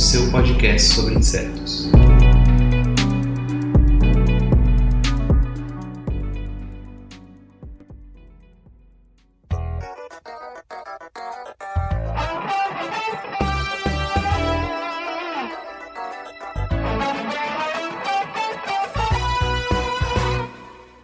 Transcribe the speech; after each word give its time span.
seu 0.00 0.30
podcast 0.30 0.94
sobre 0.94 1.14
insetos. 1.14 1.90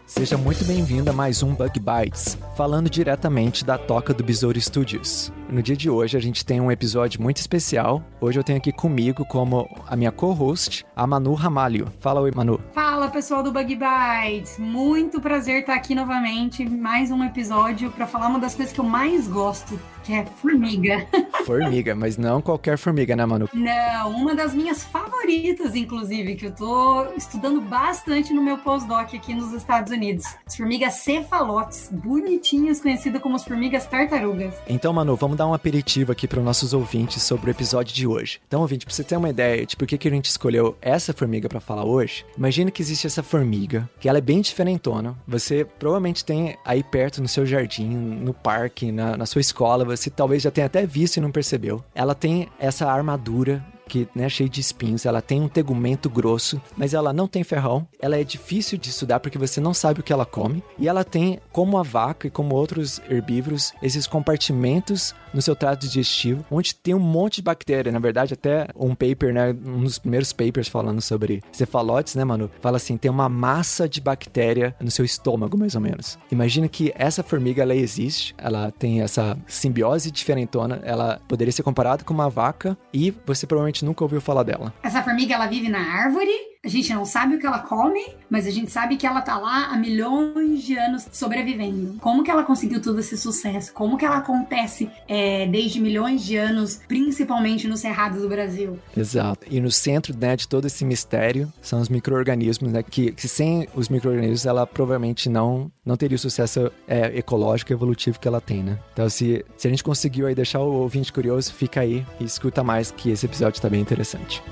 Seja 0.07 0.39
muito 0.39 0.65
bem-vindo 0.65 1.11
a 1.11 1.13
mais 1.13 1.43
um 1.43 1.55
Bug 1.55 1.79
Bites, 1.79 2.39
falando 2.57 2.89
diretamente 2.89 3.67
da 3.67 3.77
Toca 3.77 4.15
do 4.15 4.25
Besouro 4.25 4.59
Studios. 4.59 5.31
No 5.51 5.63
dia 5.63 5.77
de 5.77 5.91
hoje 5.91 6.17
a 6.17 6.21
gente 6.21 6.45
tem 6.45 6.59
um 6.59 6.73
episódio 6.73 7.23
muito 7.23 7.37
especial. 7.37 8.03
Hoje 8.19 8.39
eu 8.39 8.43
tenho 8.43 8.57
aqui 8.57 8.73
comigo 8.73 9.27
como 9.27 9.69
a 9.87 9.95
minha 9.95 10.11
co-host, 10.11 10.85
a 10.97 11.07
Manu 11.07 11.35
Ramalho. 11.35 11.93
Fala 12.01 12.23
oi, 12.23 12.33
Manu. 12.35 12.59
Fala 12.73 13.09
pessoal 13.09 13.43
do 13.43 13.53
Bug 13.53 13.77
Bites, 13.77 14.59
muito 14.59 15.21
prazer 15.21 15.61
estar 15.61 15.75
aqui 15.75 15.95
novamente, 15.95 16.69
mais 16.69 17.11
um 17.11 17.23
episódio 17.23 17.91
para 17.93 18.07
falar 18.07 18.29
uma 18.29 18.39
das 18.39 18.55
coisas 18.55 18.73
que 18.73 18.81
eu 18.81 18.85
mais 18.85 19.29
gosto, 19.29 19.79
que 20.03 20.15
é 20.15 20.25
formiga. 20.25 21.07
Formiga, 21.45 21.95
mas 21.95 22.17
não 22.17 22.43
qualquer 22.43 22.77
formiga, 22.77 23.15
né, 23.15 23.25
Manu? 23.25 23.49
Não, 23.55 24.11
uma 24.11 24.35
das 24.35 24.53
minhas 24.53 24.83
favoritas, 24.83 25.77
inclusive, 25.77 26.35
que 26.35 26.47
eu 26.47 26.53
tô 26.53 27.07
estudando 27.17 27.61
bastante 27.61 28.33
no 28.33 28.43
meu 28.43 28.59
pós-doc 28.59 29.15
aqui 29.15 29.33
nos 29.33 29.53
Estados 29.53 29.93
Unidos. 29.93 30.25
As 30.45 30.57
formigas 30.57 30.95
cefalotes, 30.95 31.89
bonitinhas, 31.93 32.46
conhecidas 32.81 33.21
como 33.21 33.37
as 33.37 33.45
formigas 33.45 33.87
tartarugas. 33.87 34.55
Então, 34.69 34.93
Manu, 34.93 35.17
vamos 35.17 35.37
dar 35.37 35.47
um 35.47 35.55
aperitivo 35.55 36.13
aqui 36.13 36.29
para 36.29 36.39
os 36.39 36.45
nossos 36.45 36.73
ouvintes 36.73 37.23
sobre 37.23 37.51
o 37.51 37.53
episódio 37.53 37.95
de 37.95 38.07
hoje. 38.07 38.41
Então, 38.47 38.61
ouvinte, 38.61 38.85
pra 38.85 38.95
você 38.95 39.05
ter 39.05 39.17
uma 39.17 39.29
ideia 39.29 39.67
de 39.67 39.77
por 39.77 39.87
que, 39.87 39.99
que 39.99 40.09
a 40.09 40.11
gente 40.11 40.27
escolheu 40.27 40.77
essa 40.81 41.13
formiga 41.13 41.49
para 41.49 41.61
falar 41.61 41.85
hoje, 41.85 42.25
imagina 42.37 42.71
que 42.71 42.83
existe 42.83 43.07
essa 43.07 43.23
formiga, 43.23 43.89
que 43.99 44.09
ela 44.09 44.19
é 44.19 44.21
bem 44.21 44.41
diferentona. 44.41 45.17
Você 45.27 45.65
provavelmente 45.65 46.25
tem 46.25 46.57
aí 46.65 46.83
perto 46.83 47.21
no 47.21 47.29
seu 47.29 47.45
jardim, 47.45 47.89
no 47.89 48.33
parque, 48.33 48.93
na, 48.93 49.17
na 49.17 49.27
sua 49.27 49.41
escola, 49.41 49.85
você 49.85 50.11
talvez 50.11 50.43
já 50.43 50.51
tenha 50.51 50.67
até 50.67 50.87
visto 50.87 51.17
e 51.17 51.21
não 51.21 51.31
percebeu. 51.31 51.85
Ela 51.95 52.15
tem 52.15 52.49
essa 52.59 52.91
armadura 52.91 53.65
que 53.89 54.09
né, 54.15 54.29
cheio 54.29 54.49
de 54.49 54.61
espinhos, 54.61 55.07
ela 55.07 55.23
tem 55.23 55.41
um 55.41 55.49
tegumento 55.49 56.11
grosso, 56.11 56.61
mas 56.77 56.95
ela 56.95 57.13
não 57.13 57.29
tem 57.29 57.45
ferrão, 57.45 57.87
ela 58.01 58.17
é 58.17 58.25
difícil 58.25 58.79
de 58.79 58.91
estudar 58.91 59.21
porque 59.21 59.39
você 59.39 59.61
não 59.61 59.73
sabe 59.73 60.01
o 60.01 60.03
que 60.03 60.13
ela 60.13 60.27
come, 60.27 60.63
e 60.79 60.89
ela 60.89 61.05
tem, 61.05 61.39
como 61.53 61.79
a 61.79 61.83
vaca 61.83 62.27
e 62.27 62.31
como 62.31 62.55
outros 62.55 63.01
herbívoros, 63.09 63.73
esses 63.83 64.07
compartimentos 64.07 65.15
no 65.33 65.43
seu 65.43 65.55
trato 65.55 65.87
digestivo, 65.87 66.45
onde 66.51 66.75
tem 66.75 66.95
um 66.95 66.99
monte 66.99 67.37
de 67.37 67.43
bactéria, 67.43 67.93
na 67.93 67.99
verdade 67.99 68.35
até 68.35 68.69
um 68.75 68.95
paper, 68.95 69.33
né, 69.33 69.57
um 69.65 69.85
dos 69.85 69.99
primeiros 69.99 70.33
papers 70.33 70.69
falando 70.69 71.01
sobre 71.01 71.43
cefalotes, 71.53 72.15
né, 72.15 72.25
mano, 72.25 72.51
fala 72.61 72.77
assim, 72.77 72.97
tem 72.97 73.11
uma 73.11 73.29
massa 73.29 73.89
de 73.89 74.01
bactéria 74.01 74.75
no 74.81 74.91
seu 74.91 75.05
estômago, 75.05 75.57
mais 75.57 75.75
ou 75.75 75.81
menos. 75.81 76.19
Imagina 76.31 76.69
que 76.69 76.93
essa 76.97 77.23
formiga, 77.23 77.63
ela 77.63 77.75
existe, 77.75 78.35
ela 78.39 78.71
tem 78.71 79.03
essa 79.03 79.37
simbiose 79.47 80.11
diferentona, 80.11 80.81
ela 80.83 81.21
poderia 81.29 81.53
ser 81.53 81.63
comparada 81.63 82.05
com 82.05 82.15
uma 82.15 82.29
vaca, 82.29 82.77
e 82.93 83.15
você 83.27 83.47
provavelmente 83.47 83.76
nunca 83.85 84.05
ouviu 84.05 84.21
falar 84.21 84.43
dela. 84.43 84.73
Essa 84.83 85.03
formiga, 85.03 85.35
ela 85.35 85.47
vive 85.47 85.69
na 85.69 85.81
árvore, 85.81 86.31
a 86.67 86.69
gente 86.69 86.93
não 86.93 87.05
sabe 87.05 87.37
o 87.37 87.39
que 87.39 87.47
ela 87.47 87.61
come, 87.61 88.05
mas 88.29 88.45
a 88.45 88.51
gente 88.51 88.73
sabe 88.73 88.97
que 88.97 89.07
ela 89.07 89.23
tá 89.23 89.39
lá 89.39 89.67
há 89.67 89.77
milhões 89.77 90.63
de 90.63 90.77
anos 90.77 91.07
sobrevivendo. 91.13 91.95
Como 92.01 92.25
que 92.25 92.31
ela 92.31 92.43
conseguiu 92.43 92.83
todo 92.83 92.99
esse 92.99 93.17
sucesso? 93.17 93.73
Como 93.73 93.97
que 93.97 94.05
ela 94.05 94.17
acontece 94.17 94.91
é, 95.07 95.47
desde 95.47 95.81
milhões 95.81 96.25
de 96.25 96.37
anos, 96.37 96.81
principalmente 96.89 97.69
no 97.69 97.77
Cerrado 97.77 98.21
do 98.21 98.29
Brasil? 98.29 98.81
Exato. 98.97 99.47
E 99.49 99.61
no 99.61 99.71
centro 99.71 100.13
né, 100.19 100.35
de 100.35 100.49
todo 100.49 100.67
esse 100.67 100.85
mistério 100.85 101.53
são 101.63 101.81
os 101.81 101.89
micro-organismos, 101.89 102.73
né? 102.73 102.83
Que, 102.83 103.13
que 103.13 103.29
sem 103.29 103.69
os 103.73 103.89
micro-organismos 103.89 104.45
ela 104.45 104.67
provavelmente 104.67 105.29
não, 105.29 105.71
não 105.85 105.97
teria 105.97 106.17
o 106.17 106.19
sucesso 106.19 106.73
é, 106.89 107.17
ecológico 107.17 107.73
e 107.73 107.75
evolutivo 107.75 108.19
que 108.19 108.27
ela 108.27 108.41
tem, 108.41 108.65
né? 108.65 108.77
Então, 108.93 109.09
se, 109.09 109.45
se 109.57 109.69
a 109.69 109.71
gente 109.71 109.85
conseguiu 109.85 110.27
aí 110.27 110.35
deixar 110.35 110.59
o 110.59 110.73
ouvinte 110.73 111.13
curioso, 111.13 111.55
fica 111.55 111.81
aí 111.81 112.05
e 112.19 112.25
escuta 112.25 112.65
mais 112.65 112.91
que 112.91 113.11
esse 113.11 113.25
episódio 113.25 113.63
tá 113.63 113.71
bem 113.71 113.81
interessante. 113.81 114.43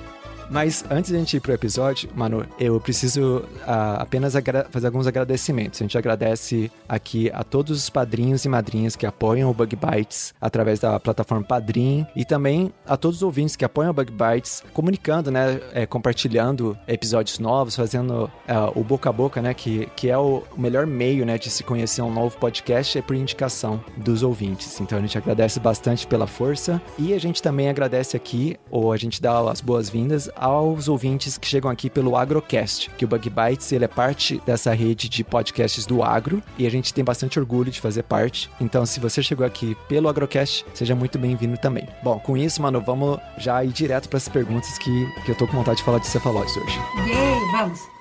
Mas 0.54 0.84
antes 0.88 1.10
de 1.10 1.16
a 1.16 1.18
gente 1.18 1.36
ir 1.36 1.40
pro 1.40 1.52
episódio, 1.52 2.08
Manu, 2.14 2.46
eu 2.60 2.80
preciso 2.80 3.44
ah, 3.66 3.96
apenas 4.00 4.34
fazer 4.70 4.86
alguns 4.86 5.04
agradecimentos. 5.04 5.82
A 5.82 5.84
gente 5.84 5.98
agradece 5.98 6.70
aqui 6.88 7.28
a 7.34 7.42
todos 7.42 7.76
os 7.76 7.90
padrinhos 7.90 8.44
e 8.44 8.48
madrinhas 8.48 8.94
que 8.94 9.04
apoiam 9.04 9.50
o 9.50 9.52
Bug 9.52 9.74
Bites 9.74 10.32
através 10.40 10.78
da 10.78 11.00
plataforma 11.00 11.44
Padrim 11.44 12.06
e 12.14 12.24
também 12.24 12.72
a 12.86 12.96
todos 12.96 13.16
os 13.16 13.22
ouvintes 13.24 13.56
que 13.56 13.64
apoiam 13.64 13.90
o 13.90 13.92
Bug 13.92 14.12
Bites, 14.12 14.62
comunicando, 14.72 15.28
né, 15.28 15.60
é, 15.72 15.86
compartilhando 15.86 16.78
episódios 16.86 17.40
novos, 17.40 17.74
fazendo 17.74 18.30
ah, 18.46 18.70
o 18.76 18.84
boca 18.84 19.10
a 19.10 19.12
boca, 19.12 19.42
né, 19.42 19.54
que, 19.54 19.86
que 19.96 20.08
é 20.08 20.16
o 20.16 20.44
melhor 20.56 20.86
meio, 20.86 21.26
né, 21.26 21.36
de 21.36 21.50
se 21.50 21.64
conhecer 21.64 22.00
um 22.00 22.12
novo 22.12 22.38
podcast 22.38 22.96
é 22.96 23.02
por 23.02 23.16
indicação 23.16 23.82
dos 23.96 24.22
ouvintes. 24.22 24.80
Então 24.80 24.98
a 24.98 25.00
gente 25.00 25.18
agradece 25.18 25.58
bastante 25.58 26.06
pela 26.06 26.28
força 26.28 26.80
e 26.96 27.12
a 27.12 27.18
gente 27.18 27.42
também 27.42 27.68
agradece 27.68 28.16
aqui, 28.16 28.56
ou 28.70 28.92
a 28.92 28.96
gente 28.96 29.20
dá 29.20 29.50
as 29.50 29.60
boas-vindas 29.60 30.30
aos 30.44 30.88
ouvintes 30.88 31.38
que 31.38 31.46
chegam 31.46 31.70
aqui 31.70 31.88
pelo 31.88 32.16
Agrocast, 32.16 32.90
que 32.98 33.04
o 33.06 33.08
Bug 33.08 33.30
Bites 33.30 33.72
ele 33.72 33.86
é 33.86 33.88
parte 33.88 34.42
dessa 34.44 34.74
rede 34.74 35.08
de 35.08 35.24
podcasts 35.24 35.86
do 35.86 36.02
agro 36.02 36.42
e 36.58 36.66
a 36.66 36.70
gente 36.70 36.92
tem 36.92 37.02
bastante 37.02 37.38
orgulho 37.38 37.70
de 37.70 37.80
fazer 37.80 38.02
parte. 38.02 38.50
Então, 38.60 38.84
se 38.84 39.00
você 39.00 39.22
chegou 39.22 39.46
aqui 39.46 39.74
pelo 39.88 40.06
Agrocast, 40.06 40.66
seja 40.74 40.94
muito 40.94 41.18
bem-vindo 41.18 41.56
também. 41.56 41.88
Bom, 42.02 42.18
com 42.18 42.36
isso, 42.36 42.60
mano, 42.60 42.78
vamos 42.78 43.18
já 43.38 43.64
ir 43.64 43.72
direto 43.72 44.06
para 44.06 44.18
as 44.18 44.28
perguntas 44.28 44.76
que, 44.76 45.06
que 45.24 45.30
eu 45.30 45.34
tô 45.34 45.46
com 45.46 45.56
vontade 45.56 45.78
de 45.78 45.84
falar 45.84 45.98
de 45.98 46.08
cefalóides 46.08 46.54
hoje. 46.54 46.78
Yay, 47.08 47.40
vamos! 47.52 47.93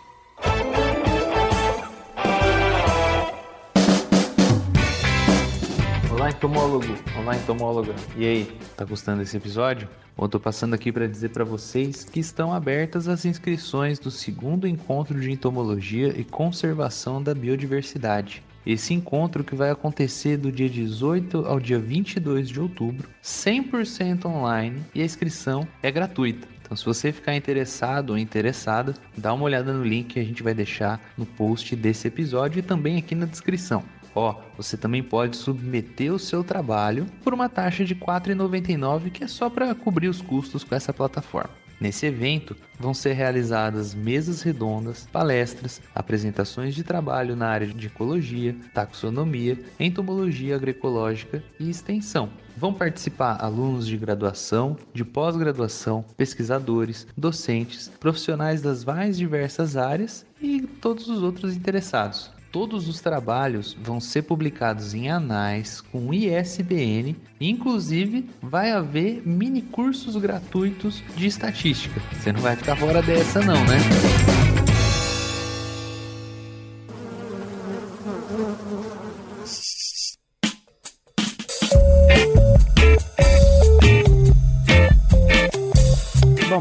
Olá, 6.23 6.31
entomólogo. 6.31 6.85
Olá, 7.19 7.35
entomóloga. 7.35 7.93
E 8.15 8.25
aí, 8.25 8.57
tá 8.77 8.85
gostando 8.85 9.19
desse 9.19 9.35
episódio? 9.35 9.89
Bom, 10.15 10.25
tô 10.29 10.39
passando 10.39 10.73
aqui 10.73 10.89
para 10.89 11.05
dizer 11.05 11.31
para 11.31 11.43
vocês 11.43 12.05
que 12.05 12.21
estão 12.21 12.53
abertas 12.53 13.09
as 13.09 13.25
inscrições 13.25 13.99
do 13.99 14.09
segundo 14.09 14.65
encontro 14.65 15.19
de 15.19 15.29
entomologia 15.29 16.17
e 16.17 16.23
conservação 16.23 17.21
da 17.21 17.35
biodiversidade. 17.35 18.41
Esse 18.65 18.93
encontro 18.93 19.43
que 19.43 19.53
vai 19.53 19.69
acontecer 19.69 20.37
do 20.37 20.49
dia 20.49 20.69
18 20.69 21.45
ao 21.45 21.59
dia 21.59 21.77
22 21.77 22.47
de 22.47 22.61
outubro, 22.61 23.09
100% 23.21 24.23
online 24.23 24.81
e 24.95 25.01
a 25.01 25.05
inscrição 25.05 25.67
é 25.81 25.91
gratuita. 25.91 26.47
Então, 26.61 26.77
se 26.77 26.85
você 26.85 27.11
ficar 27.11 27.35
interessado 27.35 28.11
ou 28.11 28.17
interessada, 28.17 28.93
dá 29.17 29.33
uma 29.33 29.43
olhada 29.43 29.73
no 29.73 29.83
link 29.83 30.13
que 30.13 30.21
a 30.21 30.23
gente 30.23 30.41
vai 30.41 30.53
deixar 30.53 31.01
no 31.17 31.25
post 31.25 31.75
desse 31.75 32.07
episódio 32.07 32.59
e 32.59 32.61
também 32.63 32.97
aqui 32.97 33.13
na 33.13 33.25
descrição. 33.25 33.83
Ó, 34.15 34.35
você 34.55 34.77
também 34.77 35.01
pode 35.01 35.37
submeter 35.37 36.13
o 36.13 36.19
seu 36.19 36.43
trabalho 36.43 37.05
por 37.23 37.33
uma 37.33 37.49
taxa 37.49 37.83
de 37.83 37.93
R$ 37.93 38.01
4,99 38.01 39.11
que 39.11 39.23
é 39.23 39.27
só 39.27 39.49
para 39.49 39.73
cobrir 39.73 40.07
os 40.07 40.21
custos 40.21 40.63
com 40.63 40.75
essa 40.75 40.93
plataforma. 40.93 41.63
Nesse 41.83 42.05
evento 42.05 42.55
vão 42.79 42.93
ser 42.93 43.11
realizadas 43.11 43.93
mesas 43.93 44.41
redondas, 44.41 45.05
palestras, 45.11 45.81
apresentações 45.93 46.73
de 46.73 46.81
trabalho 46.81 47.35
na 47.35 47.47
área 47.47 47.67
de 47.67 47.87
ecologia, 47.87 48.55
taxonomia, 48.73 49.59
entomologia 49.77 50.55
agroecológica 50.55 51.43
e 51.59 51.69
extensão. 51.69 52.29
Vão 52.55 52.73
participar 52.73 53.43
alunos 53.43 53.85
de 53.85 53.97
graduação, 53.97 54.77
de 54.93 55.03
pós-graduação, 55.03 56.05
pesquisadores, 56.15 57.05
docentes, 57.17 57.91
profissionais 57.99 58.61
das 58.61 58.85
mais 58.85 59.17
diversas 59.17 59.75
áreas 59.75 60.25
e 60.41 60.61
todos 60.61 61.09
os 61.09 61.21
outros 61.21 61.55
interessados. 61.55 62.31
Todos 62.53 62.87
os 62.87 63.01
trabalhos 63.01 63.75
vão 63.81 63.99
ser 63.99 64.21
publicados 64.21 64.93
em 64.93 65.09
anais 65.09 65.81
com 65.81 66.13
ISBN, 66.13 67.15
inclusive 67.41 68.29
vai 68.43 68.69
haver 68.69 69.23
mini 69.25 69.63
cursos 69.63 70.15
gratuitos 70.17 71.01
de 71.15 71.25
estatística. 71.25 71.99
Você 72.13 72.31
não 72.31 72.41
vai 72.41 72.55
ficar 72.55 72.75
fora 72.75 73.01
dessa 73.01 73.39
não, 73.39 73.55
né? 73.65 74.22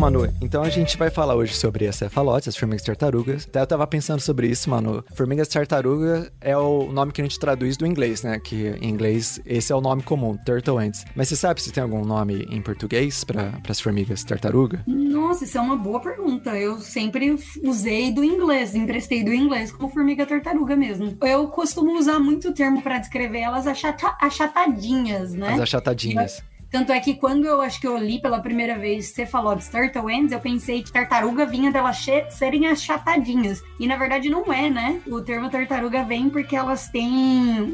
Manu, 0.03 0.29
então 0.41 0.65
a 0.65 0.69
gente 0.69 0.99
vai 0.99 1.11
falar 1.11 1.37
hoje 1.37 1.55
sobre 1.55 1.87
as 1.87 1.95
cefalotes, 1.95 2.49
as 2.49 2.57
formigas 2.57 2.83
tartarugas. 2.83 3.47
Até 3.49 3.61
eu 3.61 3.67
tava 3.69 3.87
pensando 3.87 4.19
sobre 4.19 4.49
isso, 4.49 4.69
Manu. 4.69 5.05
Formigas 5.15 5.47
tartaruga 5.47 6.29
é 6.41 6.57
o 6.57 6.91
nome 6.91 7.13
que 7.13 7.21
a 7.21 7.25
gente 7.25 7.39
traduz 7.39 7.77
do 7.77 7.87
inglês, 7.87 8.21
né? 8.25 8.41
Que 8.41 8.75
em 8.81 8.89
inglês 8.89 9.41
esse 9.47 9.73
é 9.73 9.77
o 9.77 9.81
nome 9.81 10.03
comum, 10.03 10.37
turtle 10.45 10.79
ants. 10.79 11.05
Mas 11.15 11.29
você 11.29 11.37
sabe 11.37 11.63
se 11.63 11.71
tem 11.71 11.81
algum 11.81 12.05
nome 12.05 12.49
em 12.51 12.61
português 12.61 13.23
para 13.23 13.53
as 13.69 13.81
formigas 13.81 14.25
tartaruga? 14.25 14.83
Nossa, 14.89 15.45
isso 15.45 15.57
é 15.57 15.61
uma 15.61 15.77
boa 15.77 16.01
pergunta. 16.01 16.51
Eu 16.59 16.81
sempre 16.81 17.39
usei 17.63 18.13
do 18.13 18.25
inglês, 18.25 18.75
emprestei 18.75 19.23
do 19.23 19.33
inglês 19.33 19.71
como 19.71 19.89
formiga 19.89 20.27
tartaruga 20.27 20.75
mesmo. 20.75 21.17
Eu 21.23 21.47
costumo 21.47 21.97
usar 21.97 22.19
muito 22.19 22.49
o 22.49 22.53
termo 22.53 22.83
para 22.83 22.99
descrever 22.99 23.39
elas 23.39 23.69
achata 23.69 24.17
achatadinhas, 24.21 25.33
né? 25.33 25.53
As 25.53 25.61
achatadinhas. 25.61 26.43
Tanto 26.73 26.91
é 26.91 26.99
que 26.99 27.15
quando 27.15 27.45
eu 27.45 27.61
acho 27.61 27.79
que 27.79 27.87
eu 27.87 27.99
li 27.99 28.19
pela 28.19 28.41
primeira 28.41 28.79
vez 28.79 29.09
Cephalotes 29.09 29.69
Turtle 29.69 30.11
Ends, 30.11 30.33
eu 30.33 30.41
pensei 30.41 30.83
que 30.83 30.91
tartaruga 30.91 31.45
vinha 31.45 31.71
delas 31.71 32.03
serem 32.31 32.67
achatadinhas. 32.67 33.63
E 33.79 33.87
na 33.87 33.97
verdade 33.97 34.31
não 34.31 34.51
é, 34.51 34.71
né? 34.71 35.03
O 35.07 35.21
termo 35.21 35.51
tartaruga 35.51 36.03
vem 36.03 36.31
porque 36.31 36.57
elas 36.57 36.89
têm 36.89 37.11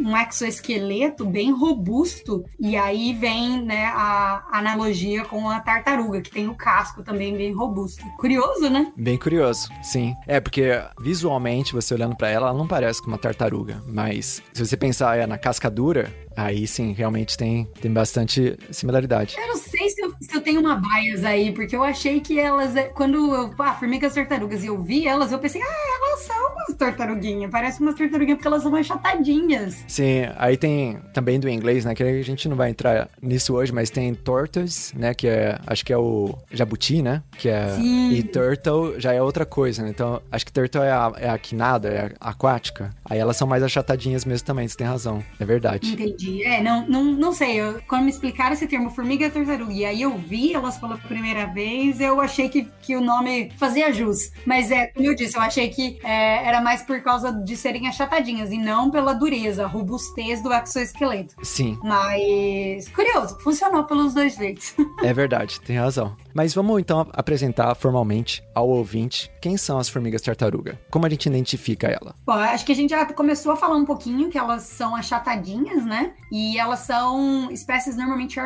um 0.04 0.16
exoesqueleto 0.16 1.24
bem 1.24 1.52
robusto. 1.52 2.44
E 2.58 2.76
aí 2.76 3.14
vem, 3.14 3.62
né, 3.62 3.84
a 3.86 4.44
analogia 4.50 5.24
com 5.24 5.48
a 5.48 5.60
tartaruga, 5.60 6.20
que 6.20 6.30
tem 6.30 6.48
o 6.48 6.54
casco 6.56 7.04
também 7.04 7.36
bem 7.36 7.52
robusto. 7.52 8.04
Curioso, 8.18 8.68
né? 8.68 8.92
Bem 8.96 9.16
curioso, 9.16 9.68
sim. 9.80 10.12
É, 10.26 10.40
porque 10.40 10.72
visualmente, 10.98 11.72
você 11.72 11.94
olhando 11.94 12.16
para 12.16 12.30
ela, 12.30 12.48
ela 12.48 12.58
não 12.58 12.66
parece 12.66 13.00
com 13.00 13.06
uma 13.06 13.18
tartaruga. 13.18 13.80
Mas 13.86 14.42
se 14.52 14.66
você 14.66 14.76
pensar 14.76 15.16
é, 15.16 15.24
na 15.24 15.38
casca 15.38 15.70
dura, 15.70 16.12
aí 16.38 16.66
sim, 16.66 16.92
realmente 16.92 17.36
tem, 17.36 17.68
tem 17.80 17.92
bastante 17.92 18.56
similaridade. 18.70 19.36
Eu 19.36 19.48
não 19.48 19.56
sei 19.56 19.90
se 19.90 20.00
eu, 20.00 20.14
se 20.20 20.36
eu 20.36 20.40
tenho 20.40 20.60
uma 20.60 20.76
bias 20.76 21.24
aí, 21.24 21.52
porque 21.52 21.74
eu 21.74 21.82
achei 21.82 22.20
que 22.20 22.38
elas, 22.38 22.76
é, 22.76 22.84
quando 22.84 23.34
eu, 23.34 23.52
ah, 23.58 23.74
formigas 23.74 24.14
tartarugas, 24.14 24.62
e 24.62 24.68
eu 24.68 24.80
vi 24.80 25.06
elas, 25.06 25.32
eu 25.32 25.38
pensei, 25.38 25.60
ah, 25.60 25.96
elas 25.96 26.20
são 26.20 26.52
umas 26.52 26.76
tartaruguinhas, 26.76 27.50
parece 27.50 27.80
umas 27.80 27.96
tartaruguinhas 27.96 28.36
porque 28.38 28.46
elas 28.48 28.62
são 28.62 28.70
mais 28.70 28.86
chatadinhas. 28.86 29.84
Sim, 29.88 30.28
aí 30.36 30.56
tem 30.56 30.98
também 31.12 31.40
do 31.40 31.48
inglês, 31.48 31.84
né, 31.84 31.94
que 31.94 32.02
a 32.02 32.22
gente 32.22 32.48
não 32.48 32.56
vai 32.56 32.70
entrar 32.70 33.08
nisso 33.20 33.54
hoje, 33.54 33.72
mas 33.72 33.90
tem 33.90 34.14
tortoise, 34.14 34.96
né, 34.96 35.14
que 35.14 35.26
é, 35.26 35.58
acho 35.66 35.84
que 35.84 35.92
é 35.92 35.98
o 35.98 36.38
jabuti, 36.52 37.02
né, 37.02 37.22
que 37.36 37.48
é, 37.48 37.68
Sim. 37.70 38.12
e 38.12 38.22
turtle 38.22 38.98
já 39.00 39.12
é 39.12 39.20
outra 39.20 39.44
coisa, 39.44 39.82
né, 39.82 39.90
então 39.90 40.22
acho 40.30 40.46
que 40.46 40.52
turtle 40.52 40.82
é 40.82 40.92
a, 40.92 41.12
é 41.16 41.28
a 41.30 41.38
quinada, 41.38 41.88
é 41.88 42.12
a 42.20 42.30
aquática, 42.30 42.94
aí 43.08 43.18
elas 43.18 43.36
são 43.36 43.46
mais 43.46 43.62
achatadinhas 43.62 44.24
mesmo 44.24 44.46
também, 44.46 44.66
você 44.66 44.76
tem 44.76 44.86
razão, 44.86 45.22
é 45.38 45.44
verdade. 45.44 45.92
Entendi, 45.92 46.44
é, 46.44 46.62
não, 46.62 46.86
não, 46.86 47.04
não 47.04 47.32
sei, 47.32 47.56
eu, 47.56 47.80
quando 47.88 48.04
me 48.04 48.10
explicaram 48.10 48.52
esse 48.52 48.66
termo 48.66 48.90
formiga 48.90 49.30
tartaruga, 49.30 49.72
e 49.72 49.84
aí 49.84 50.02
eu 50.02 50.16
vi 50.16 50.54
elas 50.54 50.78
pela 50.78 50.96
primeira 50.98 51.46
vez, 51.46 52.00
eu 52.00 52.20
achei 52.20 52.48
que, 52.48 52.68
que 52.82 52.96
o 52.96 53.00
nome 53.00 53.50
fazia 53.56 53.92
jus, 53.92 54.30
mas 54.46 54.70
é, 54.70 54.88
como 54.88 55.06
eu 55.06 55.14
disse, 55.14 55.36
eu 55.36 55.42
achei 55.42 55.68
que 55.68 55.98
é, 56.02 56.46
era 56.46 56.60
mais 56.60 56.82
por 56.82 57.00
causa 57.02 57.32
de 57.32 57.56
serem 57.56 57.88
achatadinhas, 57.88 58.50
e 58.52 58.58
não 58.58 58.90
pela 58.90 59.12
dureza, 59.12 59.66
robustez 59.66 60.42
do 60.42 60.52
exoesqueleto. 60.52 61.34
Sim. 61.42 61.78
Mas, 61.82 62.88
curioso, 62.88 63.38
funcionou 63.40 63.84
pelos 63.84 64.14
dois 64.14 64.34
jeitos. 64.34 64.74
É 65.00 65.12
verdade, 65.12 65.60
tem 65.60 65.76
razão. 65.76 66.16
Mas 66.34 66.54
vamos 66.54 66.80
então 66.80 67.06
apresentar 67.12 67.74
formalmente 67.76 68.42
ao 68.54 68.68
ouvinte 68.68 69.30
quem 69.40 69.56
são 69.56 69.78
as 69.78 69.88
formigas 69.88 70.20
tartaruga. 70.22 70.78
Como 70.90 71.06
a 71.06 71.08
gente 71.08 71.26
identifica 71.26 71.86
ela? 71.86 72.14
Bom, 72.26 72.32
acho 72.32 72.64
que 72.66 72.72
a 72.72 72.74
gente 72.74 72.90
já 72.90 72.97
começou 73.06 73.52
a 73.52 73.56
falar 73.56 73.76
um 73.76 73.84
pouquinho 73.84 74.28
que 74.28 74.38
elas 74.38 74.62
são 74.62 74.94
achatadinhas, 74.94 75.84
né? 75.84 76.12
E 76.30 76.58
elas 76.58 76.80
são 76.80 77.50
espécies 77.50 77.96
normalmente 77.96 78.38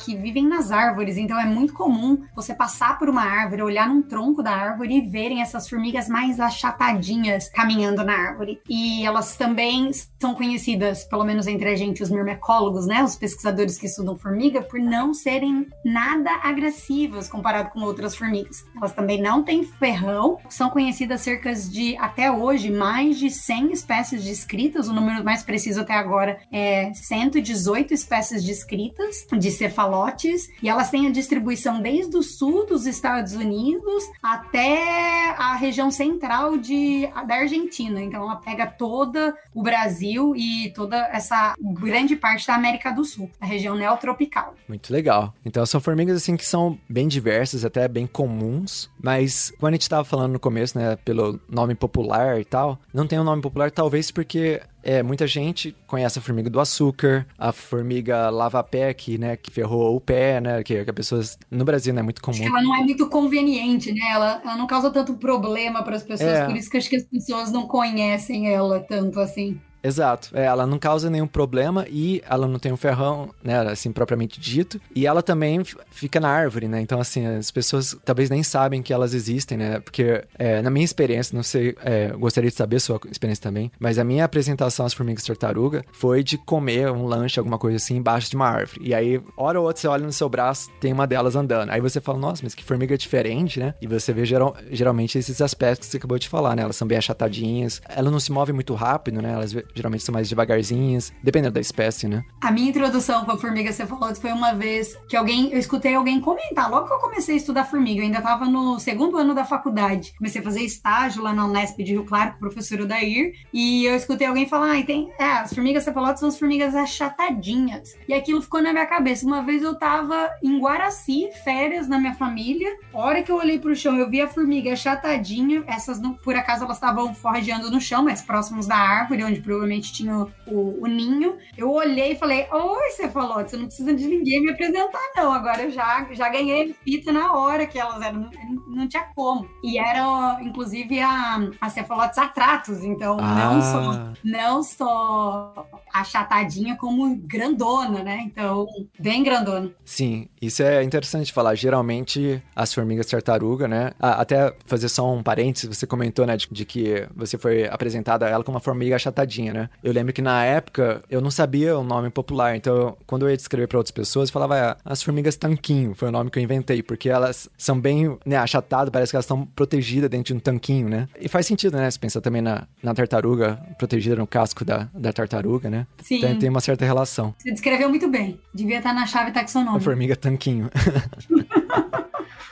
que 0.00 0.16
vivem 0.16 0.46
nas 0.46 0.70
árvores, 0.70 1.16
então 1.16 1.40
é 1.40 1.46
muito 1.46 1.72
comum 1.72 2.22
você 2.34 2.54
passar 2.54 2.98
por 2.98 3.08
uma 3.08 3.22
árvore, 3.22 3.62
olhar 3.62 3.88
num 3.88 4.02
tronco 4.02 4.42
da 4.42 4.50
árvore 4.50 4.98
e 4.98 5.00
verem 5.08 5.40
essas 5.40 5.68
formigas 5.68 6.08
mais 6.08 6.38
achatadinhas 6.38 7.48
caminhando 7.48 8.04
na 8.04 8.12
árvore. 8.12 8.60
E 8.68 9.04
elas 9.04 9.36
também 9.36 9.90
são 10.20 10.34
conhecidas, 10.34 11.04
pelo 11.04 11.24
menos 11.24 11.46
entre 11.46 11.68
a 11.68 11.76
gente, 11.76 12.02
os 12.02 12.10
mirmecólogos, 12.10 12.86
né? 12.86 13.02
Os 13.02 13.16
pesquisadores 13.16 13.78
que 13.78 13.86
estudam 13.86 14.16
formiga, 14.16 14.62
por 14.62 14.78
não 14.78 15.14
serem 15.14 15.66
nada 15.84 16.30
agressivas 16.42 17.28
comparado 17.28 17.70
com 17.70 17.80
outras 17.80 18.14
formigas. 18.14 18.64
Elas 18.76 18.92
também 18.92 19.20
não 19.20 19.42
têm 19.42 19.64
ferrão, 19.64 20.38
são 20.48 20.68
conhecidas 20.70 21.20
cerca 21.20 21.54
de, 21.54 21.96
até 21.96 22.30
hoje, 22.30 22.70
mais 22.70 23.18
de 23.18 23.30
100 23.30 23.72
espécies 23.84 24.24
descritas, 24.24 24.88
o 24.88 24.94
número 24.94 25.22
mais 25.22 25.42
preciso 25.42 25.82
até 25.82 25.92
agora 25.92 26.38
é 26.50 26.92
118 26.94 27.92
espécies 27.92 28.42
descritas 28.42 29.26
de 29.30 29.50
cefalotes, 29.50 30.48
e 30.62 30.68
elas 30.68 30.90
têm 30.90 31.06
a 31.06 31.10
distribuição 31.10 31.82
desde 31.82 32.16
o 32.16 32.22
sul 32.22 32.66
dos 32.66 32.86
Estados 32.86 33.34
Unidos 33.34 34.04
até 34.22 35.34
a 35.36 35.54
região 35.54 35.90
central 35.90 36.56
de, 36.56 37.06
da 37.26 37.36
Argentina. 37.36 38.00
Então 38.00 38.22
ela 38.22 38.36
pega 38.36 38.66
toda 38.66 39.36
o 39.52 39.62
Brasil 39.62 40.34
e 40.34 40.72
toda 40.74 40.96
essa 41.12 41.54
grande 41.60 42.16
parte 42.16 42.46
da 42.46 42.54
América 42.54 42.90
do 42.90 43.04
Sul, 43.04 43.30
a 43.38 43.44
região 43.44 43.76
neotropical. 43.76 44.54
Muito 44.66 44.92
legal. 44.92 45.34
Então 45.44 45.64
são 45.66 45.80
formigas 45.80 46.16
assim 46.16 46.36
que 46.36 46.46
são 46.46 46.78
bem 46.88 47.06
diversas, 47.06 47.64
até 47.64 47.86
bem 47.86 48.06
comuns, 48.06 48.90
mas 49.02 49.52
quando 49.58 49.74
a 49.74 49.76
gente 49.76 49.82
estava 49.82 50.04
falando 50.04 50.32
no 50.32 50.40
começo, 50.40 50.78
né, 50.78 50.96
pelo 51.04 51.38
nome 51.48 51.74
popular 51.74 52.40
e 52.40 52.44
tal, 52.44 52.78
não 52.92 53.06
tem 53.06 53.20
um 53.20 53.24
nome 53.24 53.42
popular 53.42 53.70
talvez 53.74 54.10
porque 54.10 54.62
é, 54.82 55.02
muita 55.02 55.26
gente 55.26 55.74
conhece 55.86 56.18
a 56.18 56.22
formiga 56.22 56.48
do 56.48 56.60
açúcar, 56.60 57.26
a 57.38 57.52
formiga 57.52 58.30
lava-pé, 58.30 58.92
que, 58.94 59.18
né, 59.18 59.36
que 59.36 59.50
ferrou 59.50 59.96
o 59.96 60.00
pé, 60.00 60.40
né, 60.40 60.62
que, 60.62 60.84
que 60.84 60.90
a 60.90 60.92
pessoa 60.92 61.22
no 61.50 61.64
Brasil 61.64 61.92
não 61.92 62.00
é 62.00 62.02
muito 62.02 62.22
comum. 62.22 62.44
Ela 62.44 62.62
não 62.62 62.76
é 62.76 62.80
muito 62.80 63.08
conveniente, 63.08 63.92
né? 63.92 64.12
Ela, 64.12 64.40
ela 64.44 64.56
não 64.56 64.66
causa 64.66 64.90
tanto 64.90 65.14
problema 65.14 65.82
para 65.82 65.96
as 65.96 66.02
pessoas, 66.02 66.30
é. 66.30 66.46
por 66.46 66.56
isso 66.56 66.70
que 66.70 66.76
acho 66.76 66.88
que 66.88 66.96
as 66.96 67.04
pessoas 67.04 67.50
não 67.50 67.66
conhecem 67.66 68.52
ela 68.52 68.80
tanto 68.80 69.20
assim. 69.20 69.60
Exato. 69.84 70.30
É, 70.32 70.46
ela 70.46 70.66
não 70.66 70.78
causa 70.78 71.10
nenhum 71.10 71.26
problema 71.26 71.84
e 71.90 72.22
ela 72.28 72.48
não 72.48 72.58
tem 72.58 72.72
um 72.72 72.76
ferrão, 72.76 73.28
né, 73.42 73.60
assim, 73.60 73.92
propriamente 73.92 74.40
dito. 74.40 74.80
E 74.94 75.06
ela 75.06 75.22
também 75.22 75.62
fica 75.90 76.18
na 76.18 76.28
árvore, 76.28 76.66
né? 76.66 76.80
Então, 76.80 76.98
assim, 76.98 77.26
as 77.26 77.50
pessoas 77.50 77.94
talvez 78.04 78.30
nem 78.30 78.42
sabem 78.42 78.82
que 78.82 78.92
elas 78.92 79.12
existem, 79.12 79.58
né? 79.58 79.80
Porque, 79.80 80.24
é, 80.38 80.62
na 80.62 80.70
minha 80.70 80.84
experiência, 80.84 81.36
não 81.36 81.42
sei, 81.42 81.76
é, 81.84 82.08
gostaria 82.08 82.48
de 82.48 82.56
saber 82.56 82.76
a 82.76 82.80
sua 82.80 83.00
experiência 83.10 83.42
também, 83.42 83.70
mas 83.78 83.98
a 83.98 84.04
minha 84.04 84.24
apresentação 84.24 84.86
às 84.86 84.94
formigas 84.94 85.24
tartaruga 85.24 85.84
foi 85.92 86.22
de 86.22 86.38
comer 86.38 86.90
um 86.90 87.04
lanche, 87.04 87.38
alguma 87.38 87.58
coisa 87.58 87.76
assim, 87.76 87.96
embaixo 87.96 88.30
de 88.30 88.36
uma 88.36 88.48
árvore. 88.48 88.80
E 88.82 88.94
aí, 88.94 89.20
hora 89.36 89.60
ou 89.60 89.66
outra, 89.66 89.82
você 89.82 89.88
olha 89.88 90.06
no 90.06 90.12
seu 90.12 90.28
braço, 90.28 90.70
tem 90.80 90.92
uma 90.92 91.06
delas 91.06 91.36
andando. 91.36 91.70
Aí 91.70 91.80
você 91.80 92.00
fala, 92.00 92.18
nossa, 92.18 92.42
mas 92.42 92.54
que 92.54 92.64
formiga 92.64 92.96
diferente, 92.96 93.60
né? 93.60 93.74
E 93.82 93.86
você 93.86 94.12
vê 94.12 94.24
geral, 94.24 94.56
geralmente 94.70 95.18
esses 95.18 95.42
aspectos 95.42 95.88
que 95.88 95.92
você 95.92 95.98
acabou 95.98 96.18
de 96.18 96.28
falar, 96.28 96.56
né? 96.56 96.62
Elas 96.62 96.76
são 96.76 96.88
bem 96.88 96.96
achatadinhas, 96.96 97.82
elas 97.88 98.10
não 98.10 98.20
se 98.20 98.32
movem 98.32 98.54
muito 98.54 98.72
rápido, 98.74 99.20
né? 99.20 99.32
Elas 99.32 99.52
geralmente 99.74 100.04
são 100.04 100.12
mais 100.12 100.28
devagarzinhas, 100.28 101.12
dependendo 101.22 101.54
da 101.54 101.60
espécie, 101.60 102.06
né? 102.08 102.24
A 102.40 102.50
minha 102.50 102.70
introdução 102.70 103.24
com 103.24 103.32
a 103.32 103.38
formiga 103.38 103.72
cefalóide 103.72 104.20
foi 104.20 104.32
uma 104.32 104.52
vez 104.52 104.96
que 105.08 105.16
alguém, 105.16 105.52
eu 105.52 105.58
escutei 105.58 105.94
alguém 105.94 106.20
comentar, 106.20 106.70
logo 106.70 106.86
que 106.86 106.92
eu 106.92 106.98
comecei 106.98 107.34
a 107.34 107.38
estudar 107.38 107.64
formiga, 107.64 108.00
eu 108.00 108.04
ainda 108.04 108.18
estava 108.18 108.44
no 108.46 108.78
segundo 108.78 109.16
ano 109.16 109.34
da 109.34 109.44
faculdade, 109.44 110.14
comecei 110.16 110.40
a 110.40 110.44
fazer 110.44 110.60
estágio 110.60 111.22
lá 111.22 111.32
na 111.32 111.46
Unesp 111.46 111.78
de 111.78 111.92
Rio 111.92 112.04
Claro 112.04 112.32
com 112.32 112.36
o 112.36 112.40
professor 112.40 112.80
Odair, 112.80 113.34
e 113.52 113.84
eu 113.84 113.94
escutei 113.96 114.26
alguém 114.26 114.48
falar, 114.48 114.78
ah, 114.78 114.82
tem, 114.82 115.10
é, 115.18 115.24
as 115.24 115.52
formigas 115.52 115.84
cefalóides 115.84 116.20
são 116.20 116.28
as 116.28 116.38
formigas 116.38 116.74
achatadinhas, 116.74 117.96
e 118.08 118.14
aquilo 118.14 118.42
ficou 118.42 118.62
na 118.62 118.72
minha 118.72 118.86
cabeça. 118.86 119.26
Uma 119.26 119.42
vez 119.42 119.62
eu 119.62 119.74
tava 119.74 120.30
em 120.42 120.58
Guaraci, 120.58 121.30
férias 121.42 121.88
na 121.88 121.98
minha 121.98 122.14
família, 122.14 122.68
a 122.92 122.98
hora 122.98 123.22
que 123.22 123.30
eu 123.30 123.36
olhei 123.36 123.58
pro 123.58 123.74
chão, 123.74 123.96
eu 123.96 124.08
vi 124.08 124.20
a 124.20 124.28
formiga 124.28 124.72
achatadinha, 124.72 125.64
essas, 125.66 126.00
por 126.22 126.34
acaso, 126.36 126.64
elas 126.64 126.76
estavam 126.76 127.14
forrageando 127.14 127.70
no 127.70 127.80
chão, 127.80 128.04
mais 128.04 128.22
próximos 128.22 128.66
da 128.66 128.76
árvore, 128.76 129.24
onde 129.24 129.40
provavelmente 129.64 129.92
tinha 129.92 130.26
o, 130.46 130.82
o, 130.82 130.86
ninho. 130.86 131.36
Eu 131.56 131.70
olhei 131.72 132.12
e 132.12 132.16
falei: 132.16 132.46
Oi, 132.52 133.08
falou, 133.08 133.42
você 133.42 133.56
não 133.56 133.66
precisa 133.66 133.94
de 133.94 134.06
ninguém 134.06 134.42
me 134.42 134.50
apresentar, 134.50 135.00
não. 135.16 135.32
Agora 135.32 135.62
eu 135.62 135.70
já, 135.70 136.06
já 136.12 136.28
ganhei 136.28 136.74
fita 136.84 137.10
na 137.10 137.32
hora 137.34 137.66
que 137.66 137.78
elas 137.78 138.00
eram, 138.00 138.20
não, 138.20 138.30
não 138.68 138.88
tinha 138.88 139.04
como. 139.14 139.48
E 139.62 139.78
eram, 139.78 140.40
inclusive, 140.42 141.00
a, 141.00 141.40
a 141.60 141.70
cefalotes 141.70 142.18
atratos, 142.18 142.84
então 142.84 143.16
ah. 143.20 143.34
não 143.34 143.60
só 143.62 144.12
não 144.22 144.62
só 144.62 145.66
achatadinha 145.94 146.76
como 146.76 147.14
grandona, 147.16 148.02
né? 148.02 148.22
Então, 148.26 148.66
bem 148.98 149.22
grandona. 149.22 149.70
Sim, 149.84 150.28
isso 150.42 150.60
é 150.60 150.82
interessante 150.82 151.32
falar. 151.32 151.54
Geralmente, 151.54 152.42
as 152.56 152.74
formigas 152.74 153.06
tartaruga, 153.06 153.68
né? 153.68 153.92
Até 154.00 154.52
fazer 154.66 154.88
só 154.88 155.08
um 155.12 155.22
parênteses, 155.22 155.68
você 155.78 155.86
comentou, 155.86 156.26
né, 156.26 156.36
de, 156.36 156.48
de 156.50 156.64
que 156.64 157.06
você 157.14 157.38
foi 157.38 157.68
apresentada 157.68 158.26
a 158.26 158.28
ela 158.28 158.42
como 158.42 158.56
uma 158.56 158.60
formiga 158.60 158.96
achatadinha, 158.96 159.52
né? 159.52 159.70
Eu 159.84 159.92
lembro 159.92 160.12
que 160.12 160.20
na 160.20 160.44
época 160.44 161.00
eu 161.08 161.20
não 161.20 161.30
sabia 161.30 161.78
o 161.78 161.84
nome 161.84 162.10
popular, 162.10 162.56
então 162.56 162.96
quando 163.06 163.26
eu 163.26 163.30
ia 163.30 163.36
descrever 163.36 163.68
para 163.68 163.78
outras 163.78 163.92
pessoas, 163.92 164.28
eu 164.28 164.32
falava 164.32 164.56
ah, 164.56 164.76
as 164.84 165.00
formigas 165.00 165.36
tanquinho, 165.36 165.94
foi 165.94 166.08
o 166.08 166.12
nome 166.12 166.28
que 166.28 166.38
eu 166.40 166.42
inventei, 166.42 166.82
porque 166.82 167.08
elas 167.08 167.48
são 167.56 167.78
bem 167.78 168.18
né, 168.26 168.36
achatadas, 168.36 168.90
parece 168.90 169.12
que 169.12 169.16
elas 169.16 169.24
estão 169.24 169.46
protegidas 169.46 170.10
dentro 170.10 170.34
de 170.34 170.34
um 170.34 170.40
tanquinho, 170.40 170.88
né? 170.88 171.08
E 171.20 171.28
faz 171.28 171.46
sentido, 171.46 171.76
né? 171.76 171.88
Você 171.88 171.98
pensa 172.00 172.20
também 172.20 172.42
na, 172.42 172.66
na 172.82 172.92
tartaruga, 172.94 173.60
protegida 173.78 174.16
no 174.16 174.26
casco 174.26 174.64
da, 174.64 174.88
da 174.92 175.12
tartaruga, 175.12 175.70
né? 175.70 175.83
Sim. 176.02 176.16
Então 176.16 176.38
tem 176.38 176.48
uma 176.48 176.60
certa 176.60 176.84
relação. 176.84 177.34
Você 177.38 177.50
descreveu 177.50 177.88
muito 177.88 178.08
bem. 178.08 178.38
Devia 178.52 178.78
estar 178.78 178.92
na 178.92 179.06
chave 179.06 179.32
taxonômica. 179.32 179.78
A 179.78 179.80
formiga 179.80 180.16
tanquinho. 180.16 180.70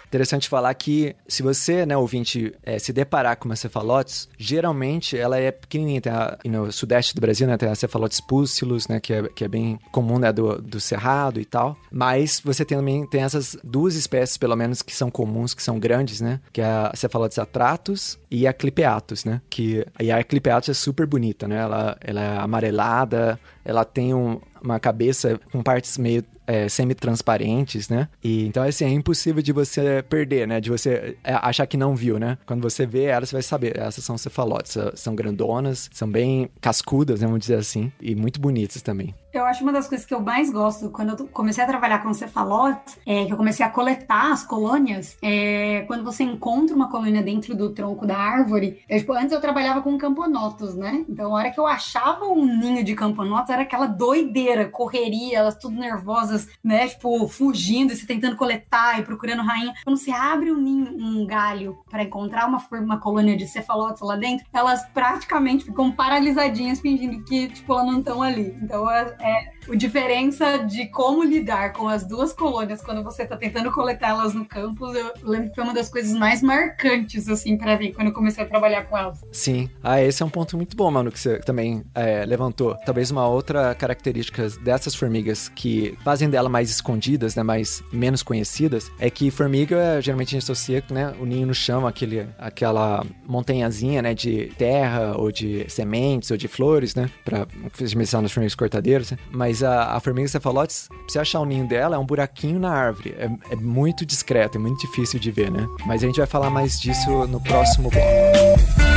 Interessante 0.07 0.49
falar 0.49 0.75
que 0.75 1.17
se 1.27 1.43
você, 1.43 1.87
né, 1.87 1.97
ouvinte, 1.97 2.55
é, 2.63 2.79
se 2.79 2.93
deparar 2.93 3.37
com 3.37 3.47
uma 3.47 3.57
cefalotes, 3.57 4.29
geralmente 4.37 5.17
ela 5.17 5.39
é 5.39 5.51
pequenininha. 5.51 6.01
Tem 6.01 6.13
a, 6.13 6.39
no 6.45 6.71
sudeste 6.71 7.15
do 7.15 7.21
Brasil, 7.21 7.47
né, 7.47 7.57
tem 7.57 7.69
a 7.69 7.75
cefalotes 7.75 8.21
púcilos, 8.21 8.89
né, 8.89 9.01
que 9.01 9.13
é, 9.13 9.23
que 9.29 9.45
é 9.45 9.49
bem 9.49 9.79
comum, 9.91 10.19
né, 10.19 10.33
do, 10.33 10.61
do 10.61 10.79
cerrado 10.79 11.41
e 11.41 11.45
tal. 11.45 11.77
Mas 11.91 12.41
você 12.45 12.65
tem, 12.65 12.77
também 12.77 13.07
tem 13.07 13.23
essas 13.23 13.57
duas 13.65 13.95
espécies, 13.95 14.37
pelo 14.37 14.57
menos, 14.57 14.83
que 14.83 14.95
são 14.95 15.11
comuns, 15.11 15.55
que 15.55 15.63
são 15.63 15.79
grandes, 15.79 16.21
né, 16.21 16.41
que 16.53 16.61
é 16.61 16.65
a 16.65 16.93
cefalotes 16.95 17.39
atratus 17.39 18.19
e 18.31 18.47
a 18.47 18.53
clipeatus, 18.53 19.25
né, 19.25 19.41
que 19.49 19.87
e 20.01 20.11
a 20.11 20.23
clipeatus 20.23 20.69
é 20.69 20.75
super 20.75 21.07
bonita, 21.07 21.49
né, 21.49 21.57
ela, 21.57 21.97
ela 22.01 22.21
é 22.21 22.39
amarelada, 22.39 23.39
ela 23.65 23.85
tem 23.85 24.13
um, 24.13 24.41
uma 24.62 24.78
cabeça 24.78 25.40
com 25.50 25.62
partes 25.62 25.99
meio 25.99 26.25
é, 26.47 26.69
semi-transparentes, 26.69 27.88
né? 27.88 28.09
E 28.23 28.47
então, 28.47 28.62
assim, 28.62 28.85
é 28.85 28.88
impossível 28.88 29.42
de 29.42 29.52
você 29.52 30.02
perder, 30.09 30.47
né? 30.47 30.61
De 30.61 30.71
você 30.71 31.16
é, 31.23 31.35
achar 31.35 31.66
que 31.66 31.76
não 31.76 31.95
viu, 31.95 32.19
né? 32.19 32.38
Quando 32.47 32.62
você 32.62 32.87
vê 32.87 33.04
ela, 33.04 33.25
você 33.25 33.35
vai 33.35 33.42
saber. 33.42 33.78
Essas 33.78 34.04
são 34.04 34.19
cefalotes, 34.19 34.76
são 34.95 35.14
grandonas, 35.14 35.88
são 35.92 36.11
bem 36.11 36.49
cascudas, 36.61 37.21
né? 37.21 37.26
Vamos 37.26 37.40
dizer 37.40 37.57
assim, 37.57 37.92
e 38.00 38.14
muito 38.14 38.40
bonitas 38.40 38.83
também. 38.83 39.14
Eu 39.33 39.47
acho 39.47 39.62
uma 39.62 39.73
das 39.73 39.89
coisas 39.89 40.07
que 40.07 40.12
eu 40.12 40.21
mais 40.21 40.51
gosto 40.51 40.91
quando 40.91 41.19
eu 41.19 41.27
comecei 41.29 41.65
a 41.65 41.67
trabalhar 41.67 42.03
com 42.03 42.12
cefalotes, 42.12 42.99
é 43.07 43.25
que 43.25 43.33
eu 43.33 43.37
comecei 43.37 43.65
a 43.65 43.71
coletar 43.71 44.31
as 44.31 44.45
colônias. 44.45 45.17
É, 45.23 45.85
quando 45.87 46.05
você 46.05 46.23
encontra 46.23 46.77
uma 46.77 46.91
colônia 46.91 47.23
dentro 47.23 47.55
do 47.55 47.71
tronco 47.71 48.07
da 48.07 48.19
árvore, 48.19 48.83
eu, 48.87 48.99
tipo, 48.99 49.15
antes 49.15 49.33
eu 49.33 49.41
trabalhava 49.41 49.81
com 49.81 49.97
camponotos, 49.97 50.75
né? 50.75 51.05
Então, 51.09 51.35
a 51.35 51.39
hora 51.39 51.51
que 51.51 51.59
eu 51.59 51.67
achava 51.67 52.27
um 52.27 52.45
ninho 52.45 52.85
de 52.85 52.95
camponotos, 52.95 53.49
era 53.49 53.62
aquela 53.62 53.87
doideira, 53.87 54.69
correria, 54.69 55.39
elas 55.39 55.57
tudo 55.57 55.77
nervosas, 55.77 56.49
né? 56.62 56.89
Tipo, 56.89 57.27
fugindo, 57.27 57.93
e 57.93 57.97
você 57.97 58.07
tentando 58.07 58.37
coletar 58.37 59.01
e 59.01 59.03
procurando 59.03 59.43
rainha. 59.43 59.73
Quando 59.83 59.97
você 59.97 60.11
abre 60.11 60.53
um 60.53 60.61
ninho, 60.61 60.95
um 60.95 61.27
galho 61.27 61.79
para 61.91 62.03
encontrar 62.03 62.47
uma, 62.47 62.62
uma 62.73 62.99
colônia 62.99 63.35
de 63.35 63.47
cefalotes 63.49 64.03
lá 64.03 64.17
dentro, 64.17 64.45
elas 64.53 64.87
praticamente 64.93 65.65
ficam 65.65 65.91
paralisadinhas, 65.91 66.81
fingindo 66.81 67.25
que, 67.25 67.49
tipo, 67.49 67.73
elas 67.73 67.87
não 67.87 67.99
estão 68.01 68.23
ali. 68.23 68.55
Então, 68.62 68.91
é, 68.91 69.17
é 69.23 69.52
a 69.71 69.76
diferença 69.76 70.59
de 70.59 70.87
como 70.87 71.23
lidar 71.23 71.73
com 71.73 71.88
as 71.88 72.05
duas 72.05 72.33
colônias 72.33 72.83
quando 72.83 73.02
você 73.02 73.25
tá 73.25 73.37
tentando 73.37 73.71
coletá-las 73.71 74.35
no 74.35 74.45
campus, 74.45 74.95
eu 74.97 75.12
lembro 75.23 75.50
que 75.50 75.55
foi 75.55 75.64
uma 75.64 75.73
das 75.73 75.88
coisas 75.88 76.12
mais 76.17 76.43
marcantes, 76.43 77.29
assim, 77.29 77.57
para 77.57 77.79
mim, 77.79 77.93
quando 77.93 78.09
eu 78.09 78.12
comecei 78.12 78.43
a 78.43 78.47
trabalhar 78.47 78.85
com 78.85 78.99
elas. 78.99 79.25
Sim. 79.31 79.71
Ah, 79.83 80.02
esse 80.02 80.23
é 80.23 80.26
um 80.26 80.31
ponto 80.31 80.57
muito 80.57 80.76
bom, 80.76 80.91
mano, 80.91 81.12
que 81.12 81.19
você 81.19 81.38
também 81.38 81.85
é, 81.95 82.25
levantou. 82.26 82.76
Talvez 82.85 83.11
uma 83.11 83.26
outra 83.26 83.75
característica 83.75 84.49
dessas 84.62 84.95
formigas 84.95 85.49
que 85.49 85.97
fazem 86.02 86.29
dela 86.29 86.49
mais 86.49 86.71
escondidas, 86.71 87.37
né, 87.37 87.43
mais 87.43 87.83
menos 87.93 88.23
conhecidas, 88.23 88.91
é 88.99 89.09
que 89.09 89.31
formiga, 89.31 90.00
geralmente 90.00 90.29
a 90.29 90.41
gente 90.41 90.45
associa, 90.45 90.83
né, 90.91 91.14
o 91.21 91.25
ninho 91.25 91.47
no 91.47 91.55
chão, 91.55 91.87
aquele, 91.87 92.26
aquela 92.38 93.05
montanhazinha, 93.26 94.02
né, 94.02 94.12
de 94.12 94.47
terra 94.59 95.14
ou 95.17 95.31
de 95.31 95.64
sementes 95.69 96.31
ou 96.31 96.37
de 96.37 96.49
flores, 96.49 96.95
né, 96.95 97.09
pra 97.25 97.47
mencionar 97.95 98.23
nas 98.23 98.33
formigas 98.33 98.55
cortadeiras, 98.55 99.12
Mas 99.31 99.62
a, 99.62 99.95
a 99.95 100.00
formiga 100.00 100.28
cefalotes, 100.28 100.88
pra 100.88 100.99
você 101.09 101.19
achar 101.19 101.40
o 101.40 101.45
ninho 101.45 101.66
dela, 101.66 101.97
é 101.97 101.99
um 101.99 102.07
buraquinho 102.07 102.59
na 102.59 102.71
árvore. 102.71 103.14
É, 103.19 103.31
é 103.50 103.57
muito 103.57 104.04
discreto, 104.04 104.59
é 104.59 104.61
muito 104.61 104.81
difícil 104.81 105.19
de 105.19 105.31
ver, 105.31 105.50
né? 105.50 105.66
Mas 105.87 106.02
a 106.02 106.07
gente 106.07 106.19
vai 106.19 106.26
falar 106.26 106.50
mais 106.50 106.81
disso 106.81 107.26
no 107.26 107.40
próximo 107.40 107.90
bloco. 107.90 108.92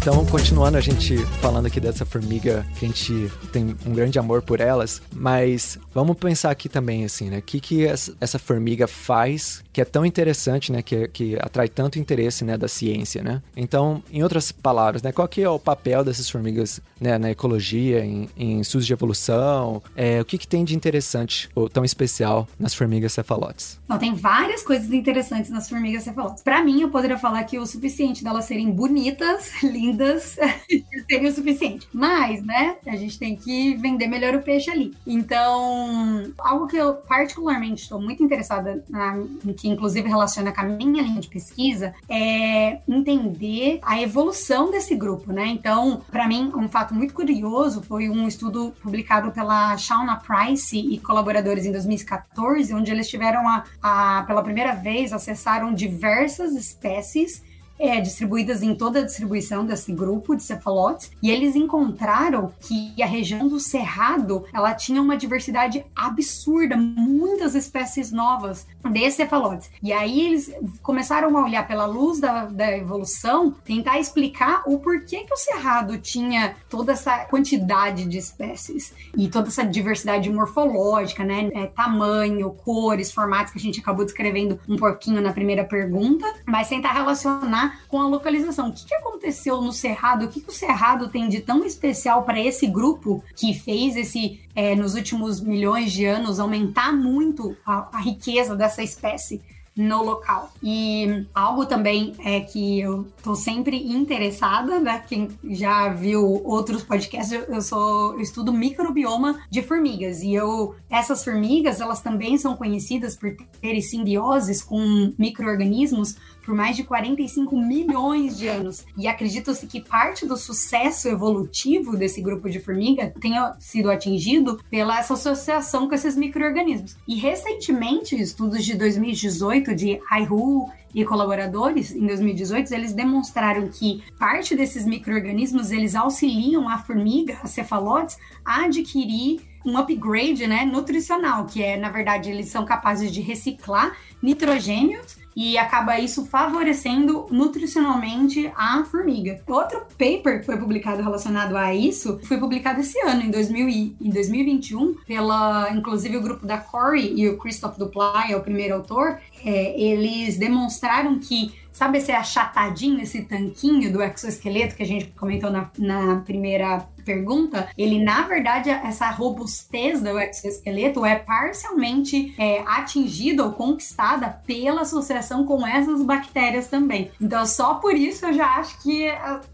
Então, 0.00 0.24
continuando 0.24 0.78
a 0.78 0.80
gente 0.80 1.18
falando 1.42 1.66
aqui 1.66 1.78
dessa 1.78 2.06
formiga, 2.06 2.66
que 2.78 2.86
a 2.86 2.88
gente 2.88 3.30
tem 3.52 3.76
um 3.84 3.92
grande 3.92 4.18
amor 4.18 4.40
por 4.40 4.58
elas, 4.58 5.02
mas 5.14 5.78
vamos 5.92 6.16
pensar 6.16 6.50
aqui 6.50 6.70
também, 6.70 7.04
assim, 7.04 7.28
né? 7.28 7.36
O 7.36 7.42
que, 7.42 7.60
que 7.60 7.86
essa 7.86 8.38
formiga 8.38 8.88
faz 8.88 9.62
que 9.70 9.80
é 9.80 9.84
tão 9.84 10.06
interessante, 10.06 10.72
né? 10.72 10.80
Que, 10.80 11.06
que 11.08 11.36
atrai 11.38 11.68
tanto 11.68 11.98
interesse, 11.98 12.46
né? 12.46 12.56
Da 12.56 12.66
ciência, 12.66 13.22
né? 13.22 13.42
Então, 13.54 14.02
em 14.10 14.22
outras 14.22 14.50
palavras, 14.50 15.02
né? 15.02 15.12
Qual 15.12 15.28
que 15.28 15.42
é 15.42 15.48
o 15.50 15.58
papel 15.58 16.02
dessas 16.02 16.30
formigas 16.30 16.80
né, 16.98 17.18
na 17.18 17.30
ecologia, 17.30 18.02
em, 18.02 18.28
em 18.38 18.58
estudos 18.58 18.86
de 18.86 18.94
evolução? 18.94 19.82
É, 19.94 20.18
o 20.18 20.24
que, 20.24 20.38
que 20.38 20.48
tem 20.48 20.64
de 20.64 20.74
interessante 20.74 21.50
ou 21.54 21.68
tão 21.68 21.84
especial 21.84 22.48
nas 22.58 22.72
formigas 22.72 23.12
cefalotes? 23.12 23.78
Não, 23.86 23.98
tem 23.98 24.14
várias 24.14 24.62
coisas 24.62 24.90
interessantes 24.92 25.50
nas 25.50 25.68
formigas 25.68 26.04
cefalotes. 26.04 26.42
Para 26.42 26.64
mim, 26.64 26.80
eu 26.80 26.88
poderia 26.88 27.18
falar 27.18 27.44
que 27.44 27.58
o 27.58 27.66
suficiente 27.66 28.24
delas 28.24 28.46
serem 28.46 28.70
bonitas, 28.70 29.50
lindas 29.62 29.89
seria 29.96 31.28
o 31.28 31.32
suficiente. 31.32 31.88
Mas, 31.92 32.42
né, 32.44 32.76
a 32.86 32.96
gente 32.96 33.18
tem 33.18 33.36
que 33.36 33.76
vender 33.76 34.06
melhor 34.06 34.34
o 34.34 34.42
peixe 34.42 34.70
ali. 34.70 34.94
Então, 35.06 36.32
algo 36.38 36.66
que 36.66 36.76
eu 36.76 36.94
particularmente 36.94 37.82
estou 37.82 38.00
muito 38.00 38.22
interessada, 38.22 38.84
na, 38.88 39.18
que 39.56 39.68
inclusive 39.68 40.08
relaciona 40.08 40.52
com 40.52 40.60
a 40.60 40.64
minha 40.64 41.02
linha 41.02 41.20
de 41.20 41.28
pesquisa, 41.28 41.94
é 42.08 42.78
entender 42.88 43.78
a 43.82 44.00
evolução 44.00 44.70
desse 44.70 44.94
grupo, 44.94 45.32
né? 45.32 45.46
Então, 45.46 46.02
para 46.10 46.26
mim, 46.26 46.52
um 46.54 46.68
fato 46.68 46.94
muito 46.94 47.14
curioso 47.14 47.82
foi 47.82 48.08
um 48.08 48.26
estudo 48.26 48.74
publicado 48.82 49.30
pela 49.30 49.76
Shauna 49.76 50.16
Price 50.16 50.76
e 50.76 50.98
colaboradores 50.98 51.64
em 51.64 51.72
2014, 51.72 52.72
onde 52.74 52.90
eles 52.90 53.08
tiveram 53.08 53.48
a, 53.48 53.64
a 53.82 54.24
pela 54.26 54.42
primeira 54.42 54.74
vez, 54.74 55.12
acessaram 55.12 55.72
diversas 55.74 56.52
espécies 56.54 57.42
é, 57.80 58.00
distribuídas 58.00 58.62
em 58.62 58.74
toda 58.74 59.00
a 59.00 59.04
distribuição 59.04 59.64
desse 59.64 59.90
grupo 59.90 60.36
de 60.36 60.42
cefalotes, 60.42 61.10
e 61.22 61.30
eles 61.30 61.56
encontraram 61.56 62.52
que 62.60 63.02
a 63.02 63.06
região 63.06 63.48
do 63.48 63.58
Cerrado 63.58 64.44
ela 64.52 64.74
tinha 64.74 65.00
uma 65.00 65.16
diversidade 65.16 65.84
absurda, 65.96 66.76
muitas 66.76 67.54
espécies 67.54 68.12
novas 68.12 68.66
de 68.88 69.10
cefalotes. 69.10 69.70
E 69.82 69.92
aí 69.92 70.26
eles 70.26 70.52
começaram 70.82 71.36
a 71.36 71.44
olhar 71.44 71.66
pela 71.66 71.86
luz 71.86 72.20
da, 72.20 72.46
da 72.46 72.76
evolução, 72.76 73.54
tentar 73.64 73.98
explicar 73.98 74.62
o 74.66 74.78
porquê 74.78 75.24
que 75.24 75.34
o 75.34 75.36
Cerrado 75.36 75.98
tinha 75.98 76.56
toda 76.68 76.92
essa 76.92 77.24
quantidade 77.26 78.06
de 78.06 78.18
espécies 78.18 78.94
e 79.16 79.28
toda 79.28 79.48
essa 79.48 79.64
diversidade 79.64 80.30
morfológica, 80.30 81.24
né? 81.24 81.50
É, 81.52 81.66
tamanho, 81.66 82.50
cores, 82.50 83.12
formatos 83.12 83.52
que 83.52 83.58
a 83.58 83.62
gente 83.62 83.80
acabou 83.80 84.04
descrevendo 84.04 84.58
um 84.68 84.76
pouquinho 84.76 85.20
na 85.20 85.32
primeira 85.32 85.64
pergunta, 85.64 86.26
mas 86.46 86.68
tentar 86.68 86.92
relacionar 86.92 87.80
com 87.88 88.00
a 88.00 88.06
localização. 88.06 88.68
O 88.68 88.72
que, 88.72 88.86
que 88.86 88.94
aconteceu 88.94 89.60
no 89.60 89.72
Cerrado? 89.72 90.24
O 90.24 90.28
que, 90.28 90.40
que 90.40 90.50
o 90.50 90.52
Cerrado 90.52 91.08
tem 91.08 91.28
de 91.28 91.40
tão 91.40 91.64
especial 91.64 92.22
para 92.22 92.40
esse 92.40 92.66
grupo 92.66 93.22
que 93.34 93.54
fez 93.54 93.96
esse, 93.96 94.40
é, 94.54 94.74
nos 94.74 94.94
últimos 94.94 95.40
milhões 95.40 95.92
de 95.92 96.04
anos, 96.04 96.40
aumentar 96.40 96.92
muito 96.92 97.56
a, 97.64 97.88
a 97.92 98.00
riqueza 98.00 98.54
dessa 98.70 98.82
espécie? 98.82 99.42
no 99.76 100.02
local. 100.02 100.52
E 100.62 101.24
algo 101.32 101.64
também 101.64 102.12
é 102.18 102.40
que 102.40 102.80
eu 102.80 103.06
tô 103.22 103.34
sempre 103.34 103.76
interessada, 103.90 104.78
né? 104.80 105.02
Quem 105.08 105.28
já 105.48 105.88
viu 105.88 106.42
outros 106.44 106.82
podcasts, 106.82 107.32
eu 107.48 107.62
sou 107.62 108.14
eu 108.14 108.20
estudo 108.20 108.52
microbioma 108.52 109.40
de 109.48 109.62
formigas 109.62 110.22
e 110.22 110.34
eu 110.34 110.74
essas 110.90 111.24
formigas, 111.24 111.80
elas 111.80 112.02
também 112.02 112.36
são 112.36 112.56
conhecidas 112.56 113.16
por 113.16 113.34
terem 113.60 113.80
simbioses 113.80 114.60
com 114.60 115.14
microorganismos 115.16 116.16
por 116.50 116.56
mais 116.56 116.74
de 116.74 116.82
45 116.82 117.56
milhões 117.56 118.36
de 118.36 118.48
anos. 118.48 118.84
E 118.98 119.06
acredita-se 119.06 119.68
que 119.68 119.80
parte 119.80 120.26
do 120.26 120.36
sucesso 120.36 121.06
evolutivo 121.06 121.96
desse 121.96 122.20
grupo 122.20 122.50
de 122.50 122.58
formiga 122.58 123.14
tenha 123.20 123.54
sido 123.60 123.88
atingido 123.88 124.60
pela 124.68 124.98
essa 124.98 125.14
associação 125.14 125.88
com 125.88 125.94
esses 125.94 126.16
micro-organismos. 126.16 126.96
E 127.06 127.14
recentemente, 127.14 128.20
estudos 128.20 128.64
de 128.64 128.74
2018 128.74 129.76
de 129.76 130.00
Aihu 130.10 130.68
e 130.92 131.04
colaboradores 131.04 131.94
em 131.94 132.04
2018, 132.04 132.74
eles 132.74 132.92
demonstraram 132.92 133.68
que 133.68 134.02
parte 134.18 134.56
desses 134.56 134.84
micro-organismos 134.84 135.70
eles 135.70 135.94
auxiliam 135.94 136.68
a 136.68 136.78
formiga, 136.78 137.38
a 137.44 137.46
cefalotes, 137.46 138.18
a 138.44 138.64
adquirir 138.64 139.40
um 139.64 139.78
upgrade 139.78 140.48
né, 140.48 140.64
nutricional, 140.64 141.44
que 141.44 141.62
é, 141.62 141.76
na 141.76 141.90
verdade, 141.90 142.28
eles 142.28 142.48
são 142.48 142.64
capazes 142.64 143.12
de 143.12 143.20
reciclar 143.20 143.96
nitrogênios 144.20 145.19
e 145.34 145.56
acaba 145.56 145.98
isso 145.98 146.26
favorecendo 146.26 147.26
nutricionalmente 147.30 148.50
a 148.56 148.84
formiga. 148.84 149.40
Outro 149.46 149.80
paper 149.98 150.40
que 150.40 150.46
foi 150.46 150.56
publicado 150.56 151.02
relacionado 151.02 151.56
a 151.56 151.74
isso 151.74 152.18
foi 152.24 152.38
publicado 152.38 152.80
esse 152.80 152.98
ano, 153.00 153.22
em, 153.22 153.30
2000 153.30 153.68
e, 153.68 153.96
em 154.00 154.10
2021, 154.10 154.94
pela, 155.06 155.70
inclusive, 155.72 156.16
o 156.16 156.22
grupo 156.22 156.46
da 156.46 156.58
Corey 156.58 157.14
e 157.16 157.28
o 157.28 157.36
Christoph 157.38 157.76
Dupla, 157.78 158.24
é 158.28 158.36
o 158.36 158.40
primeiro 158.40 158.74
autor, 158.74 159.18
é, 159.44 159.80
eles 159.80 160.36
demonstraram 160.36 161.18
que 161.18 161.52
sabe 161.72 161.98
esse 161.98 162.12
achatadinho, 162.12 163.00
esse 163.00 163.22
tanquinho 163.22 163.92
do 163.92 164.02
exoesqueleto 164.02 164.76
que 164.76 164.82
a 164.82 164.86
gente 164.86 165.06
comentou 165.16 165.50
na, 165.50 165.70
na 165.78 166.16
primeira 166.20 166.86
pergunta, 167.04 167.68
ele 167.76 168.02
na 168.02 168.22
verdade 168.22 168.70
essa 168.70 169.10
robustez 169.10 170.00
do 170.00 170.18
exoesqueleto 170.18 171.04
é 171.04 171.16
parcialmente 171.16 172.34
é, 172.38 172.60
atingida 172.66 173.44
ou 173.44 173.52
conquistada 173.52 174.28
pela 174.46 174.82
associação 174.82 175.44
com 175.44 175.66
essas 175.66 176.02
bactérias 176.02 176.68
também. 176.68 177.10
Então 177.20 177.44
só 177.46 177.74
por 177.74 177.94
isso 177.94 178.26
eu 178.26 178.32
já 178.32 178.46
acho 178.56 178.80
que 178.82 179.06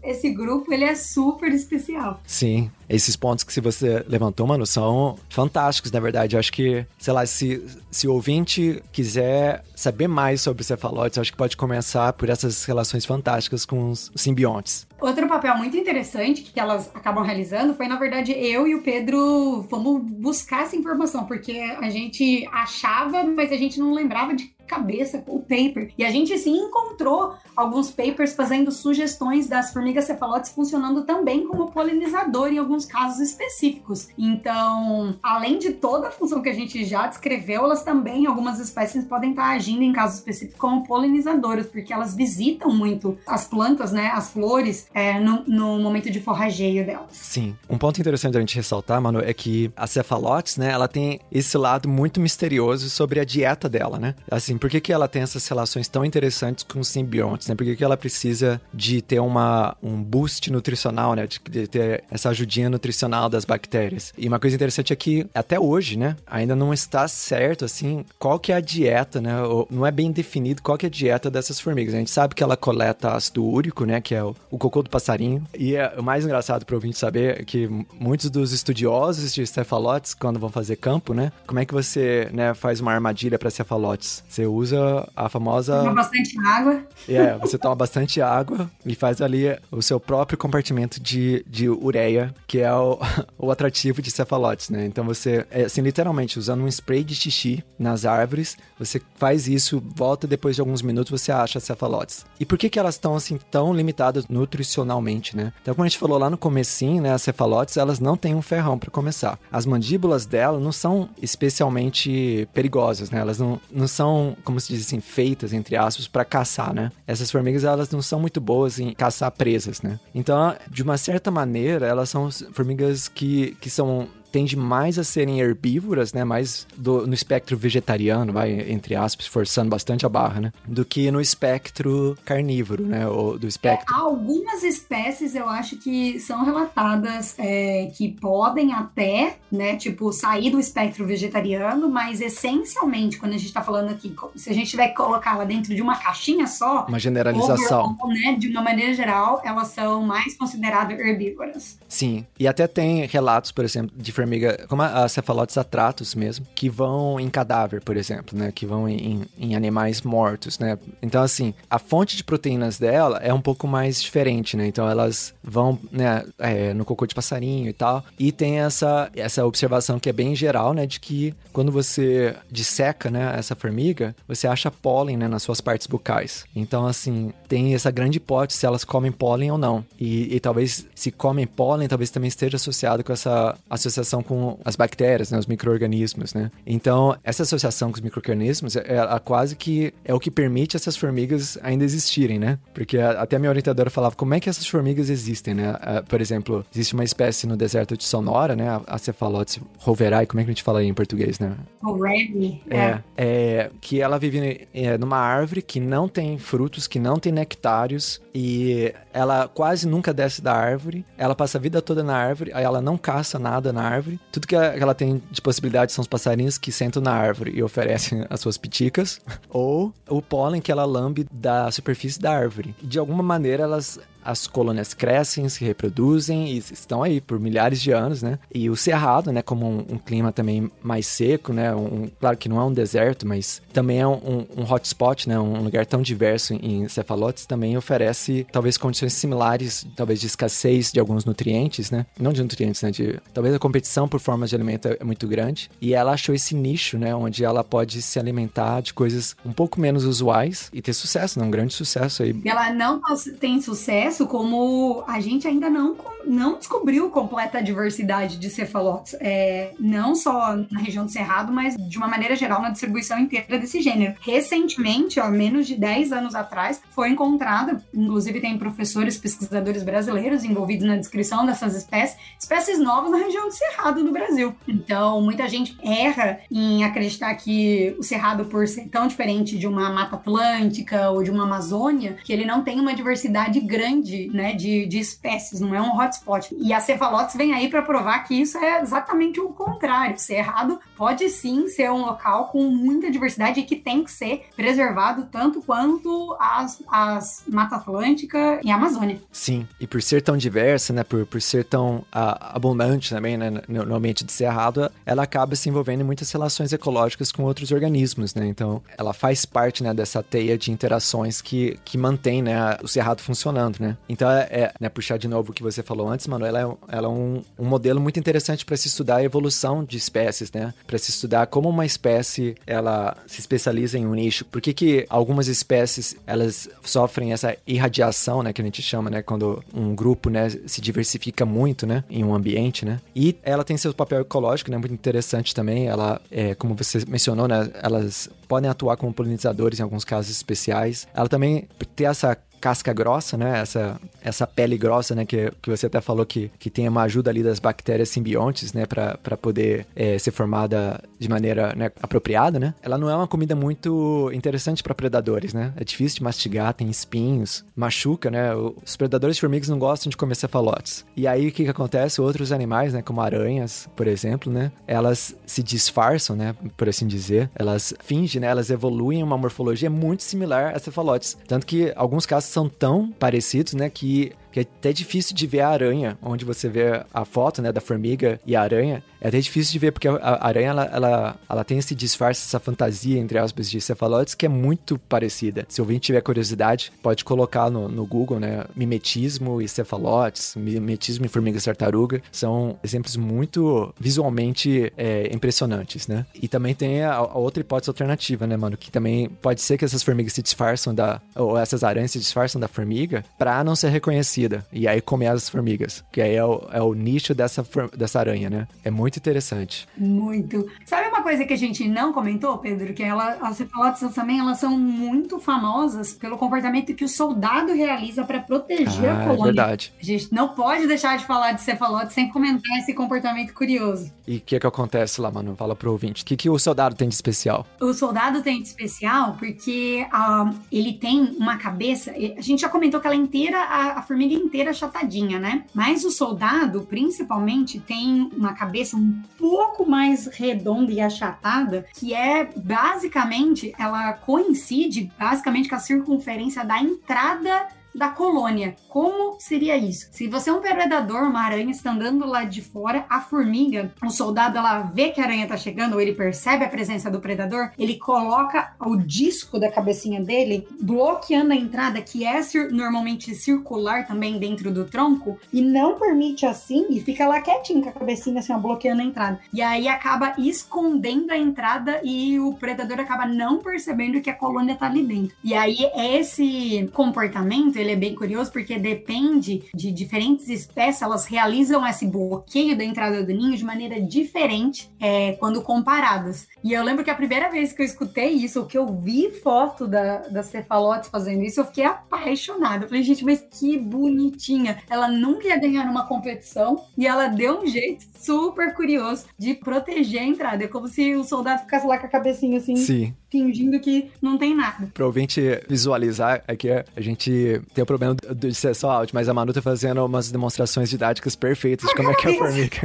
esse 0.03 0.29
grupo 0.29 0.71
ele 0.73 0.83
é 0.83 0.95
super 0.95 1.51
especial. 1.51 2.19
Sim, 2.25 2.69
esses 2.89 3.15
pontos 3.15 3.43
que 3.43 3.59
você 3.59 4.03
levantou, 4.07 4.47
mano, 4.47 4.65
são 4.65 5.17
fantásticos, 5.29 5.91
na 5.91 5.99
verdade. 5.99 6.35
Eu 6.35 6.39
acho 6.39 6.51
que, 6.51 6.85
sei 6.97 7.13
lá, 7.13 7.25
se, 7.25 7.63
se 7.91 8.07
o 8.07 8.13
ouvinte 8.13 8.81
quiser 8.91 9.63
saber 9.75 10.07
mais 10.07 10.41
sobre 10.41 10.63
cefalotes, 10.63 11.17
eu 11.17 11.21
acho 11.21 11.31
que 11.31 11.37
pode 11.37 11.57
começar 11.57 12.13
por 12.13 12.29
essas 12.29 12.63
relações 12.65 13.05
fantásticas 13.05 13.65
com 13.65 13.91
os 13.91 14.11
simbiontes. 14.15 14.87
Outro 14.99 15.27
papel 15.27 15.57
muito 15.57 15.77
interessante 15.77 16.41
que 16.41 16.59
elas 16.59 16.89
acabam 16.93 17.23
realizando 17.23 17.75
foi, 17.75 17.87
na 17.87 17.97
verdade, 17.97 18.31
eu 18.31 18.67
e 18.67 18.73
o 18.73 18.81
Pedro 18.81 19.65
fomos 19.69 20.01
buscar 20.01 20.63
essa 20.63 20.75
informação, 20.75 21.25
porque 21.25 21.59
a 21.79 21.89
gente 21.89 22.47
achava, 22.51 23.23
mas 23.23 23.51
a 23.51 23.57
gente 23.57 23.79
não 23.79 23.93
lembrava 23.93 24.33
de 24.33 24.56
cabeça 24.67 25.23
o 25.27 25.39
paper. 25.39 25.91
E 25.97 26.05
a 26.05 26.11
gente 26.11 26.37
sim 26.37 26.55
encontrou 26.57 27.33
alguns 27.55 27.89
papers 27.89 28.33
fazendo 28.33 28.71
sugestões 28.71 29.47
das 29.47 29.73
formigas 29.73 30.05
cefalotes 30.05 30.51
funcionando 30.51 31.03
também 31.03 31.47
como 31.47 31.71
polinizador 31.71 32.49
em 32.49 32.57
alguns 32.57 32.85
casos 32.85 33.19
específicos. 33.19 34.09
Então, 34.17 35.15
além 35.23 35.57
de 35.57 35.71
toda 35.71 36.09
a 36.09 36.11
função 36.11 36.41
que 36.41 36.49
a 36.49 36.53
gente 36.53 36.83
já 36.85 37.07
descreveu, 37.07 37.63
elas 37.63 37.83
também, 37.83 38.25
algumas 38.25 38.59
espécies, 38.59 39.03
podem 39.05 39.31
estar 39.31 39.49
agindo 39.49 39.83
em 39.83 39.93
casos 39.93 40.17
específicos 40.19 40.59
como 40.59 40.85
polinizadoras, 40.85 41.67
porque 41.67 41.93
elas 41.93 42.15
visitam 42.15 42.73
muito 42.73 43.17
as 43.25 43.47
plantas, 43.47 43.91
né, 43.91 44.11
as 44.13 44.31
flores, 44.31 44.87
é, 44.93 45.19
no, 45.19 45.43
no 45.47 45.79
momento 45.79 46.09
de 46.11 46.19
forrageio 46.19 46.85
delas. 46.85 47.07
Sim. 47.11 47.55
Um 47.69 47.77
ponto 47.77 47.99
interessante 47.99 48.37
a 48.37 48.39
gente 48.39 48.55
ressaltar, 48.55 49.01
mano, 49.01 49.19
é 49.19 49.33
que 49.33 49.71
a 49.75 49.87
cefalotes, 49.87 50.57
né, 50.57 50.71
ela 50.71 50.87
tem 50.87 51.19
esse 51.31 51.57
lado 51.57 51.87
muito 51.87 52.19
misterioso 52.19 52.89
sobre 52.89 53.19
a 53.19 53.25
dieta 53.25 53.69
dela, 53.69 53.97
né? 53.99 54.15
Assim, 54.29 54.56
Assim, 54.57 54.59
por 54.59 54.69
que, 54.69 54.81
que 54.81 54.91
ela 54.91 55.07
tem 55.07 55.21
essas 55.21 55.47
relações 55.47 55.87
tão 55.87 56.03
interessantes 56.03 56.63
com 56.63 56.79
os 56.79 56.87
simbiontes, 56.87 57.47
né? 57.47 57.55
Por 57.55 57.63
que, 57.63 57.75
que 57.75 57.83
ela 57.83 57.95
precisa 57.95 58.59
de 58.73 59.01
ter 59.01 59.19
uma, 59.19 59.75
um 59.81 60.01
boost 60.01 60.51
nutricional, 60.51 61.13
né? 61.13 61.27
De, 61.27 61.39
de 61.49 61.67
ter 61.67 62.03
essa 62.09 62.29
ajudinha 62.29 62.69
nutricional 62.69 63.29
das 63.29 63.45
bactérias. 63.45 64.13
E 64.17 64.27
uma 64.27 64.39
coisa 64.39 64.55
interessante 64.55 64.91
é 64.91 64.95
que, 64.95 65.27
até 65.33 65.59
hoje, 65.59 65.97
né? 65.97 66.15
Ainda 66.25 66.55
não 66.55 66.73
está 66.73 67.07
certo, 67.07 67.65
assim, 67.65 68.03
qual 68.17 68.39
que 68.39 68.51
é 68.51 68.55
a 68.55 68.59
dieta, 68.59 69.21
né? 69.21 69.41
Ou, 69.43 69.67
não 69.69 69.85
é 69.85 69.91
bem 69.91 70.11
definido 70.11 70.61
qual 70.61 70.77
que 70.77 70.85
é 70.85 70.89
a 70.89 70.91
dieta 70.91 71.29
dessas 71.29 71.59
formigas. 71.59 71.93
A 71.93 71.97
gente 71.97 72.11
sabe 72.11 72.33
que 72.33 72.43
ela 72.43 72.57
coleta 72.57 73.13
ácido 73.13 73.45
úrico, 73.45 73.85
né? 73.85 74.01
Que 74.01 74.15
é 74.15 74.23
o, 74.23 74.35
o 74.49 74.57
cocô 74.57 74.81
do 74.81 74.89
passarinho. 74.89 75.45
E 75.57 75.75
é, 75.75 75.93
o 75.97 76.03
mais 76.03 76.25
engraçado 76.25 76.65
para 76.65 76.73
o 76.73 76.77
ouvinte 76.77 76.97
saber 76.97 77.41
é 77.41 77.43
que 77.43 77.69
muitos 77.99 78.29
dos 78.29 78.51
estudiosos 78.51 79.33
de 79.33 79.45
cefalotes, 79.45 80.13
quando 80.13 80.39
vão 80.39 80.49
fazer 80.49 80.77
campo, 80.77 81.13
né? 81.13 81.31
Como 81.45 81.59
é 81.59 81.65
que 81.65 81.73
você 81.73 82.29
né, 82.33 82.53
faz 82.53 82.79
uma 82.79 82.91
armadilha 82.91 83.37
para 83.37 83.49
cefalotes? 83.49 84.23
Você 84.27 84.46
usa 84.53 85.07
a 85.15 85.29
famosa. 85.29 85.79
Toma 85.79 85.93
bastante 85.95 86.39
água. 86.39 86.83
É, 87.07 87.37
você 87.37 87.57
toma 87.57 87.75
bastante 87.75 88.21
água 88.21 88.69
e 88.85 88.95
faz 88.95 89.21
ali 89.21 89.57
o 89.71 89.81
seu 89.81 89.99
próprio 89.99 90.37
compartimento 90.37 90.99
de, 90.99 91.43
de 91.47 91.69
ureia, 91.69 92.33
que 92.45 92.59
é 92.59 92.73
o, 92.73 92.99
o 93.37 93.51
atrativo 93.51 94.01
de 94.01 94.11
cefalotes, 94.11 94.69
né? 94.69 94.85
Então 94.85 95.05
você, 95.05 95.45
é, 95.51 95.63
assim, 95.63 95.81
literalmente, 95.81 96.39
usando 96.39 96.63
um 96.63 96.67
spray 96.67 97.03
de 97.03 97.15
xixi 97.15 97.63
nas 97.77 98.05
árvores, 98.05 98.57
você 98.77 99.01
faz 99.15 99.47
isso, 99.47 99.81
volta 99.95 100.27
depois 100.27 100.55
de 100.55 100.61
alguns 100.61 100.81
minutos, 100.81 101.11
você 101.11 101.31
acha 101.31 101.59
cefalotes. 101.59 102.25
E 102.39 102.45
por 102.45 102.57
que 102.57 102.69
que 102.69 102.79
elas 102.79 102.95
estão, 102.95 103.15
assim, 103.15 103.39
tão 103.51 103.73
limitadas 103.73 104.27
nutricionalmente, 104.27 105.35
né? 105.35 105.53
Então, 105.61 105.73
como 105.73 105.85
a 105.85 105.87
gente 105.87 105.97
falou 105.97 106.17
lá 106.17 106.29
no 106.29 106.37
comecinho, 106.37 107.01
né, 107.01 107.13
as 107.13 107.21
cefalotes, 107.21 107.77
elas 107.77 107.99
não 107.99 108.15
têm 108.15 108.35
um 108.35 108.41
ferrão 108.41 108.77
para 108.77 108.91
começar. 108.91 109.39
As 109.51 109.65
mandíbulas 109.65 110.25
dela 110.25 110.59
não 110.59 110.71
são 110.71 111.09
especialmente 111.21 112.47
perigosas, 112.53 113.09
né? 113.09 113.19
Elas 113.19 113.39
não, 113.39 113.59
não 113.71 113.87
são 113.87 114.36
como 114.43 114.59
se 114.59 114.73
diz 114.73 114.85
assim, 114.85 114.99
feitas, 114.99 115.53
entre 115.53 115.75
aspas, 115.75 116.07
para 116.07 116.25
caçar, 116.25 116.73
né? 116.73 116.91
Essas 117.05 117.29
formigas, 117.31 117.63
elas 117.63 117.89
não 117.89 118.01
são 118.01 118.19
muito 118.19 118.39
boas 118.39 118.79
em 118.79 118.93
caçar 118.93 119.31
presas, 119.31 119.81
né? 119.81 119.99
Então, 120.13 120.55
de 120.69 120.83
uma 120.83 120.97
certa 120.97 121.29
maneira, 121.29 121.85
elas 121.85 122.09
são 122.09 122.29
formigas 122.51 123.07
que, 123.07 123.57
que 123.59 123.69
são 123.69 124.07
tende 124.31 124.55
mais 124.55 124.99
a 124.99 125.03
serem 125.03 125.39
herbívoras, 125.39 126.13
né? 126.13 126.23
Mais 126.23 126.67
do, 126.75 127.07
no 127.07 127.13
espectro 127.13 127.57
vegetariano, 127.57 128.33
vai, 128.33 128.51
entre 128.69 128.95
aspas, 128.95 129.27
forçando 129.27 129.69
bastante 129.69 130.05
a 130.05 130.09
barra, 130.09 130.41
né? 130.41 130.53
Do 130.65 130.85
que 130.85 131.09
no 131.11 131.21
espectro 131.21 132.17
carnívoro, 132.25 132.85
né? 132.85 133.07
Ou 133.07 133.37
do 133.37 133.47
espectro. 133.47 133.93
É, 133.93 133.99
algumas 133.99 134.63
espécies 134.63 135.35
eu 135.35 135.47
acho 135.47 135.77
que 135.77 136.19
são 136.19 136.43
relatadas 136.43 137.35
é, 137.37 137.91
que 137.95 138.09
podem 138.09 138.73
até, 138.73 139.37
né? 139.51 139.75
Tipo, 139.75 140.11
sair 140.11 140.49
do 140.49 140.59
espectro 140.59 141.05
vegetariano, 141.05 141.89
mas 141.89 142.21
essencialmente, 142.21 143.17
quando 143.17 143.33
a 143.33 143.37
gente 143.37 143.53
tá 143.53 143.61
falando 143.61 143.89
aqui, 143.89 144.13
se 144.35 144.49
a 144.49 144.53
gente 144.53 144.69
tiver 144.69 144.89
que 144.89 144.95
colocá-la 144.95 145.45
dentro 145.45 145.73
de 145.73 145.81
uma 145.81 145.97
caixinha 145.97 146.47
só. 146.47 146.85
Uma 146.87 146.99
generalização. 146.99 147.95
Overall, 148.01 148.09
né, 148.09 148.35
de 148.37 148.47
uma 148.47 148.61
maneira 148.61 148.93
geral, 148.93 149.41
elas 149.43 149.69
são 149.69 150.01
mais 150.01 150.35
consideradas 150.35 150.99
herbívoras. 150.99 151.77
Sim. 151.87 152.25
E 152.39 152.47
até 152.47 152.67
tem 152.67 153.05
relatos, 153.05 153.51
por 153.51 153.63
exemplo, 153.63 153.95
de 153.95 154.11
formiga, 154.17 154.65
como 154.67 154.81
a 154.81 155.07
cefalotes 155.07 155.57
atratus 155.57 156.15
mesmo, 156.15 156.45
que 156.55 156.69
vão 156.69 157.19
em 157.19 157.29
cadáver, 157.29 157.81
por 157.81 157.95
exemplo, 157.95 158.37
né? 158.37 158.51
Que 158.51 158.65
vão 158.65 158.89
em, 158.89 159.25
em 159.37 159.55
animais 159.55 160.01
mortos, 160.01 160.57
né? 160.57 160.77
Então, 161.01 161.21
assim, 161.21 161.53
a 161.69 161.77
fonte 161.77 162.17
de 162.17 162.23
proteínas 162.23 162.79
dela 162.79 163.19
é 163.21 163.31
um 163.31 163.41
pouco 163.41 163.67
mais 163.67 164.01
diferente, 164.01 164.57
né? 164.57 164.65
Então, 164.65 164.89
elas 164.89 165.33
vão, 165.43 165.79
né, 165.91 166.23
é, 166.39 166.73
no 166.73 166.83
cocô 166.83 167.05
de 167.05 167.13
passarinho 167.13 167.69
e 167.69 167.73
tal. 167.73 168.03
E 168.17 168.31
tem 168.31 168.59
essa, 168.59 169.09
essa 169.15 169.45
observação 169.45 169.99
que 169.99 170.09
é 170.09 170.13
bem 170.13 170.35
geral, 170.35 170.73
né? 170.73 170.87
De 170.87 170.99
que 170.99 171.33
quando 171.53 171.71
você 171.71 172.35
disseca, 172.51 173.11
né, 173.11 173.35
essa 173.37 173.55
formiga, 173.55 174.15
você 174.27 174.47
acha 174.47 174.71
pólen, 174.71 175.17
né, 175.17 175.27
nas 175.27 175.43
suas 175.43 175.61
partes 175.61 175.85
bucais. 175.85 176.45
Então, 176.55 176.87
assim, 176.87 177.31
tem 177.47 177.75
essa 177.75 177.91
grande 177.91 178.17
hipótese 178.17 178.59
se 178.59 178.65
elas 178.65 178.83
comem 178.83 179.11
pólen 179.11 179.51
ou 179.51 179.57
não. 179.57 179.85
E, 179.99 180.35
e 180.35 180.39
talvez, 180.39 180.87
se 180.95 181.11
comem 181.11 181.45
pólen, 181.45 181.87
talvez 181.87 182.09
também 182.09 182.27
esteja 182.27 182.55
associado 182.55 183.03
com 183.03 183.13
essa 183.13 183.55
associação 183.69 184.06
associação 184.07 184.23
com 184.23 184.57
as 184.63 184.75
bactérias, 184.75 185.31
né, 185.31 185.37
os 185.37 185.45
micro-organismos, 185.45 186.33
né? 186.33 186.49
Então, 186.65 187.15
essa 187.23 187.43
associação 187.43 187.91
com 187.91 187.97
os 187.97 188.01
micro-organismos 188.01 188.75
é, 188.75 188.81
é 188.81 189.19
quase 189.19 189.55
que 189.55 189.93
é 190.05 190.13
o 190.13 190.19
que 190.19 190.31
permite 190.31 190.75
essas 190.75 190.95
formigas 190.95 191.57
ainda 191.61 191.83
existirem, 191.83 192.39
né? 192.39 192.57
Porque 192.73 192.97
até 192.97 193.35
a 193.35 193.39
minha 193.39 193.49
orientadora 193.49 193.89
falava 193.89 194.15
como 194.15 194.33
é 194.33 194.39
que 194.39 194.49
essas 194.49 194.65
formigas 194.65 195.09
existem, 195.09 195.53
né? 195.53 195.75
A, 195.81 196.01
por 196.01 196.21
exemplo, 196.21 196.65
existe 196.73 196.93
uma 196.93 197.03
espécie 197.03 197.45
no 197.45 197.57
deserto 197.57 197.97
de 197.97 198.03
Sonora, 198.03 198.55
né? 198.55 198.81
A, 198.87 198.97
Cephalotes 198.97 199.59
roverae, 199.79 200.25
como 200.25 200.41
é 200.41 200.43
que 200.43 200.49
a 200.49 200.53
gente 200.53 200.63
fala 200.63 200.79
aí 200.79 200.87
em 200.87 200.93
português, 200.93 201.39
né? 201.39 201.53
Roverae, 201.81 202.61
é. 202.69 202.77
é. 202.77 203.01
é. 203.17 203.71
que 203.81 204.01
ela 204.01 204.17
vive 204.17 204.67
é, 204.73 204.97
numa 204.97 205.17
árvore 205.17 205.61
que 205.61 205.79
não 205.79 206.07
tem 206.07 206.37
frutos, 206.37 206.87
que 206.87 206.99
não 206.99 207.19
tem 207.19 207.31
nectários 207.31 208.21
e 208.33 208.93
ela 209.13 209.47
quase 209.47 209.87
nunca 209.87 210.13
desce 210.13 210.41
da 210.41 210.53
árvore. 210.53 211.03
Ela 211.17 211.35
passa 211.35 211.57
a 211.57 211.61
vida 211.61 211.81
toda 211.81 212.03
na 212.03 212.15
árvore, 212.15 212.51
aí 212.53 212.63
ela 212.63 212.81
não 212.81 212.97
caça 212.97 213.39
nada 213.39 213.73
na 213.73 213.81
árvore. 213.81 213.96
Tudo 214.31 214.47
que 214.47 214.55
ela 214.55 214.93
tem 214.93 215.21
de 215.31 215.41
possibilidade 215.41 215.91
são 215.91 216.01
os 216.01 216.07
passarinhos 216.07 216.57
que 216.57 216.71
sentam 216.71 217.01
na 217.01 217.11
árvore 217.11 217.51
e 217.55 217.63
oferecem 217.63 218.25
as 218.29 218.39
suas 218.39 218.57
piticas, 218.57 219.21
ou 219.49 219.93
o 220.07 220.21
pólen 220.21 220.61
que 220.61 220.71
ela 220.71 220.85
lambe 220.85 221.25
da 221.31 221.71
superfície 221.71 222.19
da 222.19 222.31
árvore. 222.31 222.75
De 222.81 222.99
alguma 222.99 223.23
maneira, 223.23 223.63
elas 223.63 223.99
as 224.27 224.45
colônias 224.45 224.93
crescem, 224.93 225.47
se 225.47 225.63
reproduzem 225.63 226.49
e 226.51 226.57
estão 226.57 227.01
aí 227.01 227.21
por 227.21 227.39
milhares 227.39 227.81
de 227.81 227.91
anos, 227.91 228.21
né? 228.21 228.37
E 228.53 228.69
o 228.69 228.75
cerrado, 228.75 229.31
né, 229.31 229.41
como 229.41 229.65
um, 229.65 229.85
um 229.93 229.97
clima 229.97 230.33
também 230.33 230.69
mais 230.83 231.07
seco, 231.07 231.53
né? 231.53 231.73
Um, 231.73 232.09
claro 232.19 232.35
que 232.35 232.49
não 232.49 232.59
é 232.59 232.65
um 232.65 232.73
deserto, 232.73 233.25
mas 233.25 233.61
também 233.71 234.01
é 234.01 234.07
um, 234.07 234.45
um 234.57 234.63
hotspot, 234.69 235.29
né? 235.29 235.39
Um 235.39 235.63
lugar 235.63 235.85
tão 235.85 236.01
diverso 236.01 236.53
em 236.53 236.87
cefalotes 236.89 237.45
também 237.45 237.77
oferece 237.77 238.45
talvez 238.51 238.77
condições 238.77 239.13
similares, 239.13 239.87
talvez 239.95 240.19
de 240.19 240.27
escassez 240.27 240.91
de 240.91 240.99
alguns 240.99 241.23
nutrientes, 241.23 241.89
né? 241.89 242.05
Não 242.19 242.33
de 242.33 242.43
nutrientes, 242.43 242.81
né? 242.81 242.91
De, 242.91 243.19
talvez 243.33 243.55
a 243.55 243.59
competição 243.59 244.09
por 244.09 244.19
formas 244.19 244.49
de 244.49 244.57
alimento 244.57 244.89
é 244.89 245.03
muito 245.05 245.25
grande. 245.25 245.69
E 245.79 245.93
ela 245.93 246.11
achou 246.11 246.35
esse 246.35 246.53
nicho, 246.53 246.97
né? 246.97 247.15
Onde 247.15 247.45
ela 247.45 247.63
pode 247.63 248.01
se 248.01 248.19
alimentar 248.19 248.81
de 248.81 248.93
coisas 248.93 249.37
um 249.45 249.53
pouco 249.53 249.79
menos 249.79 250.03
usuais 250.03 250.69
e 250.73 250.81
ter 250.81 250.91
sucesso, 250.91 251.39
né? 251.39 251.45
Um 251.45 251.51
grande 251.51 251.73
sucesso 251.73 252.23
aí. 252.23 252.35
Ela 252.43 252.73
não 252.73 253.01
tem 253.39 253.61
sucesso 253.61 254.16
como 254.25 255.03
a 255.05 255.19
gente 255.19 255.47
ainda 255.47 255.69
não 255.69 255.95
não 256.25 256.57
descobriu 256.57 257.09
completa 257.09 257.61
diversidade 257.61 258.37
de 258.37 258.49
cefalotes, 258.49 259.15
é, 259.19 259.71
não 259.79 260.15
só 260.15 260.55
na 260.69 260.79
região 260.79 261.05
do 261.05 261.11
Cerrado, 261.11 261.51
mas 261.51 261.75
de 261.77 261.97
uma 261.97 262.07
maneira 262.07 262.35
geral 262.35 262.61
na 262.61 262.69
distribuição 262.69 263.19
inteira 263.19 263.57
desse 263.57 263.81
gênero. 263.81 264.15
Recentemente, 264.21 265.19
ó, 265.19 265.29
menos 265.29 265.67
de 265.67 265.75
10 265.75 266.11
anos 266.11 266.35
atrás, 266.35 266.81
foi 266.91 267.09
encontrada, 267.09 267.83
inclusive 267.93 268.39
tem 268.39 268.57
professores, 268.57 269.17
pesquisadores 269.17 269.83
brasileiros 269.83 270.43
envolvidos 270.43 270.87
na 270.87 270.95
descrição 270.95 271.45
dessas 271.45 271.75
espécies, 271.75 272.17
espécies 272.39 272.79
novas 272.79 273.11
na 273.11 273.17
região 273.17 273.47
do 273.47 273.53
Cerrado 273.53 274.03
do 274.03 274.11
Brasil. 274.11 274.55
Então, 274.67 275.21
muita 275.21 275.47
gente 275.47 275.77
erra 275.81 276.39
em 276.51 276.83
acreditar 276.83 277.33
que 277.35 277.95
o 277.97 278.03
Cerrado, 278.03 278.45
por 278.45 278.67
ser 278.67 278.87
tão 278.89 279.07
diferente 279.07 279.57
de 279.57 279.67
uma 279.67 279.89
Mata 279.89 280.15
Atlântica 280.15 281.09
ou 281.09 281.23
de 281.23 281.31
uma 281.31 281.43
Amazônia, 281.43 282.17
que 282.23 282.33
ele 282.33 282.45
não 282.45 282.63
tem 282.63 282.79
uma 282.79 282.93
diversidade 282.93 283.59
grande 283.59 284.29
né, 284.33 284.53
de, 284.53 284.85
de 284.85 284.99
espécies, 284.99 285.59
não 285.59 285.73
é 285.73 285.81
um 285.81 285.95
hotspot. 286.07 286.55
E 286.57 286.73
a 286.73 286.79
cefalotes 286.79 287.35
vem 287.35 287.53
aí 287.53 287.69
para 287.69 287.81
provar 287.81 288.19
que 288.23 288.33
isso 288.33 288.57
é 288.57 288.81
exatamente 288.81 289.39
o 289.39 289.49
contrário. 289.49 290.15
O 290.15 290.19
Cerrado 290.19 290.79
pode 290.95 291.29
sim 291.29 291.67
ser 291.67 291.91
um 291.91 292.05
local 292.05 292.47
com 292.47 292.63
muita 292.69 293.11
diversidade 293.11 293.59
e 293.59 293.63
que 293.63 293.75
tem 293.75 294.03
que 294.03 294.11
ser 294.11 294.45
preservado 294.55 295.27
tanto 295.31 295.61
quanto 295.61 296.35
as, 296.39 296.81
as 296.87 297.43
Mata 297.47 297.75
Atlântica 297.75 298.59
e 298.63 298.71
a 298.71 298.75
Amazônia. 298.75 299.19
Sim, 299.31 299.67
e 299.79 299.87
por 299.87 300.01
ser 300.01 300.21
tão 300.21 300.37
diversa, 300.37 300.93
né, 300.93 301.03
por, 301.03 301.25
por 301.25 301.41
ser 301.41 301.65
tão 301.65 302.03
a, 302.11 302.55
abundante 302.55 303.09
também, 303.09 303.37
né, 303.37 303.61
no, 303.67 303.85
no 303.85 303.95
ambiente 303.95 304.23
de 304.23 304.31
cerrado, 304.31 304.91
ela 305.05 305.23
acaba 305.23 305.55
se 305.55 305.69
envolvendo 305.69 306.01
em 306.01 306.03
muitas 306.03 306.31
relações 306.31 306.71
ecológicas 306.73 307.31
com 307.31 307.43
outros 307.43 307.71
organismos, 307.71 308.33
né, 308.33 308.47
então 308.47 308.81
ela 308.97 309.13
faz 309.13 309.45
parte, 309.45 309.83
né, 309.83 309.93
dessa 309.93 310.23
teia 310.23 310.57
de 310.57 310.71
interações 310.71 311.41
que, 311.41 311.79
que 311.83 311.97
mantém, 311.97 312.41
né, 312.41 312.77
o 312.83 312.87
cerrado 312.87 313.21
funcionando, 313.21 313.79
né. 313.79 313.97
Então, 314.07 314.29
é, 314.29 314.47
é 314.51 314.73
né, 314.79 314.89
puxar 314.89 315.17
de 315.17 315.27
novo 315.27 315.51
o 315.51 315.53
que 315.53 315.63
você 315.63 315.81
falou 315.81 315.96
antes, 316.05 316.27
mano, 316.27 316.45
ela 316.45 316.59
é, 316.59 316.95
ela 316.97 317.07
é 317.07 317.09
um, 317.09 317.41
um 317.57 317.65
modelo 317.65 318.01
muito 318.01 318.19
interessante 318.19 318.65
para 318.65 318.75
se 318.75 318.87
estudar 318.89 319.17
a 319.17 319.23
evolução 319.23 319.85
de 319.85 319.95
espécies, 319.95 320.51
né, 320.51 320.73
para 320.85 320.97
se 320.97 321.11
estudar 321.11 321.47
como 321.47 321.69
uma 321.69 321.85
espécie, 321.85 322.55
ela 322.65 323.15
se 323.25 323.39
especializa 323.39 323.97
em 323.97 324.05
um 324.05 324.13
nicho, 324.13 324.43
por 324.43 324.59
que 324.59 324.73
que 324.73 325.05
algumas 325.09 325.47
espécies, 325.47 326.15
elas 326.27 326.69
sofrem 326.83 327.31
essa 327.31 327.55
irradiação, 327.65 328.43
né, 328.43 328.51
que 328.51 328.61
a 328.61 328.65
gente 328.65 328.81
chama, 328.81 329.09
né, 329.09 329.21
quando 329.21 329.63
um 329.73 329.95
grupo, 329.95 330.29
né, 330.29 330.49
se 330.65 330.81
diversifica 330.81 331.45
muito, 331.45 331.87
né, 331.87 332.03
em 332.09 332.23
um 332.23 332.35
ambiente, 332.35 332.85
né, 332.85 332.99
e 333.15 333.37
ela 333.43 333.63
tem 333.63 333.77
seu 333.77 333.93
papel 333.93 334.21
ecológico, 334.21 334.69
né, 334.69 334.77
muito 334.77 334.93
interessante 334.93 335.55
também, 335.55 335.87
ela, 335.87 336.19
é, 336.29 336.53
como 336.55 336.75
você 336.75 337.03
mencionou, 337.07 337.47
né, 337.47 337.69
elas 337.81 338.29
podem 338.47 338.69
atuar 338.69 338.97
como 338.97 339.13
polinizadores 339.13 339.79
em 339.79 339.83
alguns 339.83 340.05
casos 340.05 340.31
especiais. 340.31 341.07
Ela 341.13 341.27
também 341.27 341.67
tem 341.95 342.07
essa 342.07 342.37
casca 342.59 342.91
grossa, 342.93 343.37
né? 343.37 343.59
Essa, 343.59 343.99
essa 344.27 344.45
pele 344.45 344.77
grossa, 344.77 345.15
né? 345.15 345.25
Que, 345.25 345.51
que 345.61 345.69
você 345.69 345.87
até 345.87 346.01
falou 346.01 346.25
que, 346.25 346.51
que 346.59 346.69
tem 346.69 346.87
uma 346.87 347.03
ajuda 347.03 347.29
ali 347.29 347.41
das 347.41 347.59
bactérias 347.59 348.09
simbiontes, 348.09 348.73
né? 348.73 348.85
Para 348.85 349.37
poder 349.37 349.87
é, 349.95 350.17
ser 350.19 350.31
formada 350.31 351.01
de 351.17 351.29
maneira 351.29 351.73
né, 351.75 351.91
apropriada, 352.01 352.59
né? 352.59 352.73
Ela 352.81 352.97
não 352.97 353.09
é 353.09 353.15
uma 353.15 353.27
comida 353.27 353.55
muito 353.55 354.29
interessante 354.33 354.83
para 354.83 354.93
predadores, 354.93 355.53
né? 355.53 355.73
É 355.77 355.83
difícil 355.83 356.17
de 356.17 356.23
mastigar, 356.23 356.73
tem 356.73 356.89
espinhos, 356.89 357.65
machuca, 357.75 358.29
né? 358.29 358.53
Os 358.55 358.95
predadores 358.95 359.37
de 359.37 359.41
formigas 359.41 359.69
não 359.69 359.79
gostam 359.79 360.09
de 360.09 360.17
comer 360.17 360.35
cefalotes. 360.35 361.05
E 361.15 361.27
aí 361.27 361.47
o 361.47 361.51
que, 361.51 361.63
que 361.63 361.69
acontece? 361.69 362.21
Outros 362.21 362.51
animais, 362.51 362.93
né? 362.93 363.01
Como 363.01 363.21
aranhas, 363.21 363.89
por 363.95 364.07
exemplo, 364.07 364.51
né? 364.51 364.71
Elas 364.85 365.35
se 365.45 365.63
disfarçam, 365.63 366.35
né? 366.35 366.55
Por 366.75 366.89
assim 366.89 367.07
dizer. 367.07 367.49
Elas 367.55 367.93
fingem, 368.03 368.41
né? 368.41 368.47
Elas 368.47 368.69
evoluem 368.69 369.23
uma 369.23 369.37
morfologia 369.37 369.89
muito 369.89 370.23
similar 370.23 370.75
a 370.75 370.79
cefalotes. 370.79 371.37
Tanto 371.47 371.65
que 371.65 371.93
alguns 371.95 372.25
casos 372.25 372.49
são 372.49 372.67
tão 372.67 373.11
parecidos, 373.11 373.73
né? 373.73 373.89
Que 373.89 374.16
que 374.25 374.35
é 374.55 374.61
até 374.61 374.93
difícil 374.93 375.35
de 375.35 375.45
ver 375.45 375.61
a 375.61 375.69
aranha, 375.69 376.17
onde 376.21 376.45
você 376.45 376.67
vê 376.67 377.03
a 377.13 377.25
foto, 377.25 377.61
né, 377.61 377.71
da 377.71 377.81
formiga 377.81 378.39
e 378.45 378.55
a 378.55 378.61
aranha. 378.61 379.03
É 379.19 379.27
até 379.29 379.39
difícil 379.39 379.73
de 379.73 379.79
ver, 379.79 379.91
porque 379.91 380.07
a 380.07 380.47
aranha, 380.47 380.69
ela, 380.69 380.85
ela, 380.85 381.39
ela 381.49 381.63
tem 381.63 381.77
esse 381.77 381.95
disfarce, 381.95 382.45
essa 382.45 382.59
fantasia, 382.59 383.19
entre 383.19 383.37
aspas, 383.37 383.69
de 383.69 383.81
cefalotes, 383.81 384.35
que 384.35 384.45
é 384.45 384.49
muito 384.49 384.97
parecida. 384.97 385.65
Se 385.67 385.81
ouvinte 385.81 386.07
tiver 386.07 386.21
curiosidade, 386.21 386.91
pode 387.01 387.25
colocar 387.25 387.69
no, 387.69 387.89
no 387.89 388.05
Google, 388.05 388.39
né, 388.39 388.65
mimetismo 388.75 389.61
e 389.61 389.67
cefalotes, 389.67 390.55
mimetismo 390.55 391.25
e 391.25 391.29
formigas 391.29 391.63
tartaruga, 391.63 392.21
são 392.31 392.77
exemplos 392.83 393.17
muito 393.17 393.93
visualmente 393.99 394.91
é, 394.95 395.29
impressionantes, 395.33 396.07
né? 396.07 396.25
E 396.33 396.47
também 396.47 396.73
tem 396.73 397.03
a, 397.03 397.15
a, 397.15 397.37
outra 397.37 397.61
hipótese 397.61 397.89
alternativa, 397.89 398.45
né, 398.47 398.55
mano, 398.55 398.77
que 398.77 398.91
também 398.91 399.27
pode 399.27 399.61
ser 399.61 399.77
que 399.77 399.85
essas 399.85 400.03
formigas 400.03 400.33
se 400.33 400.41
disfarçam 400.41 400.93
da, 400.93 401.21
ou 401.35 401.57
essas 401.57 401.83
aranhas 401.83 402.11
se 402.11 402.19
disfarçam 402.19 402.61
da 402.61 402.67
formiga 402.67 403.25
para 403.37 403.63
não 403.63 403.75
ser 403.75 403.89
reconhecidas 403.89 404.46
e 404.71 404.87
aí 404.87 405.01
comer 405.01 405.27
as 405.27 405.49
formigas. 405.49 406.03
Que 406.11 406.21
aí 406.21 406.35
é 406.35 406.43
o, 406.43 406.67
é 406.71 406.81
o 406.81 406.93
nicho 406.93 407.33
dessa, 407.33 407.65
dessa 407.95 408.19
aranha, 408.19 408.49
né? 408.49 408.67
É 408.83 408.91
muito 408.91 409.17
interessante. 409.17 409.87
Muito. 409.97 410.67
Sabe 410.85 411.07
uma 411.09 411.21
coisa 411.21 411.45
que 411.45 411.53
a 411.53 411.57
gente 411.57 411.87
não 411.87 412.13
comentou, 412.13 412.57
Pedro? 412.57 412.93
Que 412.93 413.03
ela, 413.03 413.37
as 413.41 413.57
cefalotes 413.57 414.13
também, 414.13 414.39
elas 414.39 414.59
são 414.59 414.77
muito 414.77 415.39
famosas 415.39 416.13
pelo 416.13 416.37
comportamento 416.37 416.93
que 416.93 417.05
o 417.05 417.09
soldado 417.09 417.73
realiza 417.73 418.23
para 418.23 418.39
proteger 418.39 419.09
ah, 419.09 419.23
a 419.23 419.27
colônia. 419.27 419.41
É 419.41 419.45
verdade. 419.45 419.93
A 419.99 420.05
gente 420.05 420.33
não 420.33 420.49
pode 420.49 420.87
deixar 420.87 421.17
de 421.17 421.25
falar 421.25 421.53
de 421.53 421.61
cefalotes 421.61 422.13
sem 422.13 422.29
comentar 422.29 422.77
esse 422.79 422.93
comportamento 422.93 423.53
curioso. 423.53 424.11
E 424.27 424.37
o 424.37 424.41
que 424.41 424.59
que 424.59 424.67
acontece 424.67 425.21
lá, 425.21 425.31
mano? 425.31 425.55
Fala 425.55 425.75
pro 425.75 425.91
ouvinte. 425.91 426.23
O 426.23 426.25
que, 426.25 426.35
que 426.35 426.49
o 426.49 426.59
soldado 426.59 426.95
tem 426.95 427.07
de 427.07 427.15
especial? 427.15 427.65
O 427.79 427.93
soldado 427.93 428.41
tem 428.41 428.61
de 428.61 428.67
especial 428.67 429.35
porque 429.37 430.05
uh, 430.13 430.53
ele 430.71 430.93
tem 430.93 431.35
uma 431.37 431.57
cabeça... 431.57 432.11
A 432.11 432.41
gente 432.41 432.61
já 432.61 432.69
comentou 432.69 432.99
que 432.99 433.07
ela 433.07 433.15
é 433.15 433.19
inteira, 433.19 433.59
a, 433.59 433.99
a 433.99 434.01
formiga 434.01 434.26
inteira 434.35 434.71
achatadinha, 434.71 435.39
né? 435.39 435.65
Mas 435.73 436.03
o 436.03 436.11
soldado, 436.11 436.81
principalmente, 436.81 437.79
tem 437.79 438.29
uma 438.35 438.53
cabeça 438.53 438.95
um 438.97 439.21
pouco 439.37 439.89
mais 439.89 440.27
redonda 440.27 440.91
e 440.91 440.99
achatada, 440.99 441.85
que 441.93 442.13
é 442.13 442.49
basicamente, 442.55 443.73
ela 443.77 444.13
coincide 444.13 445.11
basicamente 445.17 445.69
com 445.69 445.75
a 445.75 445.79
circunferência 445.79 446.63
da 446.63 446.79
entrada 446.79 447.67
da 447.97 448.09
colônia. 448.09 448.75
Como 448.87 449.39
seria 449.39 449.75
isso? 449.75 450.07
Se 450.11 450.27
você 450.27 450.49
é 450.49 450.53
um 450.53 450.61
predador, 450.61 451.23
uma 451.23 451.41
aranha 451.41 451.71
está 451.71 451.91
andando 451.91 452.25
lá 452.25 452.43
de 452.43 452.61
fora, 452.61 453.05
a 453.09 453.19
formiga, 453.19 453.91
o 454.03 454.09
soldado, 454.09 454.57
ela 454.57 454.83
vê 454.83 455.09
que 455.09 455.19
a 455.19 455.23
aranha 455.23 455.43
está 455.43 455.57
chegando, 455.57 455.93
ou 455.93 456.01
ele 456.01 456.13
percebe 456.13 456.63
a 456.63 456.69
presença 456.69 457.09
do 457.09 457.19
predador, 457.19 457.71
ele 457.77 457.97
coloca 457.97 458.75
o 458.79 458.95
disco 458.95 459.59
da 459.59 459.71
cabecinha 459.71 460.23
dele 460.23 460.67
bloqueando 460.79 461.53
a 461.53 461.55
entrada, 461.55 462.01
que 462.01 462.23
é 462.25 462.37
normalmente 462.71 463.33
circular 463.33 464.05
também 464.05 464.37
dentro 464.37 464.71
do 464.71 464.85
tronco, 464.85 465.39
e 465.51 465.61
não 465.61 465.97
permite 465.97 466.45
assim, 466.45 466.85
e 466.89 466.99
fica 466.99 467.27
lá 467.27 467.41
quietinho 467.41 467.81
com 467.81 467.89
a 467.89 467.93
cabecinha 467.93 468.39
assim, 468.39 468.53
ó, 468.53 468.59
bloqueando 468.59 469.01
a 469.01 469.05
entrada. 469.05 469.39
E 469.51 469.61
aí 469.61 469.87
acaba 469.87 470.35
escondendo 470.37 471.31
a 471.31 471.37
entrada 471.37 471.99
e 472.03 472.39
o 472.39 472.53
predador 472.53 472.99
acaba 472.99 473.25
não 473.25 473.59
percebendo 473.59 474.21
que 474.21 474.29
a 474.29 474.35
colônia 474.35 474.73
está 474.73 474.85
ali 474.85 475.03
dentro. 475.03 475.35
E 475.43 475.53
aí 475.53 475.77
esse 475.95 476.89
comportamento, 476.93 477.77
ele 477.77 477.86
é 477.91 477.95
bem 477.95 478.15
curioso 478.15 478.51
porque 478.51 478.77
depende 478.77 479.63
de 479.73 479.91
diferentes 479.91 480.49
espécies, 480.49 481.01
elas 481.01 481.25
realizam 481.25 481.85
esse 481.85 482.05
bloqueio 482.05 482.77
da 482.77 482.83
entrada 482.83 483.23
do 483.23 483.33
ninho 483.33 483.55
de 483.55 483.63
maneira 483.63 484.01
diferente 484.01 484.89
é, 484.99 485.33
quando 485.33 485.61
comparadas. 485.61 486.47
E 486.63 486.73
eu 486.73 486.83
lembro 486.83 487.03
que 487.03 487.09
a 487.09 487.15
primeira 487.15 487.49
vez 487.49 487.73
que 487.73 487.81
eu 487.81 487.85
escutei 487.85 488.29
isso, 488.29 488.65
que 488.65 488.77
eu 488.77 488.87
vi 488.87 489.31
foto 489.31 489.87
da, 489.87 490.19
da 490.19 490.43
cefalotes 490.43 491.09
fazendo 491.09 491.43
isso, 491.43 491.59
eu 491.59 491.65
fiquei 491.65 491.85
apaixonada. 491.85 492.85
Eu 492.85 492.89
falei, 492.89 493.03
gente, 493.03 493.23
mas 493.23 493.45
que 493.51 493.77
bonitinha. 493.77 494.77
Ela 494.89 495.07
nunca 495.07 495.47
ia 495.47 495.59
ganhar 495.59 495.85
numa 495.85 496.07
competição 496.07 496.83
e 496.97 497.05
ela 497.05 497.27
deu 497.27 497.61
um 497.61 497.67
jeito 497.67 498.05
super 498.19 498.73
curioso 498.73 499.25
de 499.37 499.53
proteger 499.53 500.21
a 500.21 500.25
entrada. 500.25 500.63
É 500.63 500.67
como 500.67 500.87
se 500.87 501.15
o 501.15 501.23
soldado 501.23 501.61
ficasse 501.61 501.85
lá 501.85 501.97
com 501.97 502.05
a 502.05 502.09
cabecinha 502.09 502.57
assim. 502.57 502.75
Sim 502.75 503.13
fingindo 503.29 503.79
que 503.79 504.09
não 504.21 504.37
tem 504.37 504.55
nada. 504.55 504.89
Para 504.93 505.05
ouvinte 505.05 505.41
visualizar, 505.67 506.43
aqui 506.47 506.69
é 506.69 506.85
a 506.95 507.01
gente 507.01 507.61
tem 507.73 507.83
o 507.83 507.85
problema 507.85 508.15
de 508.35 508.53
ser 508.53 508.75
só 508.75 508.91
áudio, 508.91 509.13
mas 509.13 509.29
a 509.29 509.33
Manu 509.33 509.53
tá 509.53 509.61
fazendo 509.61 510.03
umas 510.05 510.31
demonstrações 510.31 510.89
didáticas 510.89 511.35
perfeitas 511.35 511.89
de 511.89 511.95
como 511.95 512.11
é 512.11 512.15
que 512.15 512.27
é 512.27 512.31
a 512.31 512.37
formiga. 512.37 512.77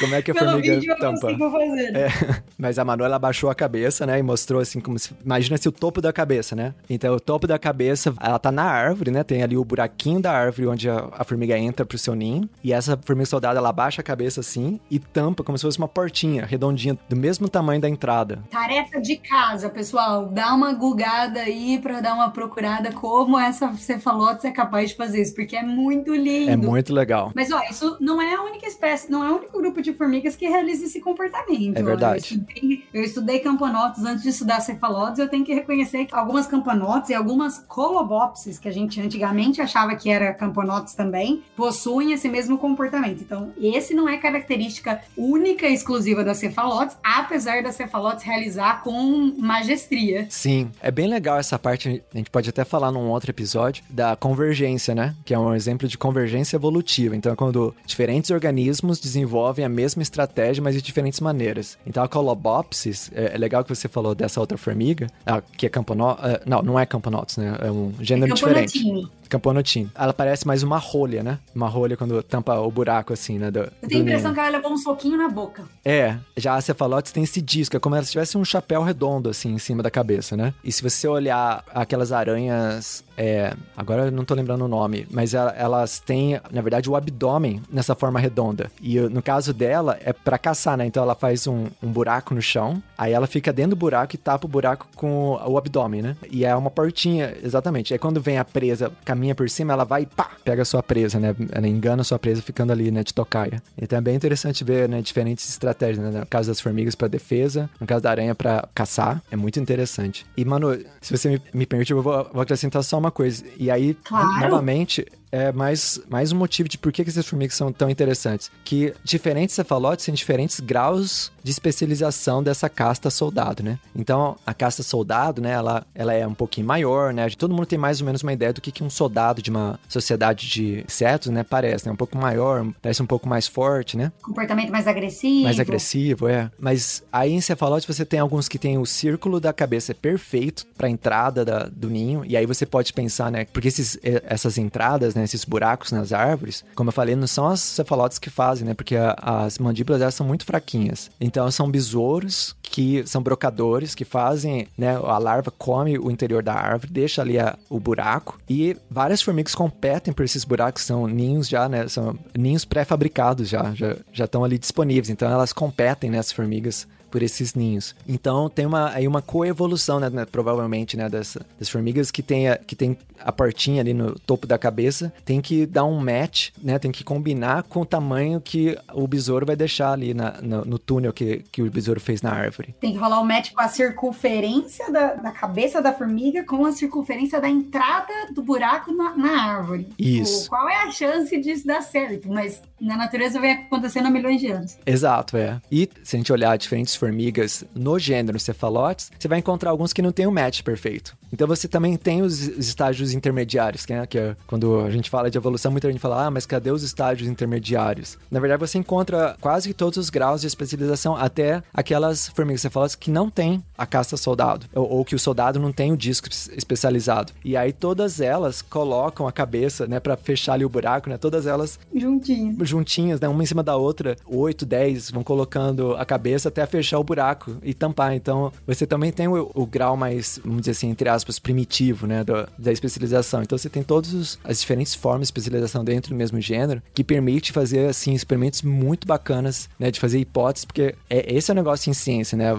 como 0.00 0.14
é 0.14 0.22
que 0.22 0.30
a 0.30 0.34
Pelo 0.34 0.50
formiga 0.50 0.74
vídeo 0.74 0.92
eu 0.92 0.98
tampa. 0.98 1.20
consigo 1.20 1.50
fazer. 1.50 1.96
É, 1.96 2.08
mas 2.58 2.78
a 2.78 2.84
Manu, 2.84 3.04
ela 3.04 3.18
baixou 3.18 3.50
a 3.50 3.54
cabeça, 3.54 4.06
né? 4.06 4.18
E 4.18 4.22
mostrou 4.22 4.60
assim, 4.60 4.80
como 4.80 4.98
se. 4.98 5.10
Imagina 5.24 5.56
se 5.56 5.68
o 5.68 5.72
topo 5.72 6.00
da 6.00 6.12
cabeça, 6.12 6.54
né? 6.54 6.74
Então, 6.88 7.14
o 7.14 7.20
topo 7.20 7.46
da 7.46 7.58
cabeça, 7.58 8.14
ela 8.20 8.38
tá 8.38 8.50
na 8.52 8.64
árvore, 8.64 9.10
né? 9.10 9.22
Tem 9.22 9.42
ali 9.42 9.56
o 9.56 9.64
buraquinho 9.64 10.20
da 10.20 10.32
árvore 10.32 10.68
onde 10.68 10.88
a, 10.88 11.08
a 11.12 11.24
formiga 11.24 11.58
entra 11.58 11.84
pro 11.84 11.98
seu 11.98 12.14
ninho. 12.14 12.48
E 12.62 12.72
essa 12.72 12.98
formiga 13.04 13.26
soldada, 13.26 13.58
ela 13.58 13.72
baixa 13.72 14.00
a 14.00 14.04
cabeça 14.04 14.40
assim 14.40 14.80
e 14.90 14.98
tampa 14.98 15.42
como 15.42 15.56
se 15.58 15.62
fosse 15.62 15.78
uma 15.78 15.88
portinha 15.88 16.44
redondinha, 16.44 16.98
do 17.08 17.16
mesmo 17.16 17.48
tamanho 17.48 17.80
da 17.80 17.88
entrada. 17.88 18.42
Tarefa 18.50 19.00
de 19.00 19.16
casa, 19.16 19.68
pessoal. 19.68 20.26
Dá 20.26 20.54
uma 20.54 20.72
gugada 20.72 21.40
aí 21.40 21.78
pra 21.78 22.00
dar 22.00 22.14
uma 22.14 22.30
procurada 22.30 22.92
como 22.92 23.27
essa 23.36 23.74
cefalotes 23.74 24.44
é 24.44 24.52
capaz 24.52 24.90
de 24.90 24.96
fazer 24.96 25.22
isso, 25.22 25.34
porque 25.34 25.56
é 25.56 25.62
muito 25.64 26.14
lindo. 26.14 26.52
É 26.52 26.56
muito 26.56 26.94
legal. 26.94 27.32
Mas 27.34 27.50
ó, 27.50 27.60
isso 27.68 27.96
não 28.00 28.22
é 28.22 28.34
a 28.34 28.42
única 28.42 28.66
espécie, 28.66 29.10
não 29.10 29.24
é 29.24 29.32
o 29.32 29.38
único 29.38 29.58
grupo 29.58 29.82
de 29.82 29.92
formigas 29.92 30.36
que 30.36 30.46
realiza 30.48 30.84
esse 30.84 31.00
comportamento. 31.00 31.76
É 31.76 31.82
verdade. 31.82 32.34
Eu 32.34 32.38
estudei, 32.38 32.84
eu 32.94 33.02
estudei 33.02 33.38
camponotos 33.40 34.04
antes 34.04 34.22
de 34.22 34.28
estudar 34.28 34.60
cefalópodes, 34.60 35.18
eu 35.18 35.28
tenho 35.28 35.44
que 35.44 35.52
reconhecer 35.52 36.04
que 36.06 36.14
algumas 36.14 36.46
camponotos 36.46 37.10
e 37.10 37.14
algumas 37.14 37.58
colobopsis, 37.66 38.58
que 38.58 38.68
a 38.68 38.72
gente 38.72 39.00
antigamente 39.00 39.60
achava 39.60 39.96
que 39.96 40.08
era 40.08 40.32
camponotos 40.32 40.94
também, 40.94 41.42
possuem 41.56 42.12
esse 42.12 42.28
mesmo 42.28 42.58
comportamento. 42.58 43.22
Então, 43.22 43.52
esse 43.60 43.94
não 43.94 44.08
é 44.08 44.16
característica 44.18 45.00
única 45.16 45.66
e 45.66 45.74
exclusiva 45.74 46.22
da 46.22 46.34
cefalotes, 46.34 46.96
apesar 47.02 47.62
da 47.62 47.72
cefalotes 47.72 48.24
realizar 48.24 48.82
com 48.82 49.34
magestria. 49.38 50.26
Sim, 50.28 50.70
é 50.80 50.90
bem 50.90 51.08
legal 51.08 51.38
essa 51.38 51.58
parte, 51.58 52.02
a 52.12 52.16
gente 52.16 52.30
pode 52.30 52.48
até 52.50 52.64
falar 52.64 52.92
num 52.92 53.08
outro 53.18 53.30
episódio, 53.30 53.82
da 53.90 54.16
convergência, 54.16 54.94
né? 54.94 55.14
Que 55.24 55.34
é 55.34 55.38
um 55.38 55.54
exemplo 55.54 55.86
de 55.86 55.98
convergência 55.98 56.56
evolutiva. 56.56 57.16
Então, 57.16 57.32
é 57.32 57.36
quando 57.36 57.74
diferentes 57.86 58.30
organismos 58.30 59.00
desenvolvem 59.00 59.64
a 59.64 59.68
mesma 59.68 60.02
estratégia, 60.02 60.62
mas 60.62 60.74
de 60.74 60.82
diferentes 60.82 61.20
maneiras. 61.20 61.78
Então, 61.86 62.02
a 62.02 62.08
Colobopsis, 62.08 63.10
é, 63.14 63.34
é 63.34 63.38
legal 63.38 63.62
que 63.62 63.74
você 63.74 63.88
falou 63.88 64.14
dessa 64.14 64.40
outra 64.40 64.56
formiga, 64.56 65.08
que 65.56 65.66
é 65.66 65.68
camponotus, 65.68 66.24
uh, 66.24 66.40
não, 66.46 66.62
não 66.62 66.78
é 66.78 66.86
camponotus, 66.86 67.36
né? 67.36 67.56
É 67.60 67.70
um 67.70 67.92
gênero 68.00 68.32
É 68.32 68.34
diferente. 68.34 69.08
Camponotinho. 69.28 69.90
Ela 69.94 70.12
parece 70.12 70.46
mais 70.46 70.62
uma 70.62 70.78
rolha, 70.78 71.22
né? 71.22 71.38
Uma 71.54 71.68
rolha 71.68 71.96
quando 71.96 72.22
tampa 72.22 72.58
o 72.60 72.70
buraco, 72.70 73.12
assim, 73.12 73.38
né? 73.38 73.50
Do, 73.50 73.60
Eu 73.60 73.88
tenho 73.88 74.00
a 74.02 74.04
impressão 74.06 74.32
que 74.34 74.40
ela 74.40 74.48
levou 74.48 74.72
um 74.72 74.76
soquinho 74.78 75.16
na 75.18 75.28
boca. 75.28 75.64
É, 75.84 76.16
já 76.36 76.54
a 76.54 76.60
cefalotes 76.60 77.12
tem 77.12 77.22
esse 77.24 77.40
disco, 77.42 77.76
é 77.76 77.80
como 77.80 78.00
se 78.02 78.10
tivesse 78.12 78.36
um 78.38 78.44
chapéu 78.44 78.82
redondo, 78.82 79.28
assim, 79.30 79.52
em 79.52 79.58
cima 79.58 79.82
da 79.82 79.90
cabeça, 79.90 80.36
né? 80.36 80.54
E 80.64 80.72
se 80.72 80.82
você 80.82 81.06
olhar 81.08 81.64
aquelas 81.74 82.12
aranhas, 82.12 83.04
é, 83.16 83.52
agora 83.76 84.06
eu 84.06 84.12
não 84.12 84.24
tô 84.24 84.34
lembrando 84.34 84.64
o 84.64 84.68
nome, 84.68 85.06
mas 85.10 85.34
ela- 85.34 85.52
elas 85.56 85.98
têm, 85.98 86.40
na 86.50 86.60
verdade, 86.60 86.88
o 86.88 86.96
abdômen 86.96 87.62
nessa 87.70 87.94
forma 87.94 88.18
redonda. 88.20 88.70
E 88.80 88.98
uh, 88.98 89.10
no 89.10 89.22
caso 89.22 89.52
dela, 89.52 89.98
é 90.04 90.12
pra 90.12 90.38
caçar, 90.38 90.76
né? 90.76 90.86
Então 90.86 91.02
ela 91.02 91.14
faz 91.14 91.46
um, 91.46 91.66
um 91.82 91.90
buraco 91.90 92.34
no 92.34 92.40
chão, 92.42 92.82
aí 92.96 93.12
ela 93.12 93.26
fica 93.26 93.52
dentro 93.52 93.70
do 93.70 93.76
buraco 93.76 94.14
e 94.14 94.18
tapa 94.18 94.46
o 94.46 94.48
buraco 94.48 94.86
com 94.94 95.30
o 95.46 95.58
abdômen, 95.58 96.02
né? 96.02 96.16
E 96.30 96.44
é 96.44 96.54
uma 96.54 96.70
portinha, 96.70 97.34
exatamente. 97.42 97.92
Aí 97.92 97.98
quando 97.98 98.20
vem 98.20 98.38
a 98.38 98.44
presa, 98.44 98.92
caminha 99.18 99.34
por 99.34 99.50
cima, 99.50 99.72
ela 99.72 99.84
vai 99.84 100.02
e 100.02 100.06
pá, 100.06 100.30
pega 100.44 100.62
a 100.62 100.64
sua 100.64 100.82
presa, 100.82 101.18
né? 101.18 101.34
Ela 101.50 101.66
engana 101.66 102.02
a 102.02 102.04
sua 102.04 102.18
presa 102.18 102.40
ficando 102.40 102.72
ali, 102.72 102.90
né, 102.90 103.02
de 103.02 103.12
tocaia. 103.12 103.60
Então 103.76 103.98
é 103.98 104.02
bem 104.02 104.14
interessante 104.14 104.62
ver, 104.62 104.88
né, 104.88 105.02
diferentes 105.02 105.48
estratégias, 105.48 105.98
né? 105.98 106.20
No 106.20 106.26
caso 106.26 106.48
das 106.48 106.60
formigas 106.60 106.94
para 106.94 107.08
defesa, 107.08 107.68
no 107.80 107.86
caso 107.86 108.00
da 108.02 108.10
aranha 108.10 108.34
para 108.34 108.68
caçar, 108.74 109.20
é 109.30 109.36
muito 109.36 109.58
interessante. 109.58 110.24
E, 110.36 110.44
mano, 110.44 110.78
se 111.00 111.16
você 111.16 111.28
me, 111.30 111.42
me 111.52 111.66
permite, 111.66 111.90
eu 111.92 112.00
vou, 112.00 112.30
vou 112.32 112.40
acrescentar 112.42 112.82
só 112.84 112.96
uma 112.98 113.10
coisa. 113.10 113.44
E 113.58 113.70
aí, 113.70 113.94
Claro. 114.04 114.40
novamente, 114.40 115.04
é 115.30 115.52
mais, 115.52 116.00
mais 116.08 116.32
um 116.32 116.36
motivo 116.36 116.68
de 116.68 116.78
por 116.78 116.92
que, 116.92 117.04
que 117.04 117.10
essas 117.10 117.26
formigas 117.26 117.54
são 117.56 117.72
tão 117.72 117.88
interessantes. 117.90 118.50
Que 118.64 118.92
diferentes 119.04 119.54
cefalotes 119.54 120.04
têm 120.04 120.14
diferentes 120.14 120.60
graus 120.60 121.30
de 121.42 121.50
especialização 121.50 122.42
dessa 122.42 122.68
casta 122.68 123.10
soldado, 123.10 123.62
né? 123.62 123.78
Então, 123.94 124.36
a 124.44 124.52
casta 124.52 124.82
soldado, 124.82 125.40
né, 125.40 125.52
ela, 125.52 125.86
ela 125.94 126.12
é 126.12 126.26
um 126.26 126.34
pouquinho 126.34 126.66
maior, 126.66 127.12
né? 127.12 127.28
Todo 127.30 127.54
mundo 127.54 127.66
tem 127.66 127.78
mais 127.78 128.00
ou 128.00 128.06
menos 128.06 128.22
uma 128.22 128.32
ideia 128.32 128.52
do 128.52 128.60
que, 128.60 128.70
que 128.72 128.82
um 128.84 128.90
soldado 128.90 129.40
de 129.40 129.50
uma 129.50 129.78
sociedade 129.88 130.48
de 130.48 130.84
insetos, 130.86 131.28
né, 131.28 131.42
parece, 131.42 131.86
né? 131.86 131.92
Um 131.92 131.96
pouco 131.96 132.18
maior, 132.18 132.66
parece 132.82 133.02
um 133.02 133.06
pouco 133.06 133.28
mais 133.28 133.46
forte, 133.46 133.96
né? 133.96 134.12
Comportamento 134.22 134.70
mais 134.70 134.86
agressivo. 134.86 135.44
Mais 135.44 135.60
agressivo, 135.60 136.28
é. 136.28 136.50
Mas 136.58 137.02
aí 137.12 137.32
em 137.32 137.40
cefalote 137.40 137.86
você 137.86 138.04
tem 138.04 138.20
alguns 138.20 138.48
que 138.48 138.58
tem 138.58 138.76
o 138.78 138.84
círculo 138.86 139.40
da 139.40 139.52
cabeça 139.52 139.94
perfeito 139.94 140.66
para 140.76 140.88
entrada 140.88 141.44
da- 141.44 141.68
do 141.70 141.88
ninho. 141.88 142.24
E 142.26 142.36
aí 142.36 142.44
você 142.46 142.66
pode 142.66 142.92
pensar, 142.92 143.30
né? 143.30 143.46
Porque 143.52 143.68
esses, 143.68 143.98
eh, 144.02 144.22
essas 144.26 144.58
entradas, 144.58 145.14
né? 145.18 145.24
Esses 145.24 145.44
buracos 145.44 145.92
nas 145.92 146.12
árvores, 146.12 146.64
como 146.74 146.88
eu 146.88 146.92
falei, 146.94 147.14
não 147.16 147.26
são 147.26 147.46
as 147.46 147.60
cefalotes 147.60 148.18
que 148.18 148.30
fazem, 148.30 148.66
né? 148.66 148.74
Porque 148.74 148.96
a- 148.96 149.16
as 149.18 149.58
mandíbulas 149.58 150.00
elas 150.00 150.14
são 150.14 150.26
muito 150.26 150.44
fraquinhas. 150.44 151.10
Então 151.20 151.50
são 151.50 151.70
besouros 151.70 152.54
que 152.62 153.06
são 153.06 153.22
brocadores 153.22 153.94
que 153.94 154.04
fazem, 154.04 154.68
né? 154.76 154.96
A 154.96 155.18
larva 155.18 155.50
come 155.50 155.98
o 155.98 156.10
interior 156.10 156.42
da 156.42 156.54
árvore, 156.54 156.92
deixa 156.92 157.22
ali 157.22 157.38
a- 157.38 157.56
o 157.68 157.80
buraco. 157.80 158.38
E 158.48 158.76
várias 158.90 159.20
formigas 159.22 159.54
competem 159.54 160.12
por 160.12 160.24
esses 160.24 160.44
buracos, 160.44 160.82
são 160.84 161.06
ninhos 161.06 161.48
já, 161.48 161.68
né? 161.68 161.88
São 161.88 162.16
ninhos 162.36 162.64
pré-fabricados 162.64 163.48
já, 163.48 163.72
já, 163.74 163.96
estão 164.24 164.44
ali 164.44 164.58
disponíveis. 164.58 165.10
Então 165.10 165.30
elas 165.30 165.52
competem, 165.52 166.10
né? 166.10 166.18
As 166.18 166.30
formigas 166.32 166.86
por 167.10 167.22
esses 167.22 167.54
ninhos. 167.54 167.94
Então 168.06 168.48
tem 168.48 168.66
uma, 168.66 168.90
aí 168.90 169.06
uma 169.06 169.22
coevolução, 169.22 169.98
né, 170.00 170.10
né, 170.10 170.24
provavelmente, 170.24 170.96
né, 170.96 171.08
dessa, 171.08 171.44
das 171.58 171.68
formigas 171.68 172.10
que 172.10 172.22
tem, 172.22 172.48
a, 172.48 172.56
que 172.56 172.74
tem 172.76 172.96
a 173.20 173.32
portinha 173.32 173.80
ali 173.80 173.92
no 173.94 174.18
topo 174.18 174.46
da 174.46 174.56
cabeça, 174.58 175.12
tem 175.24 175.40
que 175.40 175.66
dar 175.66 175.84
um 175.84 175.98
match, 175.98 176.50
né, 176.62 176.78
tem 176.78 176.92
que 176.92 177.02
combinar 177.04 177.62
com 177.64 177.80
o 177.80 177.86
tamanho 177.86 178.40
que 178.40 178.76
o 178.94 179.06
besouro 179.06 179.44
vai 179.46 179.56
deixar 179.56 179.92
ali 179.92 180.14
na, 180.14 180.40
no, 180.42 180.64
no 180.64 180.78
túnel 180.78 181.12
que, 181.12 181.44
que 181.50 181.62
o 181.62 181.70
besouro 181.70 182.00
fez 182.00 182.22
na 182.22 182.30
árvore. 182.32 182.74
Tem 182.80 182.92
que 182.92 182.98
rolar 182.98 183.20
o 183.20 183.24
match 183.26 183.52
com 183.52 183.60
a 183.60 183.68
circunferência 183.68 184.90
da, 184.90 185.14
da 185.14 185.30
cabeça 185.30 185.80
da 185.82 185.92
formiga 185.92 186.44
com 186.44 186.64
a 186.64 186.72
circunferência 186.72 187.40
da 187.40 187.48
entrada 187.48 188.12
do 188.34 188.42
buraco 188.42 188.92
na, 188.92 189.16
na 189.16 189.42
árvore. 189.42 189.88
Isso. 189.98 190.46
O- 190.46 190.48
qual 190.48 190.68
é 190.68 190.82
a 190.84 190.90
chance 190.90 191.36
disso 191.40 191.66
dar 191.66 191.82
certo? 191.82 192.28
Mas 192.28 192.62
na 192.80 192.96
natureza 192.96 193.40
vem 193.40 193.52
acontecendo 193.52 194.06
há 194.06 194.10
milhões 194.10 194.40
de 194.40 194.48
anos. 194.50 194.78
Exato, 194.86 195.36
é. 195.36 195.60
E 195.70 195.88
se 196.02 196.16
a 196.16 196.18
gente 196.18 196.32
olhar 196.32 196.56
diferentes 196.56 196.94
formigas 196.98 197.64
no 197.74 197.98
gênero 197.98 198.38
cefalotes, 198.38 199.10
você 199.18 199.28
vai 199.28 199.38
encontrar 199.38 199.70
alguns 199.70 199.92
que 199.92 200.02
não 200.02 200.12
tem 200.12 200.26
o 200.26 200.32
match 200.32 200.62
perfeito. 200.62 201.16
Então 201.32 201.46
você 201.46 201.68
também 201.68 201.96
tem 201.96 202.22
os, 202.22 202.40
os 202.48 202.68
estágios 202.68 203.12
intermediários, 203.12 203.86
né? 203.86 204.06
Que 204.06 204.18
é 204.18 204.36
quando 204.46 204.80
a 204.80 204.90
gente 204.90 205.08
fala 205.08 205.30
de 205.30 205.38
evolução, 205.38 205.70
muita 205.70 205.90
gente 205.90 206.00
fala, 206.00 206.26
ah, 206.26 206.30
mas 206.30 206.44
cadê 206.46 206.70
os 206.70 206.82
estágios 206.82 207.28
intermediários? 207.28 208.16
Na 208.30 208.40
verdade, 208.40 208.60
você 208.60 208.78
encontra 208.78 209.36
quase 209.40 209.72
todos 209.74 209.98
os 209.98 210.10
graus 210.10 210.40
de 210.40 210.46
especialização, 210.46 211.14
até 211.16 211.62
aquelas 211.72 212.28
formigas 212.28 212.62
cefalotes 212.62 212.94
que 212.96 213.10
não 213.10 213.30
têm 213.30 213.62
a 213.76 213.86
casta 213.86 214.16
soldado, 214.16 214.66
ou, 214.74 214.88
ou 214.90 215.04
que 215.04 215.14
o 215.14 215.18
soldado 215.18 215.58
não 215.60 215.70
tem 215.72 215.92
o 215.92 215.96
disco 215.96 216.28
es- 216.28 216.50
especializado. 216.56 217.32
E 217.44 217.56
aí 217.56 217.72
todas 217.72 218.20
elas 218.20 218.62
colocam 218.62 219.26
a 219.28 219.32
cabeça, 219.32 219.86
né, 219.86 220.00
para 220.00 220.16
fechar 220.16 220.54
ali 220.54 220.64
o 220.64 220.68
buraco, 220.68 221.08
né? 221.10 221.16
Todas 221.18 221.46
elas 221.46 221.78
Juntinho. 221.94 222.56
juntinhas, 222.64 223.20
né? 223.20 223.28
Uma 223.28 223.42
em 223.42 223.46
cima 223.46 223.62
da 223.62 223.76
outra, 223.76 224.16
8, 224.26 224.64
10, 224.64 225.10
vão 225.10 225.22
colocando 225.22 225.94
a 225.96 226.04
cabeça 226.04 226.48
até 226.48 226.64
fechar 226.66 226.87
o 226.96 227.04
buraco 227.04 227.56
e 227.62 227.74
tampar. 227.74 228.14
Então, 228.14 228.52
você 228.66 228.86
também 228.86 229.12
tem 229.12 229.28
o, 229.28 229.50
o 229.54 229.66
grau 229.66 229.96
mais, 229.96 230.40
vamos 230.42 230.60
dizer 230.60 230.70
assim, 230.72 230.88
entre 230.88 231.08
aspas, 231.08 231.38
primitivo, 231.38 232.06
né? 232.06 232.24
do- 232.24 232.48
da 232.58 232.72
especialização. 232.72 233.42
Então, 233.42 233.58
você 233.58 233.68
tem 233.68 233.82
todas 233.82 234.38
as 234.44 234.60
diferentes 234.60 234.94
formas 234.94 235.22
de 235.28 235.32
especialização 235.38 235.84
dentro 235.84 236.10
do 236.10 236.16
mesmo 236.16 236.40
gênero 236.40 236.82
que 236.94 237.04
permite 237.04 237.52
fazer, 237.52 237.88
assim, 237.88 238.14
experimentos 238.14 238.62
muito 238.62 239.06
bacanas, 239.06 239.68
né? 239.78 239.90
De 239.90 240.00
fazer 240.00 240.18
hipóteses, 240.18 240.64
porque 240.64 240.94
é, 241.10 241.34
esse 241.34 241.50
é 241.50 241.52
o 241.52 241.54
negócio 241.56 241.90
em 241.90 241.94
ciência, 241.94 242.36
né? 242.38 242.52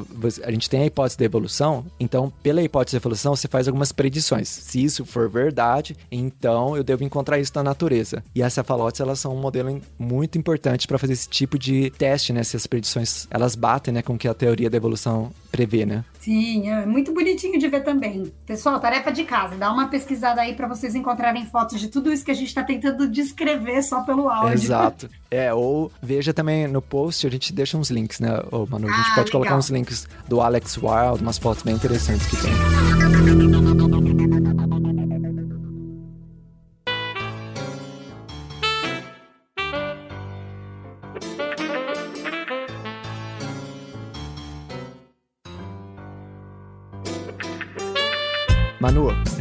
A 0.43 0.51
gente 0.51 0.69
tem 0.69 0.81
a 0.81 0.85
hipótese 0.85 1.17
da 1.17 1.25
evolução, 1.25 1.85
então, 1.99 2.31
pela 2.43 2.61
hipótese 2.61 2.95
da 2.95 2.99
evolução, 3.01 3.35
você 3.35 3.47
faz 3.47 3.67
algumas 3.67 3.91
predições. 3.91 4.47
Se 4.49 4.83
isso 4.83 5.05
for 5.05 5.29
verdade, 5.29 5.95
então 6.11 6.75
eu 6.75 6.83
devo 6.83 7.03
encontrar 7.03 7.39
isso 7.39 7.51
na 7.55 7.63
natureza. 7.63 8.23
E 8.35 8.43
as 8.43 8.53
cefalotes, 8.53 8.99
elas 9.01 9.19
são 9.19 9.35
um 9.35 9.39
modelo 9.41 9.81
muito 9.97 10.37
importante 10.37 10.87
para 10.87 10.97
fazer 10.97 11.13
esse 11.13 11.29
tipo 11.29 11.57
de 11.57 11.89
teste, 11.91 12.33
né? 12.33 12.43
Se 12.43 12.55
as 12.57 12.67
predições, 12.67 13.27
elas 13.29 13.55
batem, 13.55 13.93
né, 13.93 14.01
com 14.01 14.17
que 14.19 14.27
a 14.27 14.33
teoria 14.35 14.69
da 14.69 14.77
evolução 14.77 15.31
prevê, 15.51 15.85
né? 15.85 16.03
Sim, 16.19 16.69
é 16.69 16.85
muito 16.85 17.11
bonitinho 17.13 17.57
de 17.57 17.67
ver 17.67 17.83
também. 17.83 18.31
Pessoal, 18.45 18.79
tarefa 18.79 19.11
de 19.11 19.23
casa, 19.23 19.55
dá 19.55 19.71
uma 19.71 19.87
pesquisada 19.87 20.41
aí 20.41 20.53
pra 20.53 20.67
vocês 20.67 20.93
encontrarem 20.93 21.45
fotos 21.47 21.79
de 21.79 21.87
tudo 21.87 22.11
isso 22.13 22.23
que 22.23 22.29
a 22.29 22.35
gente 22.35 22.53
tá 22.53 22.61
tentando 22.63 23.07
descrever 23.09 23.81
só 23.81 24.01
pelo 24.03 24.29
áudio. 24.29 24.53
Exato. 24.53 25.09
É, 25.31 25.51
ou 25.53 25.91
veja 26.03 26.33
também 26.33 26.67
no 26.67 26.81
post, 26.81 27.25
a 27.25 27.31
gente 27.31 27.51
deixa 27.53 27.77
uns 27.77 27.89
links, 27.89 28.19
né, 28.19 28.29
ô, 28.51 28.65
Manu? 28.67 28.87
A 28.87 28.91
gente 28.91 29.09
Ah, 29.11 29.15
pode 29.15 29.31
colocar 29.31 29.49
legal. 29.51 29.59
uns 29.59 29.69
links 29.69 30.07
do 30.27 30.41
Alex 30.41 30.77
Wild, 30.77 31.21
umas 31.21 31.37
fotos 31.37 31.63
bem 31.63 31.73
interessantes 31.75 32.27
que 32.27 32.35
tem. 32.37 33.78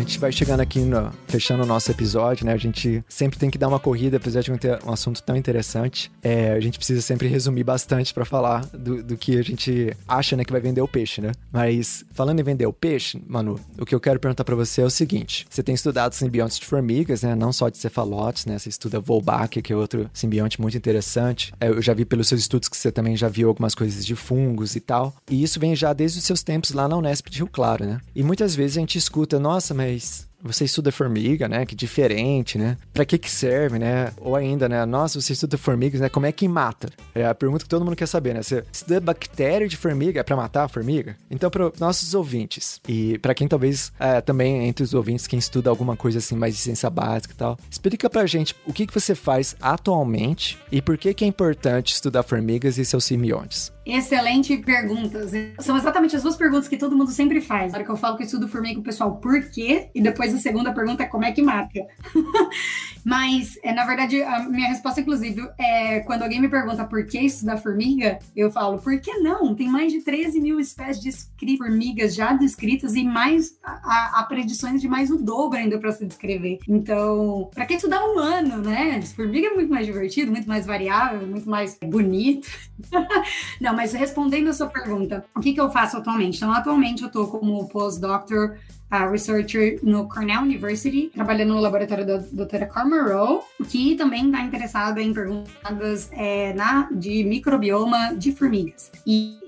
Gente 0.08 0.18
vai 0.18 0.32
chegando 0.32 0.60
aqui, 0.60 0.80
no- 0.80 1.12
fechando 1.26 1.62
o 1.62 1.66
nosso 1.66 1.90
episódio, 1.90 2.46
né? 2.46 2.52
A 2.54 2.56
gente 2.56 3.04
sempre 3.08 3.38
tem 3.38 3.50
que 3.50 3.58
dar 3.58 3.68
uma 3.68 3.78
corrida, 3.78 4.16
apesar 4.16 4.40
de 4.40 4.50
não 4.50 4.56
ter 4.56 4.78
um 4.84 4.90
assunto 4.92 5.22
tão 5.22 5.36
interessante. 5.36 6.10
É, 6.22 6.52
a 6.52 6.60
gente 6.60 6.78
precisa 6.78 7.02
sempre 7.02 7.28
resumir 7.28 7.62
bastante 7.62 8.14
pra 8.14 8.24
falar 8.24 8.64
do, 8.66 9.02
do 9.02 9.16
que 9.18 9.38
a 9.38 9.42
gente 9.42 9.94
acha, 10.06 10.34
né, 10.34 10.44
que 10.44 10.52
vai 10.52 10.60
vender 10.62 10.80
o 10.80 10.88
peixe, 10.88 11.20
né? 11.20 11.32
Mas, 11.52 12.04
falando 12.14 12.40
em 12.40 12.42
vender 12.42 12.64
o 12.66 12.72
peixe, 12.72 13.20
Manu, 13.26 13.60
o 13.78 13.84
que 13.84 13.94
eu 13.94 14.00
quero 14.00 14.18
perguntar 14.18 14.44
pra 14.44 14.54
você 14.56 14.80
é 14.80 14.84
o 14.84 14.90
seguinte. 14.90 15.46
Você 15.50 15.62
tem 15.62 15.74
estudado 15.74 16.14
simbiontes 16.14 16.58
de 16.58 16.64
formigas, 16.64 17.22
né? 17.22 17.34
Não 17.34 17.52
só 17.52 17.68
de 17.68 17.76
cefalotes, 17.76 18.46
né? 18.46 18.58
Você 18.58 18.70
estuda 18.70 19.00
Wolbachia, 19.00 19.60
que 19.60 19.72
é 19.72 19.76
outro 19.76 20.08
simbionte 20.14 20.58
muito 20.58 20.76
interessante. 20.76 21.52
É, 21.60 21.68
eu 21.68 21.82
já 21.82 21.92
vi 21.92 22.06
pelos 22.06 22.28
seus 22.28 22.40
estudos 22.40 22.68
que 22.68 22.76
você 22.78 22.90
também 22.90 23.14
já 23.14 23.28
viu 23.28 23.48
algumas 23.48 23.74
coisas 23.74 24.06
de 24.06 24.16
fungos 24.16 24.74
e 24.74 24.80
tal. 24.80 25.14
E 25.30 25.42
isso 25.42 25.60
vem 25.60 25.76
já 25.76 25.92
desde 25.92 26.18
os 26.18 26.24
seus 26.24 26.42
tempos 26.42 26.72
lá 26.72 26.88
na 26.88 26.96
Unesp 26.96 27.28
de 27.28 27.38
Rio 27.38 27.46
Claro, 27.46 27.84
né? 27.84 28.00
E 28.14 28.22
muitas 28.22 28.54
vezes 28.54 28.78
a 28.78 28.80
gente 28.80 28.96
escuta, 28.96 29.38
nossa, 29.38 29.74
mas 29.74 29.97
você 30.42 30.64
estuda 30.64 30.92
formiga, 30.92 31.48
né? 31.48 31.66
Que 31.66 31.74
diferente, 31.74 32.58
né? 32.58 32.76
Pra 32.92 33.04
que 33.04 33.18
que 33.18 33.30
serve, 33.30 33.78
né? 33.78 34.12
Ou 34.18 34.36
ainda, 34.36 34.68
né? 34.68 34.84
Nossa, 34.86 35.20
você 35.20 35.32
estuda 35.32 35.58
formigas, 35.58 36.00
né? 36.00 36.08
Como 36.08 36.26
é 36.26 36.32
que 36.32 36.46
mata? 36.46 36.88
É 37.14 37.26
a 37.26 37.34
pergunta 37.34 37.64
que 37.64 37.68
todo 37.68 37.84
mundo 37.84 37.96
quer 37.96 38.06
saber, 38.06 38.34
né? 38.34 38.42
Você 38.42 38.64
estuda 38.72 39.00
bactéria 39.00 39.68
de 39.68 39.76
formiga, 39.76 40.20
é 40.20 40.22
pra 40.22 40.36
matar 40.36 40.64
a 40.64 40.68
formiga? 40.68 41.16
Então, 41.30 41.50
para 41.50 41.72
nossos 41.80 42.14
ouvintes, 42.14 42.80
e 42.86 43.18
para 43.18 43.34
quem 43.34 43.48
talvez 43.48 43.92
é, 43.98 44.20
também 44.20 44.66
entre 44.68 44.84
os 44.84 44.94
ouvintes, 44.94 45.26
quem 45.26 45.38
estuda 45.38 45.70
alguma 45.70 45.96
coisa 45.96 46.18
assim 46.18 46.36
mais 46.36 46.54
de 46.54 46.60
ciência 46.60 46.88
básica 46.88 47.34
e 47.34 47.36
tal, 47.36 47.58
explica 47.70 48.08
pra 48.08 48.26
gente 48.26 48.54
o 48.66 48.72
que, 48.72 48.86
que 48.86 48.94
você 48.94 49.14
faz 49.14 49.56
atualmente 49.60 50.58
e 50.70 50.80
por 50.80 50.96
que 50.96 51.12
que 51.14 51.24
é 51.24 51.28
importante 51.28 51.92
estudar 51.92 52.22
formigas 52.22 52.78
e 52.78 52.84
seus 52.84 53.04
simbiontes. 53.04 53.72
Excelente 53.88 54.54
perguntas. 54.58 55.32
São 55.60 55.74
exatamente 55.74 56.14
as 56.14 56.22
duas 56.22 56.36
perguntas 56.36 56.68
que 56.68 56.76
todo 56.76 56.94
mundo 56.94 57.10
sempre 57.10 57.40
faz. 57.40 57.72
Na 57.72 57.78
hora 57.78 57.84
que 57.86 57.90
eu 57.90 57.96
falo 57.96 58.18
que 58.18 58.22
eu 58.22 58.26
estudo 58.26 58.46
formiga, 58.46 58.78
o 58.78 58.82
pessoal, 58.82 59.16
por 59.16 59.42
quê? 59.48 59.88
E 59.94 60.02
depois 60.02 60.34
a 60.34 60.38
segunda 60.38 60.74
pergunta 60.74 61.04
é 61.04 61.06
como 61.06 61.24
é 61.24 61.32
que 61.32 61.40
mata. 61.40 61.80
Mas, 63.08 63.58
é, 63.62 63.72
na 63.72 63.86
verdade, 63.86 64.22
a 64.22 64.40
minha 64.50 64.68
resposta, 64.68 65.00
inclusive, 65.00 65.48
é 65.58 66.00
quando 66.00 66.24
alguém 66.24 66.42
me 66.42 66.48
pergunta 66.50 66.84
por 66.84 67.06
que 67.06 67.18
estudar 67.18 67.56
formiga, 67.56 68.18
eu 68.36 68.50
falo, 68.50 68.76
por 68.76 69.00
que 69.00 69.10
não? 69.20 69.54
Tem 69.54 69.66
mais 69.66 69.90
de 69.90 70.02
13 70.02 70.38
mil 70.38 70.60
espécies 70.60 71.26
de 71.38 71.56
formigas 71.56 72.14
já 72.14 72.34
descritas 72.34 72.94
e 72.94 73.04
mais 73.04 73.58
há 73.64 74.26
predições 74.28 74.82
de 74.82 74.88
mais 74.88 75.10
o 75.10 75.16
dobro 75.16 75.58
ainda 75.58 75.78
para 75.78 75.90
se 75.90 76.04
descrever. 76.04 76.58
Então, 76.68 77.48
para 77.54 77.64
que 77.64 77.76
estudar 77.76 78.04
um 78.04 78.18
ano, 78.18 78.58
né? 78.58 79.00
Formiga 79.16 79.46
é 79.46 79.54
muito 79.54 79.70
mais 79.70 79.86
divertido, 79.86 80.30
muito 80.30 80.46
mais 80.46 80.66
variável, 80.66 81.26
muito 81.26 81.48
mais 81.48 81.78
bonito. 81.82 82.46
não, 83.58 83.74
mas 83.74 83.94
respondendo 83.94 84.48
a 84.48 84.52
sua 84.52 84.66
pergunta, 84.66 85.24
o 85.34 85.40
que, 85.40 85.54
que 85.54 85.60
eu 85.60 85.70
faço 85.70 85.96
atualmente? 85.96 86.36
Então, 86.36 86.52
atualmente 86.52 87.00
eu 87.00 87.06
estou 87.06 87.26
como 87.28 87.66
postdoctor 87.70 88.58
uh, 88.92 89.10
researcher 89.10 89.78
no 89.82 90.08
Cornell 90.08 90.42
University, 90.42 91.10
trabalhando 91.14 91.54
no 91.54 91.60
laboratório 91.60 92.06
da 92.06 92.18
doutora 92.32 92.66
Carmen 92.66 93.00
Rowe, 93.00 93.40
que 93.68 93.94
também 93.96 94.26
está 94.26 94.42
interessada 94.42 95.02
em 95.02 95.12
perguntas 95.12 96.10
é, 96.12 96.52
na, 96.54 96.88
de 96.90 97.24
microbioma 97.24 98.14
de 98.14 98.32
formigas. 98.32 98.90
E 99.06 99.38